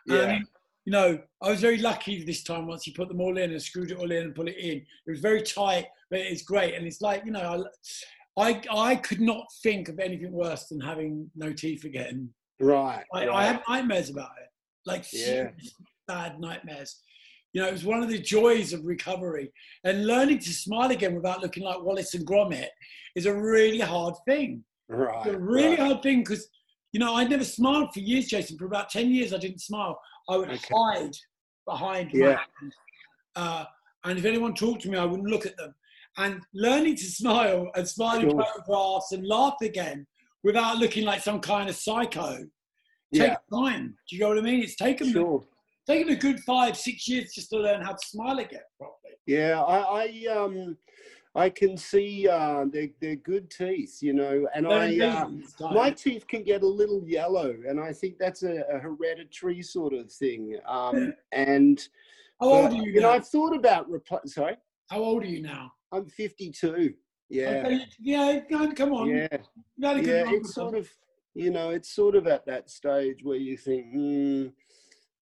Yeah. 0.06 0.22
And, 0.22 0.46
you 0.84 0.90
know, 0.92 1.18
I 1.40 1.50
was 1.50 1.60
very 1.60 1.78
lucky 1.78 2.22
this 2.24 2.42
time 2.42 2.66
once 2.66 2.86
you 2.86 2.92
put 2.92 3.08
them 3.08 3.20
all 3.20 3.38
in 3.38 3.52
and 3.52 3.62
screwed 3.62 3.90
it 3.90 3.98
all 3.98 4.10
in 4.10 4.24
and 4.24 4.34
put 4.34 4.48
it 4.48 4.58
in. 4.58 4.78
It 4.78 5.10
was 5.10 5.20
very 5.20 5.42
tight, 5.42 5.86
but 6.10 6.20
it's 6.20 6.42
great. 6.42 6.74
And 6.74 6.86
it's 6.86 7.00
like, 7.00 7.24
you 7.24 7.30
know, 7.32 7.64
I, 8.36 8.42
I, 8.50 8.62
I 8.70 8.96
could 8.96 9.20
not 9.20 9.46
think 9.62 9.88
of 9.88 9.98
anything 9.98 10.32
worse 10.32 10.66
than 10.66 10.80
having 10.80 11.30
no 11.36 11.52
teeth 11.52 11.84
again. 11.84 12.34
Right. 12.60 13.04
I, 13.14 13.22
I 13.24 13.26
right. 13.28 13.44
had 13.46 13.62
nightmares 13.68 14.10
about 14.10 14.32
it, 14.42 14.48
like 14.86 15.06
Yeah. 15.12 15.50
Bad 16.06 16.40
nightmares. 16.40 17.00
You 17.52 17.62
know, 17.62 17.68
it 17.68 17.72
was 17.72 17.84
one 17.84 18.02
of 18.02 18.08
the 18.08 18.18
joys 18.18 18.72
of 18.72 18.84
recovery. 18.84 19.52
And 19.84 20.06
learning 20.06 20.40
to 20.40 20.50
smile 20.52 20.90
again 20.90 21.14
without 21.14 21.40
looking 21.42 21.62
like 21.62 21.82
Wallace 21.82 22.14
and 22.14 22.26
Gromit 22.26 22.68
is 23.14 23.26
a 23.26 23.34
really 23.34 23.78
hard 23.80 24.14
thing. 24.26 24.64
right. 24.88 25.26
It's 25.26 25.34
a 25.34 25.38
really 25.38 25.76
right. 25.76 25.78
hard 25.78 26.02
thing 26.02 26.20
because, 26.20 26.48
you 26.92 27.00
know, 27.00 27.14
I 27.16 27.24
never 27.24 27.44
smiled 27.44 27.92
for 27.94 28.00
years, 28.00 28.26
Jason. 28.26 28.58
For 28.58 28.66
about 28.66 28.90
10 28.90 29.10
years, 29.10 29.32
I 29.32 29.38
didn't 29.38 29.60
smile. 29.60 29.98
I 30.28 30.36
would 30.36 30.50
Okay. 30.50 30.74
hide 30.74 31.16
behind 31.66 32.12
my 32.12 32.18
Yeah. 32.18 32.40
Uh, 33.36 33.64
and 34.04 34.18
if 34.18 34.24
anyone 34.24 34.54
talked 34.54 34.82
to 34.82 34.90
me, 34.90 34.98
I 34.98 35.04
wouldn't 35.04 35.28
look 35.28 35.46
at 35.46 35.56
them. 35.56 35.74
And 36.16 36.42
learning 36.52 36.96
to 36.96 37.04
smile 37.04 37.70
and 37.74 37.88
smile 37.88 38.20
in 38.20 38.30
Sure. 38.30 38.44
photographs 38.44 39.12
and 39.12 39.26
laugh 39.26 39.56
again 39.62 40.06
without 40.42 40.78
looking 40.78 41.04
like 41.04 41.22
some 41.22 41.40
kind 41.40 41.68
of 41.70 41.76
psycho 41.76 42.46
Yeah. 43.10 43.28
takes 43.28 43.40
time. 43.52 43.96
Do 44.08 44.16
you 44.16 44.20
know 44.22 44.28
what 44.28 44.38
I 44.38 44.42
mean? 44.42 44.62
It's 44.62 44.76
taken, 44.76 45.06
me, 45.08 45.12
Sure. 45.14 45.44
Taken 45.86 46.12
a 46.12 46.16
good 46.16 46.40
five, 46.40 46.76
six 46.76 47.08
years 47.08 47.32
just 47.32 47.50
to 47.50 47.58
learn 47.58 47.82
how 47.82 47.92
to 47.92 48.06
smile 48.06 48.38
again 48.38 48.60
properly. 48.78 49.14
Yeah, 49.26 49.60
I, 49.60 50.04
I 50.04 50.34
um, 50.34 50.76
I 51.34 51.50
can 51.50 51.76
see 51.76 52.28
uh, 52.28 52.64
they're 52.70 52.90
they're 53.00 53.16
good 53.16 53.50
teeth, 53.50 53.98
you 54.02 54.12
know, 54.12 54.46
and 54.54 54.66
I 54.66 54.98
uh, 54.98 55.28
my 55.72 55.90
teeth 55.90 56.26
can 56.26 56.42
get 56.44 56.62
a 56.62 56.66
little 56.66 57.02
yellow, 57.06 57.54
and 57.66 57.80
I 57.80 57.92
think 57.92 58.18
that's 58.18 58.42
a, 58.42 58.64
a 58.72 58.78
hereditary 58.78 59.62
sort 59.62 59.94
of 59.94 60.12
thing. 60.12 60.58
Um, 60.66 61.14
and 61.32 61.80
How 62.40 62.48
old 62.48 62.72
are 62.72 62.76
you 62.76 62.92
you 62.92 63.00
know, 63.00 63.08
now? 63.08 63.14
I've 63.14 63.26
thought 63.26 63.54
about 63.54 63.90
repl- 63.90 64.28
Sorry, 64.28 64.56
How 64.90 64.98
old 64.98 65.22
are 65.22 65.28
you 65.28 65.42
now? 65.42 65.72
I'm 65.92 66.06
52. 66.06 66.94
Yeah, 67.30 67.62
Okay, 67.64 67.86
yeah, 68.00 68.40
come 68.76 68.92
on. 68.92 69.08
yeah, 69.08 69.28
You 69.76 69.88
had 69.88 69.96
a 69.96 70.02
good 70.02 70.26
yeah. 70.26 70.32
It's 70.36 70.54
sort 70.54 70.76
of 70.76 70.88
you 71.34 71.50
know, 71.50 71.70
it's 71.70 71.90
sort 71.90 72.14
of 72.14 72.26
at 72.28 72.46
that 72.46 72.70
stage 72.70 73.24
where 73.24 73.36
you 73.36 73.56
think, 73.56 73.92
hmm. 73.92 74.46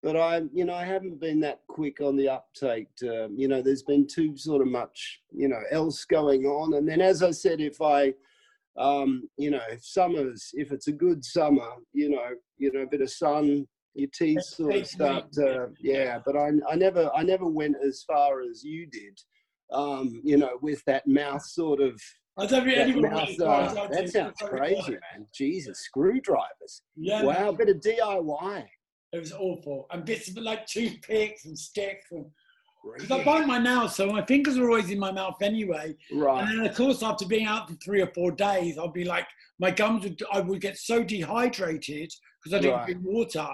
But 0.03 0.17
I, 0.17 0.43
you 0.53 0.65
know, 0.65 0.75
I 0.75 0.85
haven't 0.85 1.21
been 1.21 1.39
that 1.41 1.61
quick 1.69 2.01
on 2.01 2.17
the 2.17 2.29
uptake. 2.29 2.89
To, 2.97 3.29
you 3.35 3.47
know, 3.47 3.63
there's 3.63 3.85
been 3.85 4.07
too 4.07 4.37
sort 4.37 4.61
of 4.61 4.69
much, 4.69 5.21
you 5.31 5.49
know, 5.49 5.61
else 5.71 6.05
going 6.05 6.45
on. 6.45 6.75
And 6.75 6.89
then, 6.89 7.01
as 7.01 7.23
I 7.23 7.31
said, 7.31 7.61
if 7.61 7.81
I, 7.81 8.13
um, 8.77 9.29
you 9.37 9.51
know, 9.51 9.63
if 9.71 9.85
summer's, 9.85 10.51
if 10.55 10.73
it's 10.73 10.89
a 10.89 10.93
good 10.93 11.25
summer, 11.25 11.69
you 11.93 12.11
know, 12.11 12.31
you 12.59 12.73
know, 12.73 12.81
a 12.81 12.87
bit 12.87 13.01
of 13.01 13.11
sun, 13.11 13.67
your 13.95 14.09
teeth 14.13 14.43
sort 14.43 14.75
of 14.75 14.87
start 14.89 15.33
to, 15.35 15.69
yeah. 15.81 16.19
But 16.25 16.37
I, 16.37 16.51
I 16.69 16.75
never, 16.75 17.09
I 17.15 17.23
never 17.23 17.47
went 17.47 17.77
as 17.87 18.03
far 18.03 18.43
as 18.43 18.65
you 18.65 18.87
did. 18.87 19.21
Um, 19.71 20.21
you 20.25 20.37
know, 20.37 20.59
with 20.61 20.85
that 20.87 21.07
mouth 21.07 21.43
sort 21.47 21.81
of. 21.81 21.99
I 22.37 22.47
don't 22.47 22.65
think 22.65 22.77
That, 22.77 22.89
anyone 22.89 23.11
mouth, 23.11 23.41
uh, 23.41 23.89
that 23.89 24.09
sounds 24.11 24.37
crazy, 24.41 24.93
man. 24.93 25.27
Jesus, 25.35 25.81
screwdrivers. 25.81 26.83
Yeah, 26.97 27.23
Wow, 27.23 27.51
a 27.51 27.53
bit 27.53 27.69
of 27.69 27.77
DIY. 27.77 28.67
It 29.13 29.19
was 29.19 29.33
awful. 29.33 29.87
And 29.91 30.05
bits 30.05 30.29
of 30.29 30.37
like 30.37 30.67
toothpicks 30.67 31.45
and 31.45 31.59
sticks. 31.59 32.07
Because 32.97 33.11
I 33.11 33.23
bite 33.23 33.47
my 33.47 33.59
nails, 33.59 33.95
so 33.95 34.07
my 34.07 34.25
fingers 34.25 34.59
are 34.59 34.69
always 34.69 34.91
in 34.91 34.99
my 34.99 35.13
mouth 35.13 35.41
anyway. 35.41 35.95
Right. 36.13 36.41
And 36.43 36.59
then, 36.59 36.67
of 36.67 36.77
course, 36.77 37.03
after 37.03 37.27
being 37.27 37.47
out 37.47 37.69
for 37.69 37.77
three 37.77 38.01
or 38.01 38.11
four 38.15 38.33
days, 38.33 38.77
I'll 38.77 38.89
be 38.89 39.05
like, 39.05 39.27
my 39.61 39.71
gums 39.71 40.03
would, 40.03 40.21
I 40.33 40.41
would 40.41 40.61
get 40.61 40.77
so 40.79 41.05
dehydrated 41.05 42.13
because 42.43 42.59
I 42.59 42.61
didn't 42.61 42.79
Right. 42.79 42.87
drink 42.87 43.01
water. 43.05 43.49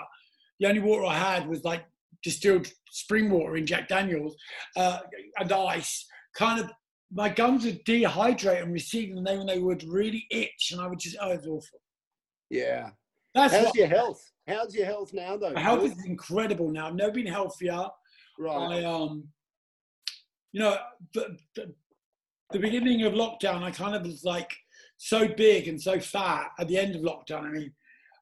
The 0.61 0.67
only 0.67 0.81
water 0.81 1.05
I 1.05 1.19
had 1.19 1.47
was 1.47 1.63
like 1.63 1.85
distilled 2.23 2.73
spring 2.91 3.31
water 3.31 3.57
in 3.57 3.67
Jack 3.67 3.89
Daniels 3.89 4.35
uh, 4.77 5.01
and 5.39 5.53
ice. 5.53 6.07
Kind 6.35 6.61
of, 6.61 6.71
my 7.13 7.29
gums 7.29 7.65
would 7.65 7.85
dehydrate 7.85 8.63
and 8.63 8.73
recede, 8.73 9.11
and 9.11 9.27
then 9.27 9.45
they 9.45 9.59
would 9.59 9.85
really 9.85 10.27
itch, 10.31 10.71
and 10.73 10.81
I 10.81 10.87
would 10.87 10.99
just, 11.01 11.17
oh, 11.21 11.33
it's 11.33 11.47
awful. 11.47 11.81
Yeah. 12.49 12.91
That's 13.35 13.55
How's 13.55 13.67
what, 13.67 13.75
your 13.77 13.89
health? 13.89 14.23
How's 14.49 14.75
your 14.75 14.87
health 14.87 15.13
now, 15.13 15.37
though? 15.37 15.53
my 15.53 15.61
health 15.61 15.85
is 15.85 16.05
incredible 16.07 16.71
now. 16.71 16.89
I've 16.89 16.95
never 16.95 17.13
been 17.13 17.27
healthier. 17.27 17.87
right. 18.39 18.83
I 18.83 18.85
um, 18.85 19.29
you 20.53 20.61
know, 20.61 20.77
the, 21.13 21.37
the, 21.55 21.75
the 22.53 22.59
beginning 22.59 23.03
of 23.03 23.13
lockdown, 23.13 23.63
I 23.63 23.71
kind 23.71 23.95
of 23.95 24.03
was 24.03 24.25
like 24.25 24.57
so 24.97 25.29
big 25.29 25.69
and 25.69 25.81
so 25.81 26.01
fat 26.01 26.49
at 26.59 26.67
the 26.69 26.79
end 26.79 26.97
of 26.97 27.03
lockdown. 27.03 27.45
I 27.45 27.51
mean, 27.51 27.73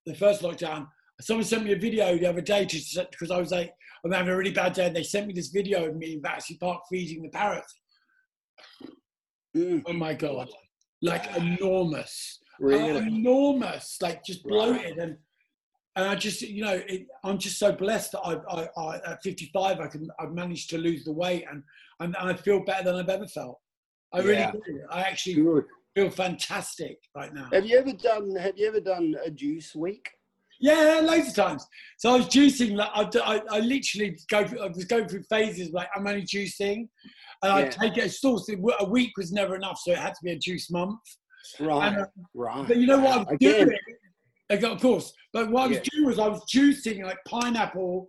the 0.04 0.14
first 0.14 0.42
lockdown, 0.42 0.88
someone 1.20 1.44
sent 1.44 1.64
me 1.64 1.72
a 1.72 1.78
video 1.78 2.18
the 2.18 2.26
other 2.26 2.40
day 2.40 2.64
to 2.64 3.06
because 3.10 3.30
I 3.30 3.38
was 3.38 3.52
like, 3.52 3.72
I'm 4.04 4.10
having 4.12 4.32
a 4.32 4.36
really 4.36 4.50
bad 4.50 4.72
day, 4.72 4.86
and 4.86 4.96
they 4.96 5.02
sent 5.04 5.26
me 5.28 5.32
this 5.32 5.48
video 5.48 5.86
of 5.88 5.96
me 5.96 6.14
in 6.14 6.20
Battersea 6.20 6.58
Park 6.58 6.82
feeding 6.90 7.22
the 7.22 7.28
parrots. 7.30 7.72
Mm, 9.56 9.82
Oh 9.86 9.92
my 9.92 10.12
god, 10.14 10.50
like 11.02 11.34
enormous, 11.36 12.40
really? 12.60 12.98
enormous, 13.06 13.96
like 14.02 14.24
just 14.24 14.40
Right. 14.44 14.50
bloated 14.52 14.98
and. 14.98 15.16
And 15.96 16.04
I 16.04 16.14
just, 16.14 16.42
you 16.42 16.62
know, 16.62 16.80
it, 16.86 17.06
I'm 17.24 17.38
just 17.38 17.58
so 17.58 17.72
blessed 17.72 18.12
that 18.12 18.20
I, 18.20 18.34
I, 18.50 18.68
I, 18.76 18.96
at 19.12 19.22
55, 19.22 19.80
I 19.80 19.86
can, 19.86 20.08
I've 20.20 20.32
managed 20.32 20.68
to 20.70 20.78
lose 20.78 21.04
the 21.04 21.12
weight 21.12 21.44
and, 21.50 21.62
and, 22.00 22.14
and 22.20 22.30
I 22.30 22.34
feel 22.34 22.62
better 22.64 22.84
than 22.84 22.96
I've 22.96 23.08
ever 23.08 23.26
felt. 23.26 23.58
I 24.12 24.20
really 24.20 24.46
do. 24.52 24.80
I 24.90 25.00
actually 25.00 25.36
Good. 25.42 25.64
feel 25.94 26.10
fantastic 26.10 26.98
right 27.16 27.32
now. 27.34 27.48
Have 27.52 27.66
you 27.66 27.78
ever 27.78 27.92
done? 27.92 28.36
Have 28.36 28.56
you 28.56 28.68
ever 28.68 28.80
done 28.80 29.14
a 29.24 29.30
juice 29.30 29.74
week? 29.74 30.08
Yeah, 30.60 31.00
loads 31.02 31.28
of 31.30 31.34
times. 31.34 31.66
So 31.98 32.10
I 32.14 32.16
was 32.16 32.26
juicing. 32.26 32.76
Like 32.76 32.90
I, 32.94 33.02
I, 33.20 33.40
I 33.50 33.60
literally 33.60 34.16
go. 34.30 34.38
I 34.62 34.68
was 34.68 34.84
going 34.84 35.08
through 35.08 35.24
phases. 35.28 35.72
Like 35.72 35.88
I'm 35.94 36.06
only 36.06 36.22
juicing, 36.22 36.88
and 37.42 37.52
I 37.52 37.60
Yeah. 37.64 37.68
take 37.70 37.98
it 37.98 38.10
source. 38.12 38.48
A 38.80 38.84
week 38.84 39.10
was 39.18 39.32
never 39.32 39.54
enough, 39.56 39.78
so 39.82 39.90
it 39.92 39.98
had 39.98 40.14
to 40.14 40.20
be 40.22 40.30
a 40.30 40.38
juice 40.38 40.70
month. 40.70 41.00
Right. 41.60 41.88
And, 41.88 42.02
uh, 42.02 42.06
right. 42.34 42.66
But 42.66 42.76
you 42.78 42.86
know 42.86 43.00
what 43.00 43.12
I 43.12 43.18
was 43.18 43.26
Again. 43.32 43.66
doing? 43.66 43.78
Of 44.50 44.80
course. 44.80 45.12
But 45.32 45.50
what 45.50 45.64
I 45.64 45.66
was 45.68 45.76
Yeah. 45.78 45.82
doing 45.92 46.06
was 46.06 46.18
I 46.18 46.28
was 46.28 46.42
juicing 46.44 47.02
like 47.04 47.18
pineapple, 47.26 48.06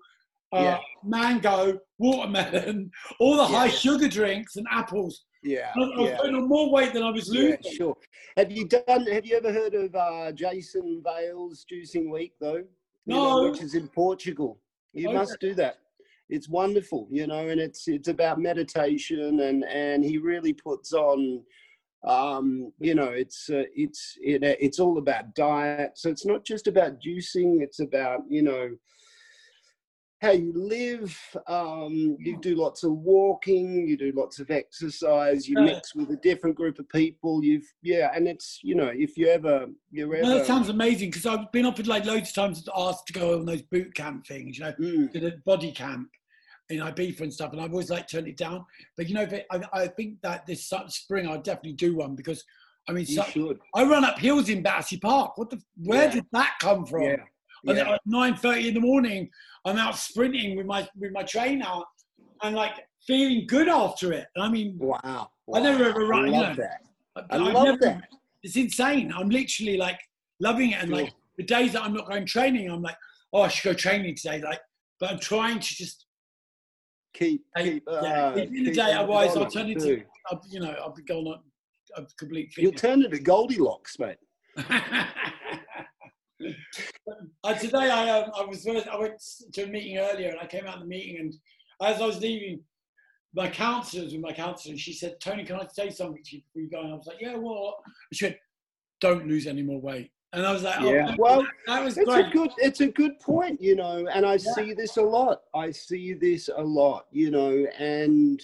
uh, 0.53 0.59
Yeah. 0.61 0.79
mango, 1.03 1.79
watermelon, 1.97 2.91
all 3.19 3.37
the 3.37 3.45
high 3.45 3.69
sugar 3.69 4.07
drinks 4.07 4.55
and 4.55 4.67
apples. 4.71 5.25
Yeah. 5.43 5.71
I 5.75 5.79
was 5.79 6.09
Yeah. 6.09 6.17
putting 6.17 6.35
on 6.35 6.47
more 6.47 6.69
weight 6.71 6.93
than 6.93 7.03
I 7.03 7.11
was 7.11 7.33
Yeah, 7.33 7.41
losing. 7.41 7.71
sure. 7.73 7.97
Have 8.37 8.51
you 8.51 8.67
done? 8.67 9.07
Have 9.07 9.25
you 9.25 9.35
ever 9.37 9.51
heard 9.51 9.73
of 9.73 9.95
uh, 9.95 10.31
Jason 10.31 11.01
Vale's 11.03 11.65
juicing 11.71 12.11
week 12.11 12.33
though? 12.39 12.63
You 13.05 13.15
know, 13.15 13.41
No. 13.43 13.49
which 13.51 13.61
is 13.61 13.73
in 13.75 13.87
Portugal. 13.87 14.59
You 14.93 15.07
Okay. 15.09 15.17
must 15.17 15.39
do 15.39 15.53
that. 15.55 15.77
It's 16.29 16.49
wonderful, 16.49 17.07
you 17.09 17.25
know, 17.25 17.47
and 17.47 17.59
it's 17.59 17.87
it's 17.87 18.09
about 18.09 18.39
meditation 18.39 19.39
and 19.41 19.63
and 19.63 20.03
he 20.03 20.17
really 20.17 20.53
puts 20.53 20.91
on. 20.93 21.43
Um, 22.07 22.71
you 22.79 22.95
know, 22.95 23.09
it's 23.09 23.49
uh, 23.49 23.63
it's 23.75 24.17
it, 24.21 24.43
it's 24.43 24.79
all 24.79 24.97
about 24.97 25.35
diet. 25.35 25.91
So 25.95 26.09
it's 26.09 26.25
not 26.25 26.45
just 26.45 26.67
about 26.67 27.01
juicing. 27.01 27.61
It's 27.61 27.79
about 27.79 28.21
you 28.29 28.41
know 28.41 28.69
how 30.21 30.31
you 30.31 30.51
live. 30.55 31.17
Um, 31.47 32.17
you 32.19 32.39
do 32.41 32.55
lots 32.55 32.83
of 32.83 32.91
walking, 32.91 33.87
you 33.87 33.97
do 33.97 34.11
lots 34.15 34.39
of 34.39 34.49
exercise, 34.49 35.47
you 35.47 35.59
mix 35.59 35.93
with 35.93 36.09
a 36.09 36.15
different 36.17 36.55
group 36.55 36.79
of 36.79 36.89
people. 36.89 37.43
You've 37.43 37.71
yeah, 37.81 38.11
and 38.15 38.27
it's 38.27 38.59
you 38.63 38.75
know 38.75 38.91
if 38.93 39.17
you 39.17 39.27
ever 39.27 39.67
you're 39.91 40.15
ever 40.15 40.23
No, 40.25 40.37
that 40.37 40.47
sounds 40.47 40.69
amazing 40.69 41.11
because 41.11 41.25
I've 41.25 41.51
been 41.51 41.65
offered 41.65 41.87
like 41.87 42.05
loads 42.05 42.29
of 42.29 42.35
times 42.35 42.63
to 42.63 42.71
ask 42.75 43.05
to 43.07 43.13
go 43.13 43.37
on 43.37 43.45
those 43.45 43.61
boot 43.61 43.93
camp 43.93 44.25
things, 44.25 44.57
you 44.57 44.63
know, 44.63 44.73
Mm, 44.79 45.11
to 45.11 45.19
the 45.19 45.41
body 45.45 45.71
camp 45.71 46.09
in 46.69 46.79
Ibiza 46.79 47.21
and 47.21 47.33
stuff, 47.33 47.53
and 47.53 47.61
I've 47.61 47.71
always 47.71 47.89
like 47.89 48.07
turned 48.07 48.27
it 48.27 48.37
down. 48.37 48.65
But 48.95 49.07
you 49.07 49.15
know, 49.15 49.27
I, 49.51 49.61
I 49.73 49.87
think 49.87 50.21
that 50.21 50.45
this 50.45 50.71
spring 50.89 51.27
I'll 51.27 51.41
definitely 51.41 51.73
do 51.73 51.95
one 51.95 52.15
because 52.15 52.43
I 52.89 52.93
mean, 52.93 53.05
so. 53.05 53.55
I 53.75 53.83
run 53.83 54.05
up 54.05 54.17
hills 54.17 54.47
in 54.49 54.61
Battersea 54.63 54.97
Park. 54.99 55.37
What 55.37 55.49
the? 55.49 55.61
Where 55.83 56.05
Yeah. 56.05 56.11
did 56.11 56.25
that 56.31 56.55
come 56.61 56.85
from? 56.85 57.03
Yeah. 57.03 57.15
And 57.65 57.77
Yeah. 57.77 57.93
at 57.93 58.01
nine 58.05 58.35
thirty 58.35 58.67
in 58.69 58.73
the 58.73 58.79
morning, 58.79 59.29
I'm 59.65 59.77
out 59.77 59.97
sprinting 59.97 60.55
with 60.55 60.65
my 60.65 60.87
with 60.97 61.11
my 61.11 61.23
trainer, 61.23 61.65
and 62.43 62.55
like 62.55 62.73
feeling 63.05 63.45
good 63.47 63.67
after 63.69 64.11
it. 64.13 64.27
I 64.37 64.49
mean, 64.49 64.77
Wow. 64.77 65.31
I 65.53 65.59
never 65.61 65.85
ever 65.85 66.05
run- 66.05 66.23
I 66.23 66.27
you 66.27 66.31
love 66.33 66.57
know, 66.57 66.63
that. 66.63 66.81
I 67.31 67.35
I've 67.35 67.53
love 67.53 67.63
never- 67.65 67.77
that. 67.79 68.09
It's 68.43 68.55
insane. 68.55 69.11
I'm 69.13 69.29
literally 69.29 69.77
like 69.77 69.99
loving 70.39 70.71
it, 70.71 70.81
and 70.81 70.91
like 70.91 71.13
the 71.37 71.43
days 71.43 71.73
that 71.73 71.83
I'm 71.83 71.93
not 71.93 72.07
going 72.07 72.25
training, 72.25 72.69
I'm 72.69 72.81
like, 72.81 72.97
oh, 73.33 73.41
I 73.43 73.47
should 73.47 73.69
go 73.69 73.73
training 73.73 74.15
today. 74.15 74.41
Like, 74.41 74.59
but 74.99 75.11
I'm 75.11 75.19
trying 75.19 75.59
to 75.59 75.75
just, 75.75 76.05
Keep, 77.17 77.45
I- 77.55 77.63
keep. 77.63 77.83
yeah, 77.89 77.93
uh, 77.93 78.29
at 78.29 78.35
the 78.35 78.41
end 78.41 78.47
of 78.49 78.53
the 78.53 78.63
keep 78.65 78.73
day, 78.75 78.93
otherwise 78.93 79.35
I'll 79.35 79.49
turn 79.49 79.69
into-. 79.69 80.03
I'll, 80.29 80.41
you 80.49 80.59
know, 80.59 80.71
I'll 80.81 80.93
be 80.93 81.03
going 81.03 81.25
on 81.27 81.39
a 81.95 82.05
complete 82.17 82.53
You'll 82.57 82.71
fitness. 82.71 82.81
turn 82.81 83.03
into 83.03 83.19
Goldilocks, 83.19 83.97
mate. 83.99 84.17
Uh, 87.43 87.53
today 87.55 87.89
I 87.89 88.19
um, 88.19 88.29
I 88.37 88.43
was 88.43 88.67
I 88.67 88.95
went 88.95 89.19
to 89.53 89.63
a 89.63 89.67
meeting 89.67 89.97
earlier 89.97 90.29
and 90.29 90.39
I 90.39 90.45
came 90.45 90.67
out 90.67 90.75
of 90.75 90.81
the 90.81 90.85
meeting 90.87 91.17
and 91.19 91.33
as 91.81 91.99
I 91.99 92.05
was 92.05 92.19
leaving, 92.19 92.59
my 93.33 93.49
counsellor 93.49 94.03
was 94.03 94.13
with 94.13 94.21
my 94.21 94.33
counsellor 94.33 94.71
and 94.73 94.79
she 94.79 94.93
said, 94.93 95.15
Tony, 95.19 95.43
can 95.43 95.55
I 95.55 95.65
say 95.73 95.89
something 95.89 96.21
to 96.23 96.35
you 96.35 96.41
before 96.43 96.61
you 96.61 96.69
go? 96.69 96.81
And 96.81 96.93
I 96.93 96.95
was 96.95 97.07
like, 97.07 97.17
yeah, 97.19 97.35
what? 97.37 97.75
she 98.13 98.25
said, 98.25 98.37
don't 99.01 99.27
lose 99.27 99.47
any 99.47 99.63
more 99.63 99.81
weight. 99.81 100.11
And 100.33 100.45
I 100.45 100.51
was 100.51 100.63
like, 100.63 100.81
oh, 100.81 100.93
yeah. 100.93 101.15
well, 101.17 101.47
that 101.67 101.83
was 101.83 101.97
it's 101.97 102.09
great. 102.09 102.27
a 102.27 102.29
good, 102.29 102.51
it's 102.57 102.81
a 102.81 102.87
good 102.87 103.19
point, 103.19 103.61
you 103.61 103.75
know. 103.75 104.07
And 104.13 104.25
I 104.25 104.33
yeah. 104.33 104.53
see 104.55 104.73
this 104.73 104.97
a 104.97 105.01
lot. 105.01 105.41
I 105.55 105.71
see 105.71 106.13
this 106.13 106.49
a 106.55 106.61
lot, 106.61 107.05
you 107.11 107.31
know. 107.31 107.65
And 107.79 108.41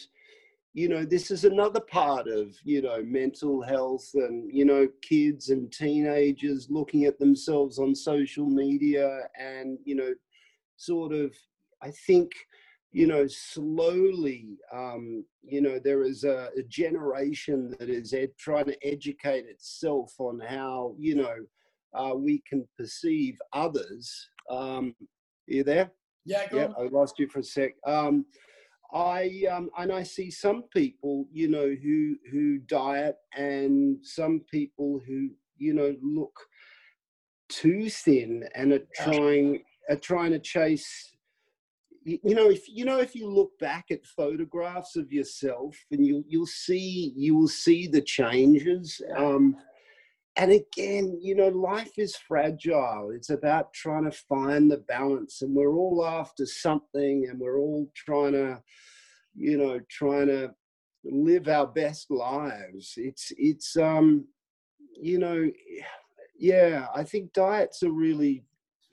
you 0.73 0.87
know, 0.87 1.03
this 1.05 1.29
is 1.29 1.43
another 1.43 1.81
part 1.81 2.27
of 2.27 2.55
you 2.63 2.81
know 2.81 3.03
mental 3.03 3.61
health 3.61 4.09
and 4.15 4.49
you 4.51 4.65
know 4.65 4.87
kids 5.01 5.49
and 5.49 5.71
teenagers 5.71 6.67
looking 6.69 7.05
at 7.05 7.19
themselves 7.19 7.77
on 7.79 7.93
social 7.93 8.45
media 8.45 9.19
and 9.39 9.77
you 9.83 9.95
know, 9.95 10.13
sort 10.77 11.11
of. 11.11 11.33
I 11.81 11.91
think 12.07 12.31
you 12.93 13.07
know, 13.07 13.25
slowly, 13.27 14.59
um, 14.71 15.25
you 15.41 15.61
know, 15.61 15.79
there 15.83 16.03
is 16.03 16.23
a, 16.23 16.49
a 16.55 16.61
generation 16.61 17.75
that 17.79 17.89
is 17.89 18.13
ed- 18.13 18.37
trying 18.37 18.65
to 18.65 18.87
educate 18.87 19.45
itself 19.47 20.13
on 20.19 20.39
how, 20.39 20.95
you 20.99 21.15
know, 21.15 21.35
uh, 21.93 22.13
we 22.15 22.41
can 22.47 22.67
perceive 22.77 23.37
others. 23.53 24.29
Um, 24.49 24.95
are 25.49 25.53
you 25.53 25.63
there? 25.63 25.91
Yeah, 26.25 26.47
yeah. 26.53 26.67
On. 26.77 26.87
I 26.87 26.89
lost 26.89 27.19
you 27.19 27.27
for 27.27 27.39
a 27.39 27.43
sec. 27.43 27.73
Um, 27.85 28.25
I 28.93 29.45
um, 29.51 29.69
and 29.77 29.91
I 29.91 30.03
see 30.03 30.29
some 30.29 30.63
people, 30.73 31.27
you 31.31 31.49
know, 31.49 31.75
who 31.81 32.15
who 32.31 32.59
diet, 32.59 33.17
and 33.35 33.97
some 34.03 34.41
people 34.51 35.01
who, 35.05 35.29
you 35.57 35.73
know, 35.73 35.95
look 36.01 36.37
too 37.49 37.89
thin 37.89 38.47
and 38.55 38.71
are 38.71 38.87
trying 38.95 39.63
are 39.89 39.97
trying 39.97 40.31
to 40.31 40.39
chase 40.39 41.13
you 42.05 42.35
know 42.35 42.49
if 42.49 42.67
you 42.67 42.83
know 42.83 42.99
if 42.99 43.15
you 43.15 43.29
look 43.29 43.57
back 43.59 43.85
at 43.91 44.05
photographs 44.05 44.95
of 44.95 45.11
yourself 45.11 45.77
and 45.91 46.05
you 46.05 46.23
you'll 46.27 46.45
see 46.45 47.13
you 47.15 47.35
will 47.35 47.47
see 47.47 47.87
the 47.87 48.01
changes 48.01 49.01
um, 49.15 49.55
and 50.35 50.51
again 50.51 51.17
you 51.21 51.35
know 51.35 51.49
life 51.49 51.91
is 51.97 52.15
fragile 52.15 53.11
it's 53.13 53.29
about 53.29 53.73
trying 53.73 54.03
to 54.03 54.11
find 54.11 54.69
the 54.69 54.77
balance 54.77 55.41
and 55.41 55.53
we're 55.55 55.75
all 55.75 56.05
after 56.05 56.45
something 56.45 57.27
and 57.29 57.39
we're 57.39 57.59
all 57.59 57.89
trying 57.95 58.33
to 58.33 58.61
you 59.35 59.57
know 59.57 59.79
trying 59.89 60.27
to 60.27 60.51
live 61.05 61.47
our 61.47 61.67
best 61.67 62.09
lives 62.09 62.93
it's 62.97 63.31
it's 63.37 63.75
um 63.77 64.25
you 64.99 65.19
know 65.19 65.49
yeah 66.37 66.87
i 66.95 67.03
think 67.03 67.31
diets 67.33 67.83
are 67.83 67.91
really 67.91 68.43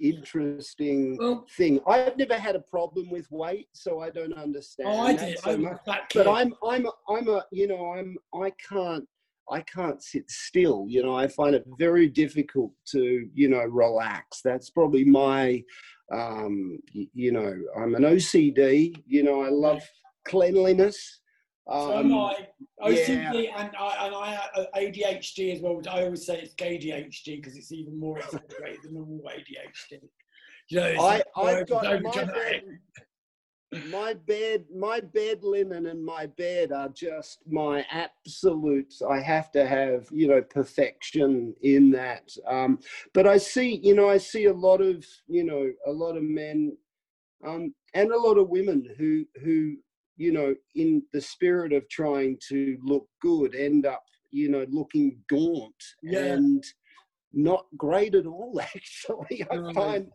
interesting 0.01 1.16
well, 1.18 1.47
thing. 1.57 1.80
I've 1.86 2.16
never 2.16 2.38
had 2.38 2.57
a 2.57 2.61
problem 2.61 3.11
with 3.11 3.30
weight, 3.30 3.68
so 3.72 4.01
I 4.01 4.11
don't 4.11 4.32
understand. 4.32 4.88
Oh, 4.88 5.01
I 5.01 5.14
did. 5.14 5.38
So 5.38 5.59
much. 5.59 5.78
But 6.14 6.26
I'm, 6.26 6.55
I'm, 6.66 6.86
I'm 7.09 7.28
a, 7.28 7.45
you 7.53 7.66
know, 7.66 7.93
I'm, 7.93 8.16
I 8.34 8.51
can't, 8.68 9.07
I 9.51 9.61
can't 9.62 10.03
sit 10.03 10.30
still. 10.30 10.86
You 10.88 11.03
know, 11.03 11.14
I 11.16 11.28
find 11.28 11.55
it 11.55 11.64
very 11.78 12.09
difficult 12.09 12.72
to, 12.92 13.28
you 13.34 13.48
know, 13.48 13.64
relax. 13.64 14.40
That's 14.42 14.70
probably 14.70 15.05
my, 15.05 15.62
um, 16.12 16.78
you 16.92 17.32
know, 17.32 17.55
I'm 17.76 17.94
an 17.94 18.03
OCD. 18.03 19.03
You 19.07 19.22
know, 19.22 19.42
I 19.42 19.48
love 19.48 19.82
cleanliness. 20.26 21.20
Um, 21.68 21.80
so 21.80 21.98
am 21.98 22.14
I. 22.14 22.48
OCD 22.82 23.44
yeah. 23.44 23.61
and 23.61 23.70
I 23.78 24.07
and 24.07 24.14
I 24.14 24.38
uh, 24.57 24.64
ADHD 24.76 25.55
as 25.55 25.61
well. 25.61 25.80
I 25.90 26.05
always 26.05 26.26
say 26.26 26.40
it's 26.40 26.55
ADHD 26.55 27.36
because 27.36 27.57
it's 27.57 27.72
even 27.72 27.98
more 27.98 28.18
exaggerated 28.18 28.82
than 28.84 28.94
normal 28.94 29.20
ADHD. 29.24 30.01
You 30.68 30.80
know, 30.80 31.03
I 31.03 31.22
I've 31.36 31.68
got 31.68 32.03
my 32.03 32.62
my 33.89 34.14
bed, 34.14 34.64
my 34.75 35.01
bed 35.01 35.43
linen 35.43 35.87
and 35.87 36.05
my 36.05 36.27
bed 36.27 36.73
are 36.73 36.89
just 36.89 37.39
my 37.49 37.85
absolutes. 37.91 39.03
I 39.03 39.21
have 39.21 39.51
to 39.53 39.66
have 39.66 40.09
you 40.11 40.29
know 40.29 40.43
perfection 40.43 41.55
in 41.62 41.91
that. 41.93 42.31
Um, 42.47 42.79
but 43.14 43.27
I 43.27 43.37
see 43.37 43.81
you 43.83 43.95
know 43.95 44.09
I 44.09 44.18
see 44.18 44.47
a 44.47 44.53
lot 44.53 44.81
of 44.81 45.05
you 45.29 45.45
know 45.45 45.71
a 45.87 45.93
lot 45.93 46.16
of 46.16 46.23
men 46.23 46.77
um, 47.47 47.75
and 47.95 48.11
a 48.11 48.18
lot 48.18 48.39
of 48.39 48.49
women 48.49 48.87
who 48.99 49.25
who 49.43 49.77
you 50.21 50.33
know, 50.33 50.55
in 50.75 51.03
the 51.14 51.21
spirit 51.21 51.73
of 51.73 51.89
trying 51.89 52.37
to 52.47 52.77
look 52.85 53.09
good, 53.23 53.55
end 53.55 53.87
up, 53.87 54.05
you 54.31 54.51
know, 54.51 54.66
looking 54.68 55.18
gaunt 55.31 55.83
yeah. 56.03 56.35
and 56.35 56.62
not 57.33 57.64
great 57.79 58.14
at 58.14 58.27
all. 58.27 58.61
Actually, 58.62 59.47
I 59.51 59.73
find, 59.73 60.09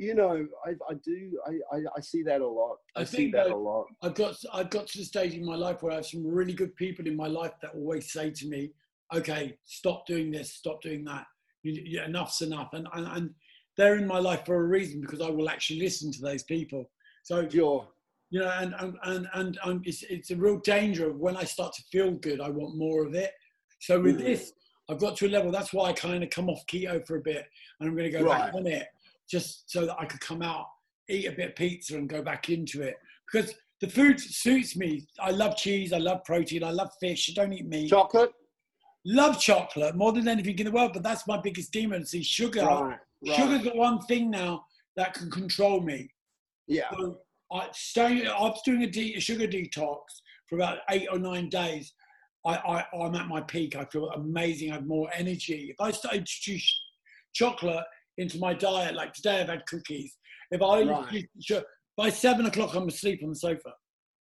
you 0.00 0.14
know, 0.14 0.46
I, 0.64 0.70
I 0.88 0.94
do, 0.94 1.38
I, 1.46 1.76
I, 1.76 1.80
I, 1.98 2.00
see 2.00 2.22
that 2.22 2.40
a 2.40 2.46
lot. 2.46 2.78
I, 2.96 3.02
I 3.02 3.04
see 3.04 3.30
that, 3.32 3.48
that 3.48 3.54
a 3.54 3.56
lot. 3.56 3.84
I've 4.02 4.14
got, 4.14 4.34
I've 4.50 4.70
got 4.70 4.86
to 4.86 4.98
the 4.98 5.04
stage 5.04 5.34
in 5.34 5.44
my 5.44 5.56
life 5.56 5.82
where 5.82 5.92
I 5.92 5.96
have 5.96 6.06
some 6.06 6.26
really 6.26 6.54
good 6.54 6.74
people 6.76 7.06
in 7.06 7.14
my 7.14 7.26
life 7.26 7.52
that 7.60 7.74
always 7.74 8.10
say 8.10 8.30
to 8.30 8.48
me, 8.48 8.70
"Okay, 9.14 9.58
stop 9.66 10.06
doing 10.06 10.30
this, 10.30 10.54
stop 10.54 10.80
doing 10.80 11.04
that. 11.04 11.26
You, 11.62 11.82
you, 11.84 12.02
enough's 12.02 12.40
enough." 12.40 12.70
And, 12.72 12.88
and 12.94 13.06
and 13.08 13.30
they're 13.76 13.96
in 13.96 14.06
my 14.06 14.18
life 14.18 14.46
for 14.46 14.56
a 14.56 14.66
reason 14.66 15.02
because 15.02 15.20
I 15.20 15.28
will 15.28 15.50
actually 15.50 15.80
listen 15.80 16.10
to 16.12 16.22
those 16.22 16.44
people. 16.44 16.90
So 17.22 17.46
sure 17.46 17.86
you 18.30 18.40
know, 18.40 18.50
and 18.58 18.74
and 18.78 18.96
and, 19.02 19.28
and 19.34 19.58
um, 19.64 19.82
it's 19.84 20.02
it's 20.04 20.30
a 20.30 20.36
real 20.36 20.60
danger 20.60 21.10
of 21.10 21.16
when 21.16 21.36
I 21.36 21.44
start 21.44 21.74
to 21.74 21.82
feel 21.92 22.12
good, 22.12 22.40
I 22.40 22.48
want 22.48 22.76
more 22.76 23.04
of 23.04 23.14
it. 23.14 23.32
So 23.80 24.00
with 24.00 24.18
mm. 24.18 24.24
this, 24.24 24.52
I've 24.88 25.00
got 25.00 25.16
to 25.16 25.26
a 25.26 25.28
level. 25.28 25.50
That's 25.50 25.74
why 25.74 25.90
I 25.90 25.92
kind 25.92 26.24
of 26.24 26.30
come 26.30 26.48
off 26.48 26.64
keto 26.66 27.06
for 27.06 27.16
a 27.16 27.20
bit, 27.20 27.44
and 27.80 27.88
I'm 27.88 27.94
going 27.94 28.10
to 28.10 28.18
go 28.18 28.24
right. 28.24 28.46
back 28.46 28.54
on 28.54 28.66
it 28.66 28.86
just 29.30 29.70
so 29.70 29.86
that 29.86 29.96
I 29.98 30.04
could 30.04 30.20
come 30.20 30.42
out, 30.42 30.66
eat 31.08 31.26
a 31.26 31.32
bit 31.32 31.50
of 31.50 31.56
pizza, 31.56 31.96
and 31.96 32.08
go 32.08 32.22
back 32.22 32.48
into 32.50 32.82
it 32.82 32.96
because 33.30 33.54
the 33.80 33.88
food 33.88 34.20
suits 34.20 34.76
me. 34.76 35.06
I 35.20 35.30
love 35.30 35.56
cheese. 35.56 35.92
I 35.92 35.98
love 35.98 36.24
protein. 36.24 36.64
I 36.64 36.70
love 36.70 36.90
fish. 37.00 37.30
I 37.30 37.40
don't 37.40 37.52
eat 37.52 37.66
meat. 37.66 37.88
Chocolate. 37.88 38.32
Love 39.06 39.40
chocolate 39.40 39.96
more 39.96 40.12
than 40.12 40.28
anything 40.28 40.58
in 40.58 40.66
the 40.66 40.72
world, 40.72 40.92
but 40.92 41.02
that's 41.02 41.26
my 41.26 41.40
biggest 41.40 41.72
demon. 41.72 42.04
See, 42.04 42.22
sugar. 42.22 42.66
Right. 42.66 42.98
Right. 43.26 43.36
Sugar's 43.36 43.64
the 43.64 43.70
one 43.70 44.00
thing 44.02 44.30
now 44.30 44.64
that 44.96 45.14
can 45.14 45.30
control 45.30 45.80
me. 45.80 46.10
Yeah. 46.66 46.90
So 46.92 47.18
I 47.52 47.68
stay. 47.72 48.26
I 48.26 48.40
was 48.40 48.60
doing 48.64 48.82
a, 48.82 48.86
de- 48.86 49.14
a 49.14 49.20
sugar 49.20 49.46
detox 49.46 50.00
for 50.48 50.56
about 50.56 50.78
eight 50.90 51.08
or 51.10 51.18
nine 51.18 51.48
days. 51.48 51.92
I, 52.44 52.56
I, 52.56 52.96
I'm 52.96 53.14
at 53.14 53.28
my 53.28 53.40
peak. 53.42 53.76
I 53.76 53.84
feel 53.86 54.10
amazing. 54.10 54.70
I 54.70 54.76
have 54.76 54.86
more 54.86 55.10
energy. 55.14 55.68
If 55.70 55.80
I 55.80 55.90
start 55.90 56.14
to 56.14 56.20
introduce 56.20 56.80
chocolate 57.32 57.84
into 58.20 58.38
my 58.38 58.54
diet, 58.54 58.94
like 58.94 59.12
today 59.12 59.40
I've 59.40 59.48
had 59.48 59.66
cookies. 59.66 60.16
If 60.50 60.62
I 60.62 60.82
right. 60.82 61.64
by 61.96 62.10
seven 62.10 62.46
o'clock 62.46 62.74
I'm 62.74 62.88
asleep 62.88 63.20
on 63.22 63.30
the 63.30 63.34
sofa. 63.36 63.72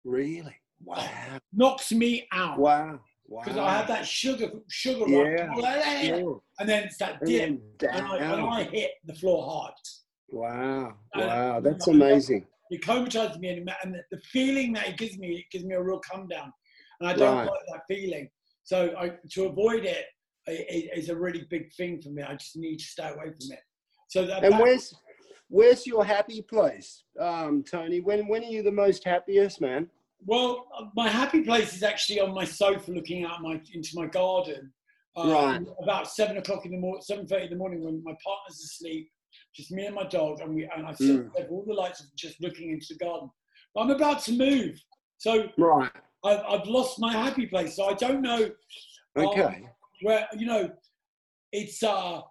Really? 0.03 0.55
Wow. 0.83 1.07
Knocks 1.53 1.91
me 1.91 2.27
out. 2.31 2.59
Wow. 2.59 2.99
Wow. 3.27 3.41
Because 3.43 3.57
wow. 3.57 3.65
I 3.65 3.77
have 3.77 3.87
that 3.87 4.05
sugar, 4.05 4.51
sugar 4.69 5.07
yeah. 5.07 5.47
Rush, 5.47 5.63
eh, 5.63 5.81
eh, 5.85 6.19
eh. 6.19 6.23
and 6.59 6.69
then 6.69 6.83
it's 6.83 6.97
that 6.97 7.19
dip, 7.25 7.43
and, 7.43 7.59
and, 7.81 8.05
I, 8.05 8.17
and, 8.17 8.41
I, 8.41 8.63
hit 8.65 8.91
the 9.05 9.15
floor 9.15 9.49
hard. 9.49 9.73
Wow! 10.29 10.93
Wow, 11.15 11.59
that's 11.59 11.87
amazing. 11.87 12.45
It 12.69 12.85
comatizes 12.85 13.39
me, 13.39 13.49
and, 13.49 13.71
and 13.83 13.95
the 14.11 14.19
feeling 14.31 14.73
that 14.73 14.89
it 14.89 14.97
gives 14.97 15.17
me, 15.17 15.37
it 15.37 15.45
gives 15.51 15.65
me 15.65 15.73
a 15.73 15.81
real 15.81 15.99
come 15.99 16.27
down, 16.27 16.53
and 16.99 17.09
I 17.09 17.13
don't 17.13 17.35
right. 17.35 17.47
like 17.47 17.59
that 17.73 17.81
feeling. 17.87 18.29
So 18.63 18.93
I, 18.95 19.13
to 19.31 19.45
avoid 19.45 19.85
it, 19.85 20.05
it 20.47 20.95
is 20.95 21.09
a 21.09 21.15
really 21.15 21.47
big 21.49 21.73
thing 21.73 22.01
for 22.01 22.09
me. 22.09 22.21
I 22.21 22.35
just 22.35 22.55
need 22.55 22.77
to 22.77 22.85
stay 22.85 23.09
away 23.09 23.25
from 23.25 23.53
it. 23.53 23.59
So 24.16 24.26
that, 24.26 24.45
and 24.45 24.57
where's 24.59 24.95
where's 25.49 25.86
your 25.86 26.05
happy 26.05 26.41
place, 26.41 27.03
um, 27.20 27.66
Tony? 27.70 27.99
When 27.99 28.30
when 28.30 28.43
are 28.43 28.49
you 28.49 28.63
the 28.63 28.72
most 28.72 29.03
happiest, 29.03 29.59
man? 29.59 29.89
Well, 30.26 30.68
my 30.95 31.09
happy 31.09 31.41
place 31.41 31.76
is 31.76 31.84
actually 31.84 32.22
on 32.22 32.34
my 32.34 32.45
sofa, 32.45 32.91
looking 32.91 33.26
out 33.26 33.41
my 33.41 33.59
into 33.74 33.89
my 33.93 34.05
garden. 34.05 34.72
Um, 35.18 35.30
right. 35.30 35.61
About 35.84 36.09
seven 36.09 36.38
o'clock 36.38 36.66
in 36.66 36.72
the 36.72 36.78
morning, 36.78 37.01
seven 37.01 37.28
thirty 37.28 37.43
in 37.43 37.49
the 37.49 37.57
morning, 37.57 37.84
when 37.84 38.01
my 38.05 38.13
partner's 38.26 38.63
asleep, 38.63 39.09
just 39.53 39.70
me 39.72 39.86
and 39.86 39.95
my 39.95 40.05
dog, 40.05 40.39
and 40.39 40.55
we 40.55 40.63
and 40.63 40.88
I 40.88 40.93
set 40.93 41.07
mm. 41.07 41.30
all 41.51 41.66
the 41.68 41.74
lights 41.74 42.07
just 42.18 42.41
looking 42.41 42.70
into 42.70 42.86
the 42.91 43.03
garden. 43.03 43.30
But 43.74 43.82
I'm 43.82 43.89
about 43.89 44.22
to 44.24 44.32
move, 44.32 44.82
so 45.18 45.49
right. 45.57 45.91
I've, 46.24 46.39
I've 46.47 46.68
lost 46.68 47.01
my 47.01 47.11
happy 47.11 47.47
place, 47.47 47.76
so 47.76 47.88
I 47.88 47.95
don't 47.95 48.22
know. 48.22 48.49
Um, 49.18 49.26
okay. 49.26 49.68
where 50.03 50.26
you 50.38 50.45
know, 50.45 50.70
it's 51.51 51.84
uh, 51.84 52.22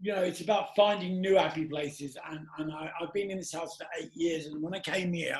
you 0.00 0.14
know, 0.14 0.22
it's 0.22 0.40
about 0.40 0.76
finding 0.76 1.20
new 1.20 1.36
happy 1.36 1.64
places, 1.64 2.16
and 2.30 2.46
and 2.58 2.72
I, 2.72 2.90
I've 3.00 3.12
been 3.12 3.30
in 3.30 3.38
this 3.38 3.52
house 3.52 3.76
for 3.76 3.86
eight 4.00 4.14
years, 4.14 4.46
and 4.46 4.62
when 4.62 4.74
I 4.74 4.80
came 4.80 5.12
here, 5.12 5.38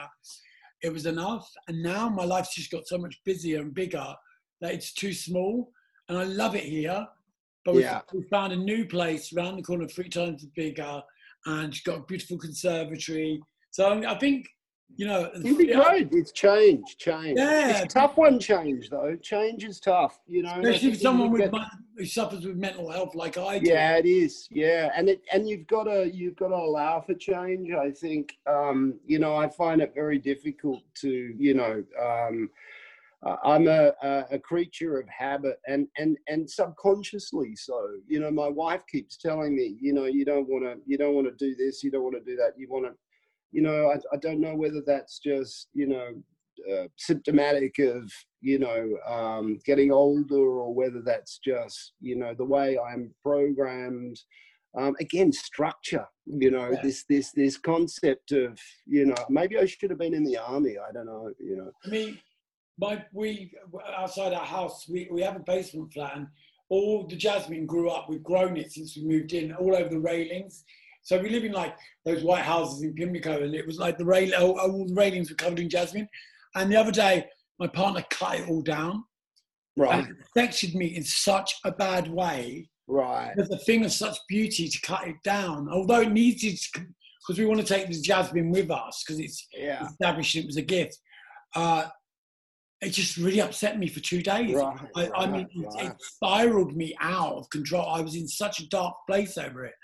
it 0.82 0.92
was 0.92 1.06
enough, 1.06 1.50
and 1.68 1.82
now 1.82 2.08
my 2.08 2.24
life's 2.24 2.54
just 2.54 2.70
got 2.70 2.86
so 2.86 2.98
much 2.98 3.20
busier 3.24 3.60
and 3.60 3.74
bigger 3.74 4.14
that 4.60 4.72
it's 4.72 4.92
too 4.92 5.12
small, 5.12 5.70
and 6.08 6.16
I 6.18 6.24
love 6.24 6.54
it 6.54 6.64
here 6.64 7.06
but 7.66 7.74
yeah. 7.74 8.00
we, 8.14 8.22
found 8.22 8.52
a 8.52 8.56
new 8.56 8.86
place 8.86 9.32
around 9.32 9.56
the 9.56 9.62
corner, 9.62 9.88
three 9.88 10.08
times 10.08 10.46
bigger, 10.54 11.02
and 11.46 11.74
she's 11.74 11.82
got 11.82 11.98
a 11.98 12.02
beautiful 12.04 12.38
conservatory. 12.38 13.42
So 13.72 14.04
I 14.04 14.16
think 14.18 14.46
you 14.94 15.06
know, 15.06 15.30
It'd 15.34 15.58
be 15.58 15.66
great. 15.66 16.08
It's 16.12 16.32
change, 16.32 16.96
change. 16.96 17.38
Yeah. 17.38 17.70
It's 17.70 17.80
a 17.82 17.86
tough 17.86 18.16
one, 18.16 18.38
change 18.38 18.88
though. 18.88 19.16
Change 19.16 19.64
is 19.64 19.78
tough, 19.80 20.20
you 20.26 20.42
know. 20.42 20.60
especially 20.60 20.92
if 20.92 21.00
someone 21.00 21.30
with 21.30 21.50
get- 21.50 21.60
who 21.96 22.04
suffers 22.04 22.44
with 22.46 22.56
mental 22.56 22.90
health 22.90 23.14
like 23.14 23.36
I 23.38 23.58
do. 23.58 23.70
Yeah, 23.70 23.96
it 23.96 24.06
is. 24.06 24.48
Yeah, 24.50 24.90
and 24.94 25.08
it 25.08 25.22
and 25.32 25.48
you've 25.48 25.66
got 25.66 25.84
to 25.84 26.10
you've 26.12 26.36
got 26.36 26.48
to 26.48 26.54
allow 26.54 27.00
for 27.00 27.14
change. 27.14 27.72
I 27.72 27.90
think 27.90 28.34
um, 28.46 28.98
you 29.06 29.18
know 29.18 29.34
I 29.36 29.48
find 29.48 29.80
it 29.82 29.92
very 29.94 30.18
difficult 30.18 30.82
to 30.96 31.34
you 31.38 31.54
know 31.54 31.84
um, 32.02 32.50
I'm 33.44 33.66
a, 33.66 33.92
a 34.02 34.24
a 34.32 34.38
creature 34.38 34.98
of 34.98 35.08
habit 35.08 35.58
and 35.66 35.88
and 35.98 36.16
and 36.28 36.48
subconsciously 36.48 37.56
so. 37.56 37.88
You 38.06 38.20
know, 38.20 38.30
my 38.30 38.48
wife 38.48 38.82
keeps 38.90 39.16
telling 39.16 39.56
me, 39.56 39.76
you 39.80 39.92
know, 39.92 40.04
you 40.04 40.24
don't 40.24 40.48
want 40.48 40.64
to 40.64 40.76
you 40.86 40.96
don't 40.98 41.14
want 41.14 41.26
to 41.26 41.34
do 41.34 41.54
this, 41.56 41.82
you 41.82 41.90
don't 41.90 42.02
want 42.04 42.14
to 42.16 42.30
do 42.30 42.36
that, 42.36 42.52
you 42.58 42.68
want 42.68 42.84
to, 42.86 42.92
you 43.56 43.62
know, 43.62 43.90
I, 43.90 43.96
I 44.14 44.18
don't 44.18 44.40
know 44.40 44.54
whether 44.54 44.82
that's 44.86 45.18
just 45.18 45.68
you 45.72 45.86
know 45.86 46.08
uh, 46.70 46.88
symptomatic 46.96 47.78
of 47.78 48.12
you 48.42 48.58
know 48.58 48.98
um, 49.08 49.58
getting 49.64 49.90
older 49.90 50.44
or 50.62 50.74
whether 50.74 51.00
that's 51.00 51.38
just 51.38 51.92
you 52.00 52.16
know 52.16 52.34
the 52.34 52.44
way 52.44 52.78
I'm 52.78 53.14
programmed. 53.22 54.20
Um, 54.78 54.94
again, 55.00 55.32
structure. 55.32 56.06
You 56.26 56.50
know 56.50 56.68
Yeah. 56.70 56.82
this 56.82 57.04
this 57.08 57.32
this 57.32 57.56
concept 57.56 58.32
of 58.32 58.60
you 58.86 59.06
know 59.06 59.22
maybe 59.30 59.56
I 59.58 59.64
should 59.64 59.88
have 59.88 60.00
been 60.00 60.12
in 60.12 60.24
the 60.24 60.36
army. 60.36 60.76
I 60.76 60.92
don't 60.92 61.06
know. 61.06 61.32
You 61.40 61.56
know. 61.56 61.70
I 61.86 61.88
mean, 61.88 62.18
my 62.78 63.02
we 63.14 63.52
outside 63.96 64.34
our 64.34 64.44
house, 64.44 64.86
we, 64.86 65.08
we 65.10 65.22
have 65.22 65.36
a 65.36 65.46
basement 65.54 65.94
flat, 65.94 66.14
and 66.16 66.26
all 66.68 67.06
the 67.06 67.16
jasmine 67.16 67.64
grew 67.64 67.88
up. 67.88 68.10
We've 68.10 68.22
grown 68.22 68.58
it 68.58 68.70
since 68.70 68.94
we 68.96 69.04
moved 69.06 69.32
in, 69.32 69.54
all 69.54 69.74
over 69.74 69.88
the 69.88 69.98
railings. 70.12 70.62
So 71.06 71.20
we 71.22 71.30
live 71.30 71.44
in 71.44 71.52
like 71.52 71.76
those 72.04 72.24
white 72.24 72.42
houses 72.42 72.82
in 72.82 72.92
Pimlico, 72.92 73.40
and 73.44 73.54
it 73.54 73.64
was 73.64 73.78
like 73.78 73.96
the 73.96 74.04
rail, 74.04 74.34
all, 74.34 74.58
all 74.58 74.86
the 74.88 74.92
railings 74.94 75.30
were 75.30 75.36
covered 75.36 75.60
in 75.60 75.68
jasmine. 75.70 76.08
And 76.56 76.70
the 76.70 76.74
other 76.74 76.90
day, 76.90 77.24
my 77.60 77.68
partner 77.68 78.04
cut 78.10 78.40
it 78.40 78.48
all 78.48 78.60
down, 78.60 79.04
Right. 79.76 80.00
and 80.00 80.08
it 80.08 80.16
affected 80.26 80.74
me 80.74 80.86
in 80.96 81.04
such 81.04 81.54
a 81.64 81.70
bad 81.70 82.08
way. 82.10 82.68
Right. 82.88 83.32
There's 83.36 83.50
a 83.50 83.58
thing 83.58 83.84
of 83.84 83.92
such 83.92 84.16
beauty 84.28 84.68
to 84.68 84.80
cut 84.80 85.06
it 85.06 85.14
down, 85.22 85.68
although 85.70 86.00
it 86.00 86.10
needed 86.10 86.58
because 86.74 87.38
we 87.38 87.46
want 87.46 87.60
to 87.60 87.66
take 87.66 87.86
this 87.86 88.00
jasmine 88.00 88.50
with 88.50 88.68
us 88.72 89.04
because 89.06 89.20
it's 89.20 89.46
Yeah. 89.52 89.86
established 89.86 90.34
it 90.34 90.46
was 90.46 90.56
a 90.56 90.62
gift. 90.62 90.98
Uh, 91.54 91.86
it 92.80 92.90
just 92.90 93.16
really 93.16 93.40
upset 93.40 93.78
me 93.78 93.86
for 93.86 94.00
two 94.00 94.22
days. 94.22 94.54
Right. 94.56 94.80
I, 94.96 95.10
I 95.14 95.26
mean, 95.28 95.48
right, 95.56 95.84
it, 95.84 95.92
it 95.92 95.96
spiraled 96.00 96.74
me 96.76 96.96
out 97.00 97.34
of 97.36 97.48
control. 97.50 97.86
I 97.88 98.00
was 98.00 98.16
in 98.16 98.26
such 98.26 98.58
a 98.58 98.68
dark 98.68 98.94
place 99.08 99.38
over 99.38 99.64
it. 99.66 99.74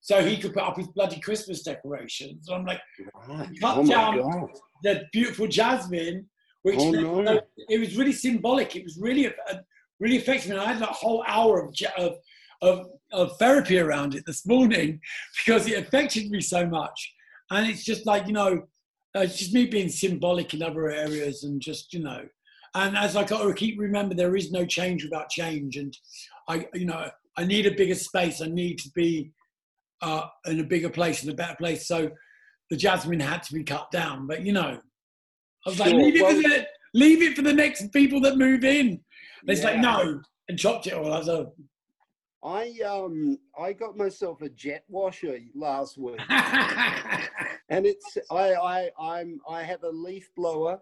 So 0.00 0.22
he 0.24 0.36
could 0.38 0.54
put 0.54 0.62
up 0.62 0.76
his 0.76 0.88
bloody 0.88 1.20
Christmas 1.20 1.62
decorations. 1.62 2.48
And 2.48 2.56
I'm 2.58 2.64
like, 2.66 2.80
Right. 3.28 3.48
cut 3.60 3.78
Oh 3.78 3.86
down- 3.86 4.18
god. 4.20 4.50
the 4.82 5.04
beautiful 5.12 5.46
jasmine, 5.46 6.28
which 6.62 6.78
Oh, 6.78 6.90
no. 6.90 7.40
it 7.68 7.78
was 7.78 7.96
really 7.96 8.12
symbolic. 8.12 8.76
It 8.76 8.84
was 8.84 8.96
really, 8.98 9.26
uh, 9.28 9.58
really 9.98 10.16
effective. 10.16 10.52
And 10.52 10.60
I 10.60 10.72
had 10.72 10.82
a 10.82 10.86
whole 10.86 11.22
hour 11.26 11.60
of, 11.66 11.74
of, 11.98 12.16
of, 12.62 12.86
of 13.12 13.36
therapy 13.38 13.78
around 13.78 14.14
it 14.14 14.24
this 14.26 14.46
morning 14.46 15.00
because 15.44 15.66
it 15.66 15.78
affected 15.78 16.30
me 16.30 16.40
so 16.40 16.66
much. 16.66 17.14
And 17.50 17.68
it's 17.68 17.84
just 17.84 18.06
like, 18.06 18.26
you 18.26 18.32
know, 18.32 18.66
uh, 19.16 19.20
it's 19.20 19.36
just 19.38 19.52
me 19.52 19.66
being 19.66 19.88
symbolic 19.88 20.54
in 20.54 20.62
other 20.62 20.88
areas 20.88 21.44
and 21.44 21.60
just, 21.60 21.92
you 21.92 22.00
know, 22.00 22.22
and 22.74 22.96
as 22.96 23.16
I 23.16 23.24
got 23.24 23.42
to 23.42 23.52
keep 23.52 23.78
remember, 23.80 24.14
there 24.14 24.36
is 24.36 24.52
no 24.52 24.64
change 24.64 25.02
without 25.02 25.28
change. 25.28 25.76
And 25.76 25.92
I, 26.48 26.68
you 26.72 26.84
know, 26.86 27.10
I 27.36 27.44
need 27.44 27.66
a 27.66 27.72
bigger 27.72 27.96
space. 27.96 28.40
I 28.40 28.46
need 28.46 28.78
to 28.78 28.88
be 28.94 29.32
uh, 30.02 30.26
in 30.46 30.60
a 30.60 30.64
bigger 30.64 30.90
place, 30.90 31.22
in 31.22 31.30
a 31.30 31.34
better 31.34 31.56
place. 31.56 31.86
So 31.86 32.10
the 32.70 32.76
jasmine 32.76 33.20
had 33.20 33.42
to 33.44 33.54
be 33.54 33.64
cut 33.64 33.90
down. 33.90 34.26
But 34.26 34.44
you 34.44 34.52
know, 34.52 34.78
I 35.66 35.68
was 35.68 35.78
like, 35.78 35.92
leave 35.92 36.16
it, 36.16 36.22
well- 36.22 36.34
for 36.42 36.48
the, 36.48 36.66
leave 36.94 37.22
it 37.22 37.36
for 37.36 37.42
the 37.42 37.52
next 37.52 37.92
people 37.92 38.20
that 38.22 38.36
move 38.36 38.64
in. 38.64 38.88
And 38.88 39.50
it's 39.50 39.64
like, 39.64 39.78
no, 39.78 40.20
and 40.48 40.58
chopped 40.58 40.86
it 40.86 40.92
all. 40.92 41.12
I 41.12 41.18
was 41.18 41.28
I 42.42 42.72
um 42.86 43.38
I 43.58 43.72
got 43.72 43.96
myself 43.96 44.40
a 44.40 44.48
jet 44.48 44.84
washer 44.88 45.38
last 45.54 45.98
week. 45.98 46.20
and 46.28 47.84
it's 47.86 48.16
I, 48.30 48.54
I 48.54 48.90
I'm 48.98 49.40
I 49.48 49.62
have 49.62 49.82
a 49.82 49.90
leaf 49.90 50.30
blower 50.36 50.80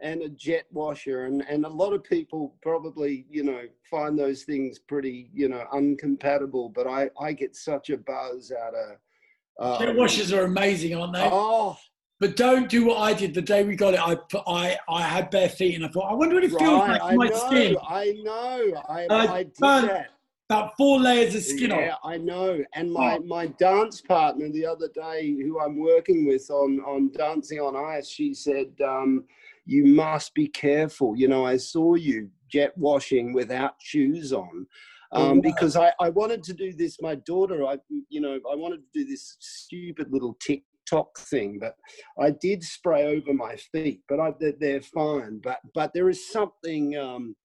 and 0.00 0.22
a 0.22 0.28
jet 0.28 0.66
washer 0.70 1.24
and 1.24 1.42
and 1.48 1.64
a 1.64 1.68
lot 1.68 1.92
of 1.92 2.04
people 2.04 2.54
probably 2.62 3.26
you 3.30 3.42
know 3.42 3.62
find 3.90 4.18
those 4.18 4.44
things 4.44 4.78
pretty 4.78 5.28
you 5.34 5.48
know 5.48 5.64
uncompatible 5.72 6.72
but 6.72 6.86
I 6.86 7.10
I 7.20 7.32
get 7.32 7.56
such 7.56 7.90
a 7.90 7.96
buzz 7.96 8.52
out 8.52 8.74
of 8.74 9.78
jet 9.80 9.88
um, 9.88 9.96
washers 9.96 10.32
are 10.32 10.44
amazing, 10.44 10.94
aren't 10.94 11.14
they? 11.14 11.28
oh 11.30 11.76
But 12.20 12.36
don't 12.36 12.68
do 12.68 12.84
what 12.84 12.98
I 12.98 13.12
did 13.12 13.34
the 13.34 13.42
day 13.42 13.64
we 13.64 13.76
got 13.76 13.94
it. 13.94 14.00
I 14.00 14.14
put, 14.14 14.42
I 14.46 14.78
I 14.88 15.02
had 15.02 15.30
bare 15.30 15.48
feet 15.48 15.74
and 15.74 15.84
I 15.84 15.88
thought, 15.88 16.10
I 16.10 16.14
wonder 16.14 16.36
what 16.36 16.44
it 16.44 16.50
feels 16.50 16.62
right 16.62 16.90
like 16.92 17.02
I 17.02 17.08
on 17.10 17.16
my 17.16 17.28
know 17.28 17.46
skin. 17.46 17.76
I 17.88 18.04
know 18.22 18.82
I 18.88 19.06
Uh, 19.06 19.26
I 19.32 19.42
did 19.42 19.54
that 19.60 20.08
About 20.50 20.76
four 20.78 20.98
layers 20.98 21.34
of 21.34 21.42
skin 21.42 21.70
yeah, 21.70 21.92
off. 21.92 21.98
I 22.04 22.16
know. 22.16 22.64
And 22.74 22.90
my, 22.90 23.18
my 23.18 23.48
dance 23.48 24.00
partner 24.00 24.48
the 24.48 24.64
other 24.64 24.88
day, 24.88 25.36
who 25.42 25.60
I'm 25.60 25.78
working 25.78 26.26
with 26.26 26.48
on, 26.50 26.80
on 26.80 27.10
Dancing 27.12 27.60
on 27.60 27.76
Ice, 27.76 28.08
she 28.08 28.32
said, 28.32 28.72
um, 28.82 29.24
You 29.68 29.84
must 29.84 30.32
be 30.32 30.48
careful. 30.48 31.14
You 31.14 31.28
know, 31.28 31.44
I 31.44 31.58
saw 31.58 31.94
you 31.94 32.30
jet 32.50 32.72
washing 32.78 33.34
without 33.34 33.74
shoes 33.80 34.32
on. 34.32 34.66
Oh, 35.12 35.30
Um, 35.30 35.40
because 35.42 35.76
I, 35.76 35.92
I 36.00 36.08
wanted 36.08 36.42
to 36.44 36.54
do 36.54 36.72
this, 36.72 36.96
my 37.02 37.16
daughter, 37.16 37.66
I, 37.66 37.76
you 38.08 38.22
know, 38.22 38.36
I 38.50 38.56
wanted 38.56 38.78
to 38.78 38.98
do 38.98 39.04
this 39.04 39.36
stupid 39.40 40.06
little 40.10 40.34
TikTok 40.40 41.18
thing, 41.18 41.58
but 41.60 41.74
I 42.18 42.30
did 42.30 42.62
spray 42.62 43.04
over 43.14 43.34
my 43.34 43.56
feet, 43.56 44.00
but 44.08 44.18
I, 44.18 44.32
they're, 44.40 44.54
they're 44.58 44.80
fine. 44.82 45.40
But, 45.42 45.58
but 45.74 45.92
there 45.92 46.08
is 46.08 46.30
something, 46.32 46.96
um, 46.96 47.36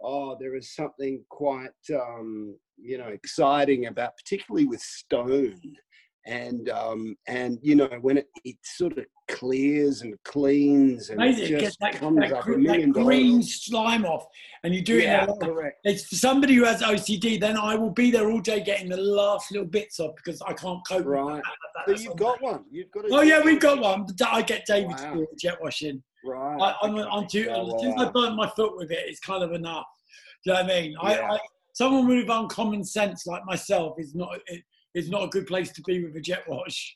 oh, 0.00 0.36
there 0.38 0.54
is 0.54 0.74
something 0.76 1.24
quite, 1.28 1.70
um, 1.92 2.56
you 2.76 2.98
know, 2.98 3.08
exciting 3.08 3.86
about, 3.86 4.16
particularly 4.16 4.66
with 4.66 4.80
stone. 4.80 5.60
And 6.26 6.70
um, 6.70 7.16
and 7.28 7.58
you 7.62 7.74
know 7.74 7.88
when 8.00 8.16
it, 8.18 8.28
it 8.46 8.56
sort 8.62 8.96
of 8.96 9.04
clears 9.28 10.00
and 10.02 10.14
cleans 10.24 11.10
and 11.10 11.20
Amazing. 11.20 11.42
it 11.44 11.46
It 11.46 11.50
gets 11.50 11.62
just 11.64 11.80
that, 11.80 11.94
comes 11.96 12.18
that, 12.18 12.32
up 12.32 12.40
a 12.40 12.44
gr- 12.44 12.56
million 12.58 12.92
that 12.92 13.02
green 13.04 13.30
dollars. 13.32 13.62
slime 13.64 14.06
off, 14.06 14.26
and 14.62 14.74
you 14.74 14.80
do 14.80 14.96
it. 14.98 15.04
Yeah, 15.04 15.26
a- 15.28 15.36
correct. 15.36 15.80
It's 15.84 16.06
for 16.06 16.14
somebody 16.16 16.54
who 16.54 16.64
has 16.64 16.80
OCD. 16.82 17.38
Then 17.38 17.58
I 17.58 17.74
will 17.74 17.90
be 17.90 18.10
there 18.10 18.30
all 18.30 18.40
day 18.40 18.62
getting 18.62 18.88
the 18.88 18.96
last 18.96 19.50
little 19.52 19.66
bits 19.66 20.00
off 20.00 20.14
because 20.16 20.40
I 20.42 20.54
can't 20.54 20.80
cope. 20.88 20.98
with 21.04 21.06
Right. 21.06 21.42
that. 21.86 21.98
So 21.98 22.02
you've 22.02 22.16
got 22.16 22.40
one. 22.40 22.64
You've 22.70 22.90
got. 22.90 23.04
A 23.04 23.08
Oh 23.14 23.20
yeah, 23.20 23.42
we've 23.44 23.60
got 23.60 23.78
one. 23.80 24.06
But 24.06 24.26
I 24.26 24.40
get 24.40 24.64
David 24.66 24.96
to 24.96 25.10
do 25.12 25.22
it, 25.30 25.38
jet 25.38 25.58
washing. 25.60 26.02
Right. 26.24 26.58
I, 26.58 26.74
I'm, 26.86 26.94
okay. 26.96 27.08
I'm 27.12 27.26
too. 27.28 27.40
Yeah, 27.42 27.78
since 27.80 27.94
I 28.00 28.04
wow. 28.04 28.12
burnt 28.12 28.36
my 28.36 28.48
foot 28.48 28.78
with 28.78 28.90
it, 28.90 29.00
it's 29.06 29.20
kind 29.20 29.42
of 29.42 29.52
enough. 29.52 29.84
Do 30.44 30.52
you 30.52 30.56
know 30.56 30.62
what 30.62 30.72
I 30.72 30.80
mean? 30.80 30.94
I, 31.02 31.14
Yeah. 31.16 31.32
I, 31.32 31.38
someone 31.74 32.06
with 32.08 32.30
uncommon 32.30 32.82
sense 32.84 33.26
like 33.26 33.44
myself 33.44 33.96
is 33.98 34.14
not 34.14 34.38
it, 34.46 34.62
is 34.94 35.10
not 35.10 35.24
a 35.24 35.28
good 35.28 35.46
place 35.46 35.72
to 35.72 35.82
be 35.82 36.04
with 36.04 36.16
a 36.16 36.20
jet 36.20 36.44
wash 36.48 36.94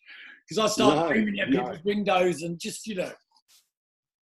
because 0.49 0.59
I 0.59 0.73
start 0.73 0.97
No, 0.97 1.05
screaming 1.07 1.41
at 1.41 1.51
no. 1.51 1.61
people's 1.63 1.85
windows 1.85 2.43
and 2.43 2.59
just 2.59 2.87
you 2.87 2.95
know 2.97 3.13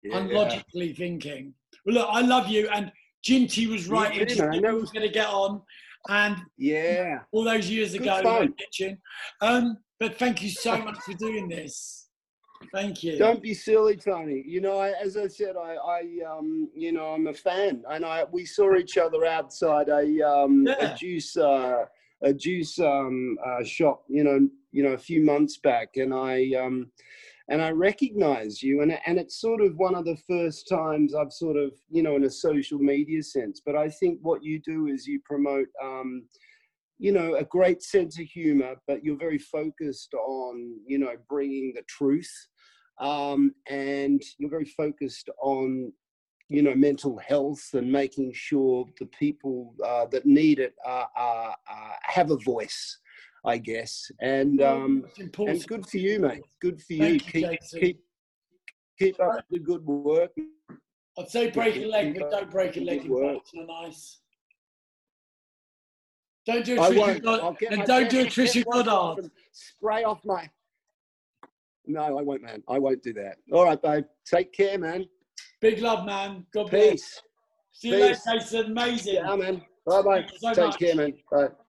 Yeah. 0.03 0.19
unlogically 0.19 0.93
thinking. 0.95 1.55
Well, 1.85 1.97
look, 1.97 2.09
I 2.11 2.21
love 2.21 2.49
you, 2.49 2.69
and 2.69 2.91
Ginty 3.23 3.67
was 3.67 3.89
right. 3.89 4.13
too, 4.13 4.21
He 4.21 4.27
just 4.27 4.41
man. 4.41 4.51
knew 4.51 4.61
That 4.63 4.75
we 4.75 4.81
was 4.81 4.91
going 4.91 5.07
to 5.07 5.13
get 5.13 5.29
on, 5.29 5.63
and 6.09 6.37
Yeah. 6.57 7.21
all 7.33 7.45
those 7.45 7.69
years 7.69 7.93
Good 7.93 8.03
ago 8.03 8.41
in 8.41 8.49
the 8.51 8.55
kitchen. 8.59 9.01
Um, 9.41 9.79
but 10.01 10.19
thank 10.19 10.43
you 10.43 10.51
so 10.51 10.77
much 10.79 10.99
for 10.99 11.13
doing 11.15 11.49
this. 11.49 12.09
Thank 12.73 13.03
you. 13.03 13.19
Don't 13.19 13.43
be 13.43 13.53
silly, 13.55 13.97
Tony. 13.97 14.43
You 14.47 14.61
know, 14.63 14.79
I, 14.79 14.91
as 14.93 15.17
I 15.17 15.27
said, 15.27 15.57
I, 15.57 15.75
I, 15.75 16.01
um, 16.27 16.71
you 16.75 16.93
know, 16.93 17.09
I'm 17.09 17.27
a 17.27 17.35
fan, 17.35 17.83
and 17.91 18.05
I 18.05 18.25
we 18.25 18.47
saw 18.47 18.75
each 18.77 18.97
other 18.97 19.25
outside 19.27 19.89
a, 19.89 20.23
um, 20.23 20.67
Yeah. 20.67 20.93
a 20.93 20.97
juice, 20.97 21.37
uh, 21.37 21.85
a 22.25 22.33
juice 22.33 22.79
um, 22.79 23.37
uh, 23.47 23.63
shop. 23.63 24.05
You 24.09 24.25
know, 24.25 24.49
you 24.73 24.83
know, 24.83 24.93
a 24.93 24.99
few 24.99 25.25
months 25.25 25.59
back, 25.59 25.91
and 25.97 26.13
I, 26.13 26.53
um, 26.59 26.91
and 27.49 27.63
I 27.63 27.71
recognize 27.71 28.63
you, 28.63 28.83
and 28.83 28.99
and 29.07 29.19
it's 29.19 29.41
sort 29.41 29.61
of 29.61 29.77
one 29.77 29.95
of 29.95 30.05
the 30.05 30.17
first 30.29 30.69
times 30.69 31.15
I've 31.15 31.33
sort 31.33 31.57
of, 31.57 31.73
you 31.91 32.03
know, 32.03 32.17
in 32.17 32.25
a 32.25 32.31
social 32.31 32.79
media 32.79 33.23
sense. 33.23 33.61
But 33.65 33.77
I 33.77 33.89
think 33.89 34.19
what 34.23 34.43
you 34.43 34.61
do 34.61 34.89
is 34.89 35.07
you 35.07 35.21
promote. 35.25 35.69
Um, 35.83 36.25
you 36.99 37.11
know 37.11 37.35
a 37.35 37.45
great 37.45 37.83
sense 37.83 38.21
of 38.21 38.25
humor 38.27 38.77
but 38.87 39.05
you're 39.05 39.19
very 39.19 39.37
focused 39.37 40.15
on 40.15 40.79
you 40.87 40.97
know 40.97 41.11
bringing 41.29 41.73
the 41.75 41.83
truth 41.89 42.31
um, 43.01 43.53
and 43.69 44.23
you're 44.39 44.49
very 44.49 44.65
focused 44.77 45.29
on 45.43 45.93
you 46.49 46.63
know 46.63 46.75
mental 46.75 47.19
health 47.19 47.71
and 47.75 47.91
making 47.91 48.33
sure 48.33 48.87
the 48.99 49.07
people 49.07 49.75
uh, 49.85 50.07
that 50.07 50.27
need 50.27 50.59
it 50.59 50.75
are, 50.85 51.09
are, 51.17 51.57
are, 51.69 51.97
have 52.03 52.31
a 52.31 52.37
voice 52.39 52.99
i 53.47 53.57
guess 53.57 54.11
and 54.21 54.63
um, 54.63 55.05
It's 55.17 55.39
and 55.39 55.67
good 55.67 55.87
for 55.87 55.99
you 55.99 56.21
mate 56.21 56.43
good 56.61 56.81
for 56.83 56.93
you 56.93 57.19
keep 57.19 57.51
Jason. 57.51 57.81
keep 57.81 58.01
keep 58.99 59.21
up 59.21 59.45
the 59.51 59.59
good 59.59 59.85
work 59.85 60.31
I'd 61.17 61.31
say 61.31 61.51
break 61.51 61.77
a 61.77 61.87
leg, 61.87 62.19
but 62.19 62.31
don't 62.31 62.51
break 62.51 62.77
a 62.77 62.81
leg 62.81 63.03
in 63.05 63.09
boats 63.09 63.53
on 63.57 63.69
ice. 63.87 64.19
Don't 66.47 66.65
do 66.65 66.75
a 66.75 66.79
Trisha 66.79 66.97
won't. 66.97 67.27
I'll 67.27 67.41
God, 67.41 67.59
get 67.59 67.73
and 67.73 67.85
don't 67.85 68.11
do 68.11 68.21
a 68.23 68.25
Trisha 68.25 68.65
Goddard. 68.65 69.31
spray 69.53 70.03
off 70.05 70.25
my 70.25 70.49
No, 71.87 72.19
I 72.19 72.23
won't, 72.23 72.43
man. 72.43 72.63
I 72.69 72.79
won't 72.79 73.03
do 73.03 73.13
that. 73.15 73.37
All 73.53 73.65
right, 73.65 73.81
babe. 73.81 74.05
Take 74.27 74.53
care, 74.53 74.77
man. 74.79 75.07
Big 75.65 75.81
love, 75.81 76.05
man. 76.05 76.45
God 76.53 76.71
bless. 76.71 76.91
Peace. 76.91 77.23
See 77.73 77.89
you 77.89 77.95
Peace. 77.95 78.27
later, 78.27 78.39
Jason. 78.39 78.67
Amazing. 78.73 79.15
Yeah, 79.15 79.35
man. 79.35 79.63
Bye 79.87 80.03
bye. 80.03 80.17
Thank 80.19 80.33
you 80.33 80.39
so 80.39 80.49
Take 80.49 80.65
much. 80.67 80.79
care, 80.79 80.95
man. 80.95 81.15
Bye. 81.33 81.49